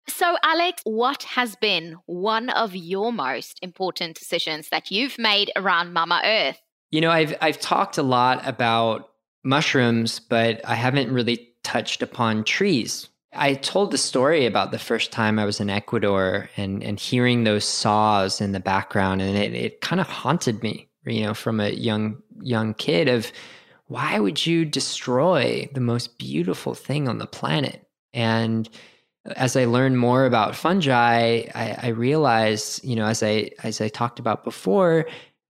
So, 0.08 0.36
Alex, 0.42 0.82
what 0.84 1.22
has 1.24 1.56
been 1.56 1.96
one 2.06 2.50
of 2.50 2.74
your 2.74 3.12
most 3.12 3.58
important 3.62 4.18
decisions 4.18 4.68
that 4.70 4.90
you've 4.90 5.18
made 5.18 5.52
around 5.56 5.92
Mama 5.92 6.20
Earth? 6.24 6.60
You 6.90 7.00
know, 7.00 7.10
I've 7.10 7.34
I've 7.40 7.60
talked 7.60 7.98
a 7.98 8.02
lot 8.02 8.46
about 8.46 9.10
mushrooms, 9.44 10.20
but 10.20 10.60
I 10.68 10.74
haven't 10.74 11.12
really 11.12 11.54
touched 11.62 12.02
upon 12.02 12.44
trees. 12.44 13.08
I 13.34 13.54
told 13.54 13.90
the 13.90 13.98
story 13.98 14.44
about 14.44 14.72
the 14.72 14.78
first 14.78 15.10
time 15.10 15.38
I 15.38 15.44
was 15.44 15.60
in 15.60 15.70
Ecuador 15.70 16.50
and 16.56 16.82
and 16.82 16.98
hearing 16.98 17.44
those 17.44 17.64
saws 17.64 18.40
in 18.40 18.52
the 18.52 18.60
background, 18.60 19.22
and 19.22 19.36
it, 19.36 19.54
it 19.54 19.80
kind 19.80 20.00
of 20.00 20.08
haunted 20.08 20.62
me, 20.62 20.88
you 21.06 21.22
know, 21.22 21.34
from 21.34 21.60
a 21.60 21.70
young 21.70 22.20
young 22.40 22.74
kid 22.74 23.08
of 23.08 23.32
why 23.86 24.18
would 24.18 24.44
you 24.46 24.64
destroy 24.64 25.68
the 25.74 25.80
most 25.80 26.18
beautiful 26.18 26.74
thing 26.74 27.08
on 27.08 27.18
the 27.18 27.26
planet? 27.26 27.86
And 28.12 28.68
as 29.36 29.56
I 29.56 29.64
learned 29.66 29.98
more 29.98 30.26
about 30.26 30.56
fungi, 30.56 31.44
I, 31.54 31.78
I 31.82 31.88
realized, 31.88 32.84
you 32.84 32.96
know, 32.96 33.06
as 33.06 33.22
I 33.22 33.50
as 33.62 33.80
I 33.80 33.88
talked 33.88 34.18
about 34.18 34.44
before, 34.44 35.06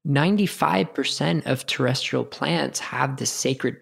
95% 0.07 1.47
of 1.47 1.67
terrestrial 1.67 2.25
plants 2.25 2.81
have 2.81 3.17
this 3.17 3.31
sacred 3.31 3.77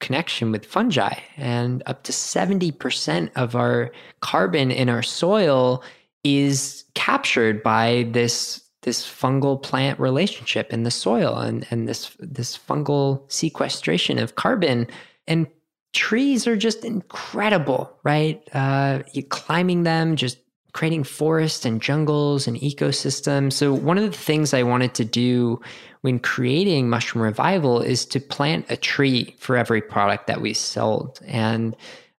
connection 0.00 0.52
with 0.52 0.64
fungi. 0.64 1.14
And 1.36 1.82
up 1.86 2.02
to 2.04 2.12
70% 2.12 3.30
of 3.36 3.56
our 3.56 3.90
carbon 4.20 4.70
in 4.70 4.88
our 4.88 5.02
soil 5.02 5.82
is 6.24 6.84
captured 6.94 7.62
by 7.62 8.08
this 8.10 8.62
this 8.82 9.04
fungal 9.04 9.60
plant 9.60 9.98
relationship 9.98 10.72
in 10.72 10.84
the 10.84 10.92
soil 10.92 11.38
and, 11.38 11.66
and 11.70 11.88
this 11.88 12.16
this 12.20 12.56
fungal 12.56 13.30
sequestration 13.30 14.18
of 14.18 14.36
carbon 14.36 14.86
and 15.26 15.48
trees 15.92 16.46
are 16.46 16.56
just 16.56 16.84
incredible 16.84 17.96
right? 18.04 18.42
Uh, 18.52 19.02
you 19.12 19.22
climbing 19.22 19.82
them 19.82 20.16
just 20.16 20.38
creating 20.72 21.04
forests 21.04 21.64
and 21.64 21.80
jungles 21.80 22.46
and 22.46 22.58
ecosystems. 22.58 23.54
So 23.54 23.72
one 23.72 23.96
of 23.96 24.04
the 24.04 24.16
things 24.16 24.52
i 24.52 24.62
wanted 24.62 24.94
to 24.94 25.04
do 25.04 25.60
when 26.02 26.18
creating 26.18 26.90
mushroom 26.90 27.24
revival 27.24 27.80
is 27.80 28.04
to 28.06 28.20
plant 28.20 28.66
a 28.68 28.76
tree 28.76 29.34
for 29.38 29.56
every 29.56 29.80
product 29.80 30.26
that 30.26 30.42
we 30.42 30.52
sold. 30.52 31.18
And 31.26 31.74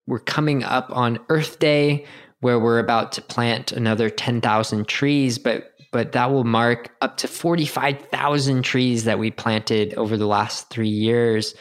we're 0.07 0.19
coming 0.19 0.63
up 0.63 0.89
on 0.89 1.19
earth 1.29 1.59
day 1.59 2.05
where 2.39 2.59
we're 2.59 2.79
about 2.79 3.11
to 3.13 3.21
plant 3.21 3.71
another 3.71 4.09
10,000 4.09 4.87
trees 4.87 5.37
but 5.37 5.71
but 5.91 6.11
that 6.11 6.31
will 6.31 6.43
mark 6.43 6.89
up 7.01 7.17
to 7.17 7.27
45,000 7.27 8.63
trees 8.63 9.05
that 9.05 9.19
we 9.19 9.31
planted 9.31 9.93
over 9.93 10.17
the 10.17 10.27
last 10.27 10.69
three 10.69 10.89
years, 10.89 11.55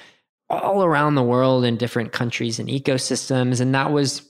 all 0.48 0.84
around 0.84 1.14
the 1.14 1.22
world 1.22 1.64
in 1.64 1.76
different 1.76 2.12
countries 2.12 2.58
and 2.58 2.68
ecosystems. 2.68 3.60
And 3.60 3.74
that 3.74 3.92
was 3.92 4.22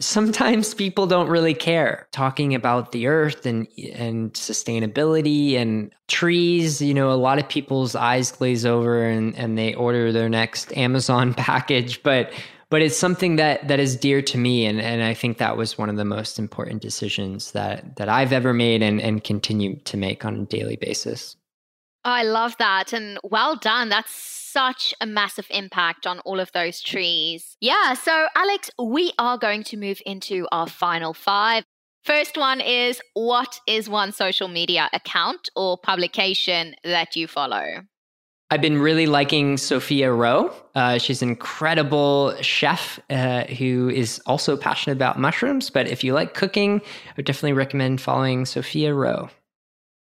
sometimes 0.00 0.74
people 0.74 1.06
don't 1.06 1.28
really 1.28 1.54
care 1.54 2.08
talking 2.10 2.54
about 2.54 2.92
the 2.92 3.06
earth 3.06 3.44
and 3.44 3.68
and 3.94 4.32
sustainability 4.32 5.56
and 5.56 5.92
trees 6.08 6.80
you 6.80 6.94
know 6.94 7.12
a 7.12 7.20
lot 7.20 7.38
of 7.38 7.46
people's 7.50 7.94
eyes 7.94 8.32
glaze 8.32 8.64
over 8.64 9.04
and 9.04 9.36
and 9.36 9.58
they 9.58 9.74
order 9.74 10.10
their 10.10 10.30
next 10.30 10.74
amazon 10.74 11.34
package 11.36 12.02
but 12.02 12.32
but 12.70 12.80
it's 12.80 12.96
something 12.96 13.36
that 13.36 13.66
that 13.68 13.78
is 13.78 13.96
dear 13.96 14.22
to 14.22 14.38
me 14.38 14.64
and 14.64 14.80
and 14.80 15.02
I 15.02 15.12
think 15.12 15.38
that 15.38 15.56
was 15.56 15.76
one 15.76 15.90
of 15.90 15.96
the 15.96 16.04
most 16.04 16.38
important 16.38 16.80
decisions 16.80 17.50
that 17.52 17.96
that 17.96 18.08
I've 18.08 18.32
ever 18.32 18.54
made 18.54 18.80
and 18.82 19.00
and 19.00 19.22
continue 19.22 19.76
to 19.80 19.96
make 19.96 20.24
on 20.24 20.36
a 20.36 20.44
daily 20.46 20.76
basis. 20.76 21.36
I 22.04 22.22
love 22.22 22.56
that 22.58 22.94
and 22.94 23.18
well 23.22 23.56
done. 23.56 23.90
That's 23.90 24.39
such 24.52 24.94
a 25.00 25.06
massive 25.06 25.46
impact 25.50 26.06
on 26.06 26.20
all 26.20 26.40
of 26.40 26.52
those 26.52 26.80
trees. 26.80 27.56
Yeah, 27.60 27.94
so 27.94 28.26
Alex, 28.34 28.70
we 28.78 29.12
are 29.18 29.38
going 29.38 29.62
to 29.64 29.76
move 29.76 30.00
into 30.06 30.46
our 30.52 30.66
final 30.66 31.14
5. 31.14 31.64
First 32.02 32.36
one 32.36 32.60
is 32.60 33.00
what 33.14 33.60
is 33.66 33.88
one 33.88 34.12
social 34.12 34.48
media 34.48 34.88
account 34.92 35.50
or 35.54 35.76
publication 35.78 36.74
that 36.82 37.14
you 37.14 37.26
follow? 37.26 37.82
I've 38.52 38.62
been 38.62 38.78
really 38.78 39.06
liking 39.06 39.56
Sophia 39.58 40.12
Roe. 40.12 40.52
Uh, 40.74 40.98
she's 40.98 41.22
an 41.22 41.28
incredible 41.28 42.34
chef 42.40 42.98
uh, 43.08 43.44
who 43.44 43.90
is 43.90 44.20
also 44.26 44.56
passionate 44.56 44.96
about 44.96 45.20
mushrooms. 45.20 45.70
But 45.70 45.86
if 45.86 46.02
you 46.02 46.14
like 46.14 46.34
cooking, 46.34 46.80
I 46.80 47.12
would 47.16 47.26
definitely 47.26 47.52
recommend 47.52 48.00
following 48.00 48.44
Sophia 48.44 48.92
Roe. 48.92 49.30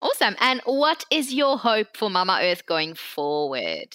Awesome. 0.00 0.36
And 0.38 0.60
what 0.64 1.04
is 1.10 1.34
your 1.34 1.58
hope 1.58 1.96
for 1.96 2.08
Mama 2.08 2.38
Earth 2.40 2.64
going 2.66 2.94
forward? 2.94 3.92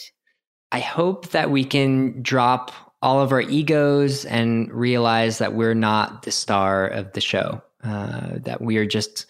I 0.73 0.79
hope 0.79 1.29
that 1.29 1.51
we 1.51 1.63
can 1.63 2.19
drop 2.23 2.71
all 3.03 3.21
of 3.21 3.31
our 3.31 3.41
egos 3.41 4.25
and 4.25 4.71
realize 4.73 5.37
that 5.37 5.53
we're 5.53 5.75
not 5.75 6.23
the 6.23 6.31
star 6.31 6.87
of 6.87 7.13
the 7.13 7.21
show, 7.21 7.61
uh, 7.83 8.31
that 8.37 8.59
we 8.59 8.77
are 8.77 8.85
just 8.85 9.27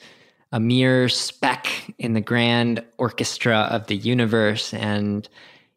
a 0.54 0.60
mere 0.60 1.10
speck 1.10 1.68
in 2.00 2.14
the 2.14 2.22
grand 2.22 2.82
orchestra 2.98 3.68
of 3.72 3.88
the 3.88 3.98
universe. 3.98 4.74
And, 4.74 5.28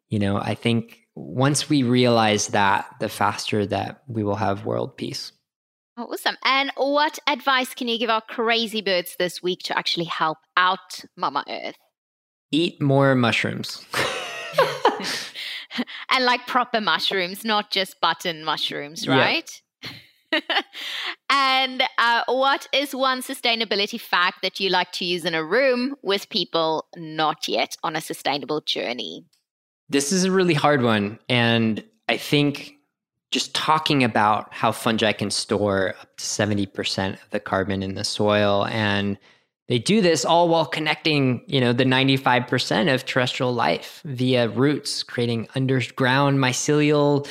you 0.08 0.20
know, 0.20 0.36
I 0.36 0.54
think 0.54 1.00
once 1.16 1.68
we 1.68 1.82
realize 1.82 2.48
that, 2.48 2.86
the 3.00 3.08
faster 3.08 3.66
that 3.66 4.02
we 4.06 4.22
will 4.22 4.36
have 4.36 4.66
world 4.66 4.96
peace. 4.96 5.32
Awesome. 5.96 6.36
And 6.44 6.70
what 6.76 7.18
advice 7.26 7.74
can 7.74 7.88
you 7.88 7.98
give 7.98 8.10
our 8.10 8.20
crazy 8.20 8.82
birds 8.82 9.16
this 9.18 9.42
week 9.42 9.60
to 9.64 9.76
actually 9.76 10.04
help 10.04 10.38
out 10.56 11.02
Mama 11.16 11.42
Earth? 11.48 11.76
Eat 12.52 12.80
more 12.80 13.16
mushrooms. 13.16 13.84
and 16.10 16.24
like 16.24 16.46
proper 16.46 16.80
mushrooms, 16.80 17.44
not 17.44 17.70
just 17.70 18.00
button 18.00 18.44
mushrooms, 18.44 19.06
right? 19.06 19.62
and 21.30 21.82
uh, 21.98 22.22
what 22.26 22.66
is 22.72 22.94
one 22.94 23.22
sustainability 23.22 24.00
fact 24.00 24.42
that 24.42 24.60
you 24.60 24.68
like 24.68 24.92
to 24.92 25.04
use 25.04 25.24
in 25.24 25.34
a 25.34 25.44
room 25.44 25.94
with 26.02 26.28
people 26.30 26.86
not 26.96 27.48
yet 27.48 27.76
on 27.82 27.96
a 27.96 28.00
sustainable 28.00 28.60
journey? 28.60 29.24
This 29.88 30.12
is 30.12 30.24
a 30.24 30.32
really 30.32 30.54
hard 30.54 30.82
one. 30.82 31.18
And 31.28 31.84
I 32.08 32.16
think 32.16 32.76
just 33.30 33.54
talking 33.54 34.04
about 34.04 34.52
how 34.52 34.72
fungi 34.72 35.12
can 35.12 35.30
store 35.30 35.94
up 36.00 36.16
to 36.16 36.24
70% 36.24 37.14
of 37.14 37.30
the 37.30 37.40
carbon 37.40 37.82
in 37.82 37.94
the 37.94 38.04
soil 38.04 38.66
and 38.66 39.18
they 39.68 39.78
do 39.78 40.00
this 40.00 40.24
all 40.24 40.48
while 40.48 40.66
connecting, 40.66 41.42
you 41.46 41.60
know, 41.60 41.72
the 41.72 41.84
95% 41.84 42.92
of 42.92 43.04
terrestrial 43.04 43.52
life 43.52 44.00
via 44.04 44.48
roots, 44.48 45.02
creating 45.02 45.48
underground 45.54 46.38
mycelial 46.38 47.26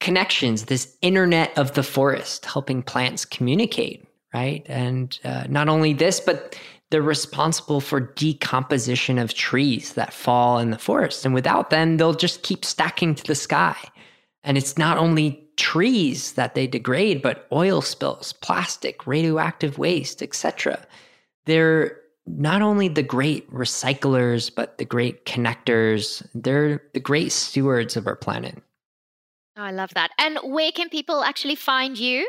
connections, 0.00 0.66
this 0.66 0.94
internet 1.00 1.56
of 1.56 1.72
the 1.72 1.82
forest, 1.82 2.44
helping 2.44 2.82
plants 2.82 3.24
communicate, 3.24 4.06
right? 4.34 4.62
And 4.66 5.18
uh, 5.24 5.44
not 5.48 5.70
only 5.70 5.94
this, 5.94 6.20
but 6.20 6.58
they're 6.90 7.00
responsible 7.00 7.80
for 7.80 7.98
decomposition 7.98 9.18
of 9.18 9.32
trees 9.32 9.94
that 9.94 10.12
fall 10.12 10.58
in 10.58 10.70
the 10.70 10.78
forest. 10.78 11.24
And 11.24 11.32
without 11.32 11.70
them, 11.70 11.96
they'll 11.96 12.12
just 12.12 12.42
keep 12.42 12.64
stacking 12.64 13.14
to 13.14 13.24
the 13.24 13.34
sky. 13.34 13.76
And 14.42 14.58
it's 14.58 14.76
not 14.76 14.98
only 14.98 15.48
trees 15.56 16.32
that 16.32 16.54
they 16.54 16.66
degrade, 16.66 17.22
but 17.22 17.46
oil 17.50 17.80
spills, 17.80 18.34
plastic, 18.34 19.06
radioactive 19.06 19.78
waste, 19.78 20.22
etc. 20.22 20.86
They're 21.46 21.96
not 22.26 22.62
only 22.62 22.88
the 22.88 23.02
great 23.02 23.50
recyclers, 23.50 24.54
but 24.54 24.78
the 24.78 24.84
great 24.84 25.26
connectors. 25.26 26.26
They're 26.34 26.82
the 26.94 27.00
great 27.00 27.32
stewards 27.32 27.96
of 27.96 28.06
our 28.06 28.16
planet. 28.16 28.62
Oh, 29.56 29.62
I 29.62 29.70
love 29.70 29.94
that. 29.94 30.10
And 30.18 30.38
where 30.42 30.72
can 30.72 30.88
people 30.88 31.22
actually 31.22 31.54
find 31.54 31.98
you? 31.98 32.28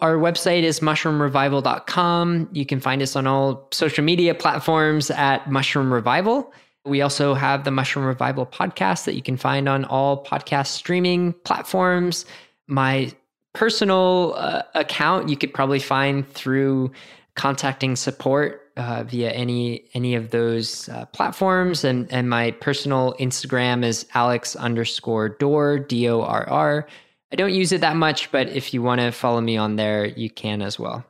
Our 0.00 0.16
website 0.16 0.62
is 0.62 0.80
mushroomrevival.com. 0.80 2.48
You 2.52 2.64
can 2.64 2.80
find 2.80 3.02
us 3.02 3.16
on 3.16 3.26
all 3.26 3.68
social 3.72 4.04
media 4.04 4.34
platforms 4.34 5.10
at 5.10 5.50
Mushroom 5.50 5.92
Revival. 5.92 6.52
We 6.84 7.02
also 7.02 7.34
have 7.34 7.64
the 7.64 7.72
Mushroom 7.72 8.06
Revival 8.06 8.46
podcast 8.46 9.04
that 9.04 9.14
you 9.14 9.22
can 9.22 9.36
find 9.36 9.68
on 9.68 9.84
all 9.84 10.24
podcast 10.24 10.68
streaming 10.68 11.32
platforms. 11.44 12.24
My 12.68 13.12
personal 13.54 14.34
uh, 14.36 14.62
account 14.74 15.28
you 15.28 15.36
could 15.36 15.52
probably 15.52 15.80
find 15.80 16.26
through 16.28 16.92
contacting 17.38 17.94
support 17.94 18.72
uh, 18.76 19.04
via 19.04 19.30
any 19.30 19.88
any 19.94 20.14
of 20.16 20.30
those 20.30 20.88
uh, 20.90 21.06
platforms. 21.06 21.84
And 21.84 22.12
and 22.12 22.28
my 22.28 22.50
personal 22.50 23.14
Instagram 23.18 23.84
is 23.84 24.04
Alex 24.12 24.56
underscore 24.56 25.30
Dorr 25.30 25.78
D 25.78 26.08
O 26.08 26.20
R 26.20 26.46
R. 26.48 26.86
I 27.32 27.36
don't 27.36 27.54
use 27.54 27.72
it 27.72 27.80
that 27.80 27.96
much, 27.96 28.30
but 28.32 28.48
if 28.48 28.74
you 28.74 28.82
want 28.82 29.00
to 29.00 29.12
follow 29.12 29.40
me 29.40 29.56
on 29.56 29.76
there, 29.76 30.04
you 30.04 30.28
can 30.28 30.62
as 30.62 30.78
well. 30.78 31.04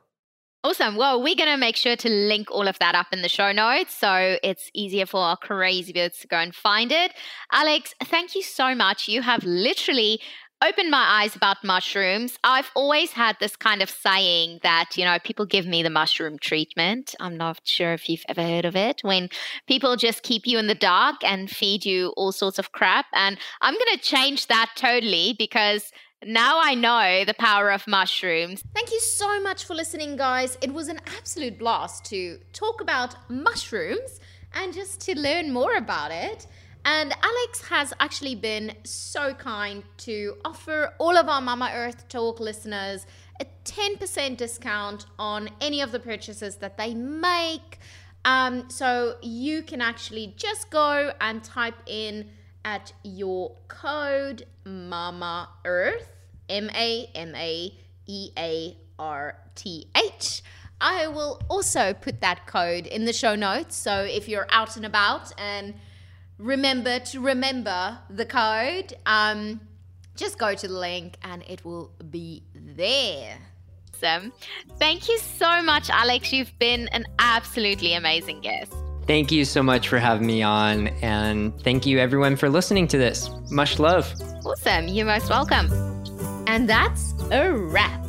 Awesome. 0.61 0.97
Well, 0.97 1.23
we're 1.23 1.35
going 1.35 1.49
to 1.49 1.55
make 1.55 1.77
sure 1.77 1.95
to 1.95 2.09
link 2.09 2.51
all 2.51 2.67
of 2.67 2.77
that 2.79 2.93
up 2.93 3.07
in 3.13 3.21
the 3.21 3.29
show 3.29 3.53
notes 3.53 3.95
so 3.95 4.37
it's 4.43 4.69
easier 4.73 5.05
for 5.05 5.21
our 5.21 5.37
crazy 5.37 5.93
birds 5.93 6.19
to 6.19 6.27
go 6.27 6.35
and 6.35 6.53
find 6.53 6.91
it. 6.91 7.13
Alex, 7.53 7.95
thank 8.03 8.35
you 8.35 8.43
so 8.43 8.75
much. 8.75 9.07
You 9.07 9.21
have 9.21 9.45
literally 9.45 10.19
opened 10.61 10.91
my 10.91 11.21
eyes 11.21 11.35
about 11.35 11.63
mushrooms. 11.63 12.37
I've 12.43 12.69
always 12.75 13.11
had 13.11 13.37
this 13.39 13.55
kind 13.55 13.81
of 13.81 13.89
saying 13.89 14.59
that, 14.63 14.97
you 14.97 15.05
know, 15.05 15.17
people 15.23 15.45
give 15.45 15.65
me 15.65 15.83
the 15.83 15.89
mushroom 15.89 16.37
treatment. 16.37 17.15
I'm 17.19 17.37
not 17.37 17.61
sure 17.63 17.93
if 17.93 18.09
you've 18.09 18.25
ever 18.27 18.41
heard 18.43 18.65
of 18.65 18.75
it, 18.75 19.01
when 19.01 19.29
people 19.67 19.95
just 19.95 20.23
keep 20.23 20.45
you 20.45 20.57
in 20.57 20.67
the 20.67 20.75
dark 20.75 21.23
and 21.23 21.49
feed 21.49 21.85
you 21.85 22.13
all 22.17 22.31
sorts 22.31 22.59
of 22.59 22.71
crap. 22.71 23.05
And 23.13 23.37
I'm 23.61 23.73
going 23.73 23.97
to 23.97 24.03
change 24.03 24.47
that 24.47 24.71
totally 24.75 25.35
because 25.37 25.91
now 26.25 26.59
I 26.61 26.75
know 26.75 27.23
the 27.23 27.33
power 27.33 27.71
of 27.71 27.87
mushrooms. 27.87 28.61
Thank 28.73 28.91
you 28.91 28.99
so 28.99 29.41
much 29.41 29.63
for 29.63 29.73
listening, 29.73 30.17
guys. 30.17 30.57
It 30.61 30.73
was 30.73 30.89
an 30.89 30.99
absolute 31.17 31.57
blast 31.57 32.03
to 32.05 32.37
talk 32.51 32.81
about 32.81 33.15
mushrooms 33.29 34.19
and 34.53 34.73
just 34.73 34.99
to 35.01 35.17
learn 35.17 35.53
more 35.53 35.75
about 35.75 36.11
it. 36.11 36.47
And 36.85 37.13
Alex 37.21 37.61
has 37.69 37.93
actually 37.99 38.35
been 38.35 38.73
so 38.83 39.33
kind 39.33 39.83
to 39.97 40.37
offer 40.45 40.93
all 40.97 41.17
of 41.17 41.27
our 41.27 41.41
Mama 41.41 41.71
Earth 41.73 42.07
Talk 42.07 42.39
listeners 42.39 43.05
a 43.39 43.45
10% 43.65 44.37
discount 44.37 45.05
on 45.17 45.49
any 45.61 45.81
of 45.81 45.91
the 45.91 45.99
purchases 45.99 46.57
that 46.57 46.77
they 46.77 46.93
make. 46.93 47.79
Um, 48.25 48.69
so 48.69 49.15
you 49.21 49.63
can 49.63 49.81
actually 49.81 50.33
just 50.37 50.69
go 50.69 51.11
and 51.21 51.43
type 51.43 51.75
in 51.85 52.29
at 52.65 52.91
your 53.03 53.55
code 53.67 54.45
Mama 54.65 55.49
Earth, 55.65 56.09
M 56.49 56.69
A 56.75 57.09
M 57.15 57.33
A 57.35 57.73
E 58.07 58.31
A 58.37 58.77
R 58.97 59.37
T 59.55 59.87
H. 59.95 60.43
I 60.81 61.07
will 61.07 61.41
also 61.49 61.93
put 61.93 62.21
that 62.21 62.47
code 62.47 62.87
in 62.87 63.05
the 63.05 63.13
show 63.13 63.35
notes. 63.35 63.75
So 63.75 64.03
if 64.03 64.27
you're 64.27 64.47
out 64.49 64.75
and 64.75 64.85
about 64.85 65.31
and 65.37 65.73
remember 66.39 66.99
to 66.99 67.19
remember 67.19 67.99
the 68.09 68.25
code. 68.25 68.93
Um, 69.05 69.61
Just 70.15 70.37
go 70.37 70.55
to 70.55 70.67
the 70.67 70.73
link 70.73 71.17
and 71.21 71.43
it 71.47 71.63
will 71.63 71.91
be 72.09 72.43
there. 72.53 73.37
Awesome. 73.93 74.33
Thank 74.77 75.07
you 75.07 75.17
so 75.19 75.61
much, 75.61 75.89
Alex. 75.89 76.33
You've 76.33 76.57
been 76.59 76.87
an 76.89 77.05
absolutely 77.19 77.93
amazing 77.93 78.41
guest. 78.41 78.73
Thank 79.07 79.31
you 79.31 79.43
so 79.43 79.63
much 79.63 79.87
for 79.87 79.97
having 79.97 80.27
me 80.27 80.41
on. 80.43 80.87
And 81.01 81.59
thank 81.61 81.85
you, 81.85 81.99
everyone, 81.99 82.35
for 82.35 82.49
listening 82.49 82.87
to 82.89 82.97
this. 82.97 83.29
Much 83.49 83.79
love. 83.79 84.13
Awesome. 84.45 84.87
You're 84.87 85.05
most 85.05 85.29
welcome. 85.29 85.67
And 86.47 86.69
that's 86.69 87.13
a 87.31 87.51
wrap. 87.51 88.08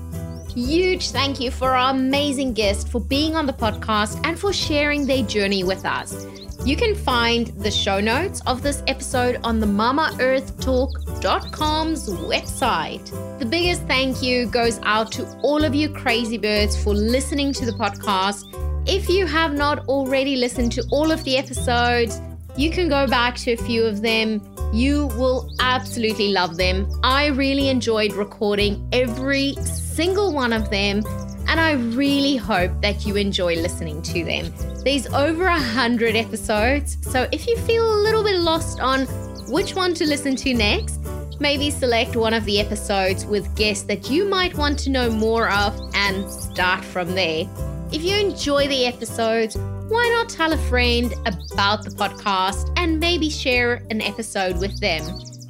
Huge 0.54 1.10
thank 1.10 1.38
you 1.38 1.50
for 1.52 1.76
our 1.76 1.90
amazing 1.90 2.54
guest 2.54 2.88
for 2.88 3.00
being 3.00 3.36
on 3.36 3.46
the 3.46 3.52
podcast 3.52 4.20
and 4.24 4.36
for 4.36 4.52
sharing 4.52 5.06
their 5.06 5.22
journey 5.22 5.62
with 5.62 5.84
us. 5.84 6.26
You 6.64 6.74
can 6.76 6.96
find 6.96 7.46
the 7.58 7.70
show 7.70 8.00
notes 8.00 8.42
of 8.46 8.60
this 8.60 8.82
episode 8.88 9.38
on 9.44 9.60
the 9.60 9.66
mamaearthtalk.com's 9.66 12.10
website. 12.10 13.38
The 13.38 13.46
biggest 13.46 13.82
thank 13.82 14.24
you 14.24 14.46
goes 14.46 14.80
out 14.82 15.12
to 15.12 15.24
all 15.42 15.62
of 15.62 15.72
you 15.72 15.88
crazy 15.88 16.36
birds 16.36 16.82
for 16.82 16.94
listening 16.94 17.52
to 17.52 17.64
the 17.64 17.72
podcast. 17.72 18.42
If 18.88 19.08
you 19.08 19.26
have 19.26 19.54
not 19.54 19.86
already 19.86 20.34
listened 20.34 20.72
to 20.72 20.84
all 20.90 21.12
of 21.12 21.22
the 21.22 21.36
episodes, 21.36 22.20
you 22.56 22.72
can 22.72 22.88
go 22.88 23.06
back 23.06 23.36
to 23.36 23.52
a 23.52 23.56
few 23.56 23.84
of 23.84 24.02
them. 24.02 24.42
You 24.72 25.06
will 25.16 25.48
absolutely 25.60 26.32
love 26.32 26.56
them. 26.56 26.90
I 27.04 27.26
really 27.26 27.68
enjoyed 27.68 28.14
recording 28.14 28.84
every 28.92 29.54
single 29.94 30.32
one 30.32 30.52
of 30.52 30.70
them 30.70 31.02
and 31.50 31.58
I 31.58 31.72
really 31.72 32.36
hope 32.36 32.80
that 32.80 33.04
you 33.04 33.16
enjoy 33.16 33.56
listening 33.56 34.02
to 34.02 34.24
them. 34.24 34.52
There's 34.84 35.08
over 35.08 35.46
a 35.46 35.58
hundred 35.58 36.14
episodes, 36.14 36.96
so 37.02 37.28
if 37.32 37.46
you 37.48 37.56
feel 37.56 37.92
a 37.92 37.98
little 38.02 38.22
bit 38.22 38.38
lost 38.38 38.78
on 38.78 39.06
which 39.50 39.74
one 39.74 39.92
to 39.94 40.06
listen 40.06 40.36
to 40.36 40.54
next, 40.54 41.00
maybe 41.40 41.70
select 41.70 42.14
one 42.14 42.34
of 42.34 42.44
the 42.44 42.60
episodes 42.60 43.26
with 43.26 43.52
guests 43.56 43.82
that 43.84 44.08
you 44.08 44.26
might 44.26 44.54
want 44.54 44.78
to 44.80 44.90
know 44.90 45.10
more 45.10 45.50
of 45.50 45.74
and 45.94 46.30
start 46.30 46.84
from 46.84 47.14
there. 47.16 47.48
If 47.90 48.04
you 48.04 48.16
enjoy 48.16 48.68
the 48.68 48.86
episodes, 48.86 49.56
why 49.88 50.08
not 50.16 50.28
tell 50.28 50.52
a 50.52 50.58
friend 50.68 51.12
about 51.26 51.82
the 51.82 51.90
podcast 51.90 52.72
and 52.76 53.00
maybe 53.00 53.28
share 53.28 53.82
an 53.90 54.00
episode 54.02 54.58
with 54.58 54.78
them? 54.80 55.02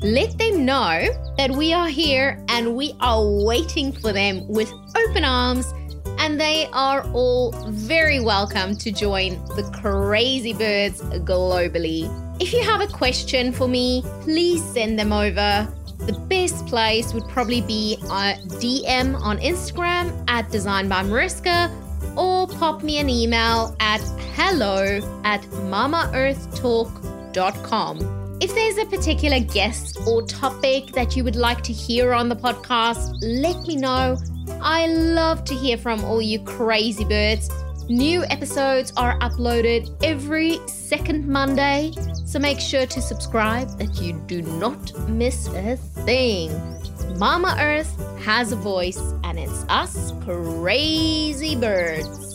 Let 0.03 0.39
them 0.39 0.65
know 0.65 1.09
that 1.37 1.51
we 1.51 1.75
are 1.75 1.89
here 1.89 2.43
and 2.49 2.75
we 2.75 2.95
are 3.01 3.23
waiting 3.23 3.93
for 3.93 4.15
them 4.15 4.49
with 4.49 4.73
open 4.97 5.27
arms 5.27 5.75
and 6.19 6.41
they 6.41 6.71
are 6.73 7.03
all 7.13 7.53
very 7.69 8.19
welcome 8.19 8.75
to 8.77 8.91
join 8.93 9.33
the 9.57 9.71
crazy 9.83 10.55
birds 10.55 11.03
globally. 11.03 12.09
If 12.41 12.55
you 12.55 12.63
have 12.63 12.81
a 12.81 12.87
question 12.87 13.53
for 13.53 13.69
me, 13.69 14.03
please 14.23 14.65
send 14.65 14.99
them 14.99 15.13
over. 15.13 15.69
The 15.99 16.19
best 16.31 16.67
place 16.67 17.13
would 17.13 17.29
probably 17.29 17.61
be 17.61 17.99
uh, 18.05 18.37
a 18.37 18.39
DM 18.57 19.21
on 19.21 19.37
Instagram 19.41 20.25
at 20.29 20.51
Design 20.51 20.89
by 20.89 21.03
Mariska 21.03 21.71
or 22.17 22.47
pop 22.47 22.83
me 22.83 23.01
an 23.01 23.11
email 23.11 23.77
at 23.81 24.01
hello 24.35 25.21
at 25.25 25.43
mamaearthtalk.com. 25.43 28.20
If 28.41 28.55
there's 28.55 28.79
a 28.79 28.87
particular 28.87 29.39
guest 29.39 29.99
or 30.07 30.23
topic 30.23 30.93
that 30.93 31.15
you 31.15 31.25
would 31.25 31.37
like 31.37 31.63
to 31.63 31.75
hear 31.75 32.15
on 32.15 32.31
the 32.31 32.37
podcast, 32.37 33.19
let 33.21 33.67
me 33.67 33.77
know 33.77 34.17
I 34.63 34.87
love 34.87 35.45
to 35.45 35.55
hear 35.55 35.77
from 35.77 36.03
all 36.05 36.23
you 36.23 36.41
crazy 36.41 37.05
birds. 37.05 37.51
New 37.91 38.25
episodes 38.25 38.95
are 38.97 39.19
uploaded 39.19 39.95
every 40.03 40.59
second 40.69 41.29
Monday, 41.29 41.93
so 42.25 42.39
make 42.39 42.61
sure 42.61 42.87
to 42.87 43.03
subscribe 43.03 43.69
that 43.79 44.01
you 44.01 44.15
do 44.27 44.41
not 44.41 44.99
miss 45.07 45.47
a 45.49 45.77
thing. 45.77 46.51
Mama 47.19 47.57
Earth 47.61 47.95
has 48.23 48.53
a 48.53 48.57
voice, 48.57 49.01
and 49.23 49.39
it's 49.39 49.67
us 49.69 50.13
crazy 50.25 51.57
birds. 51.57 52.30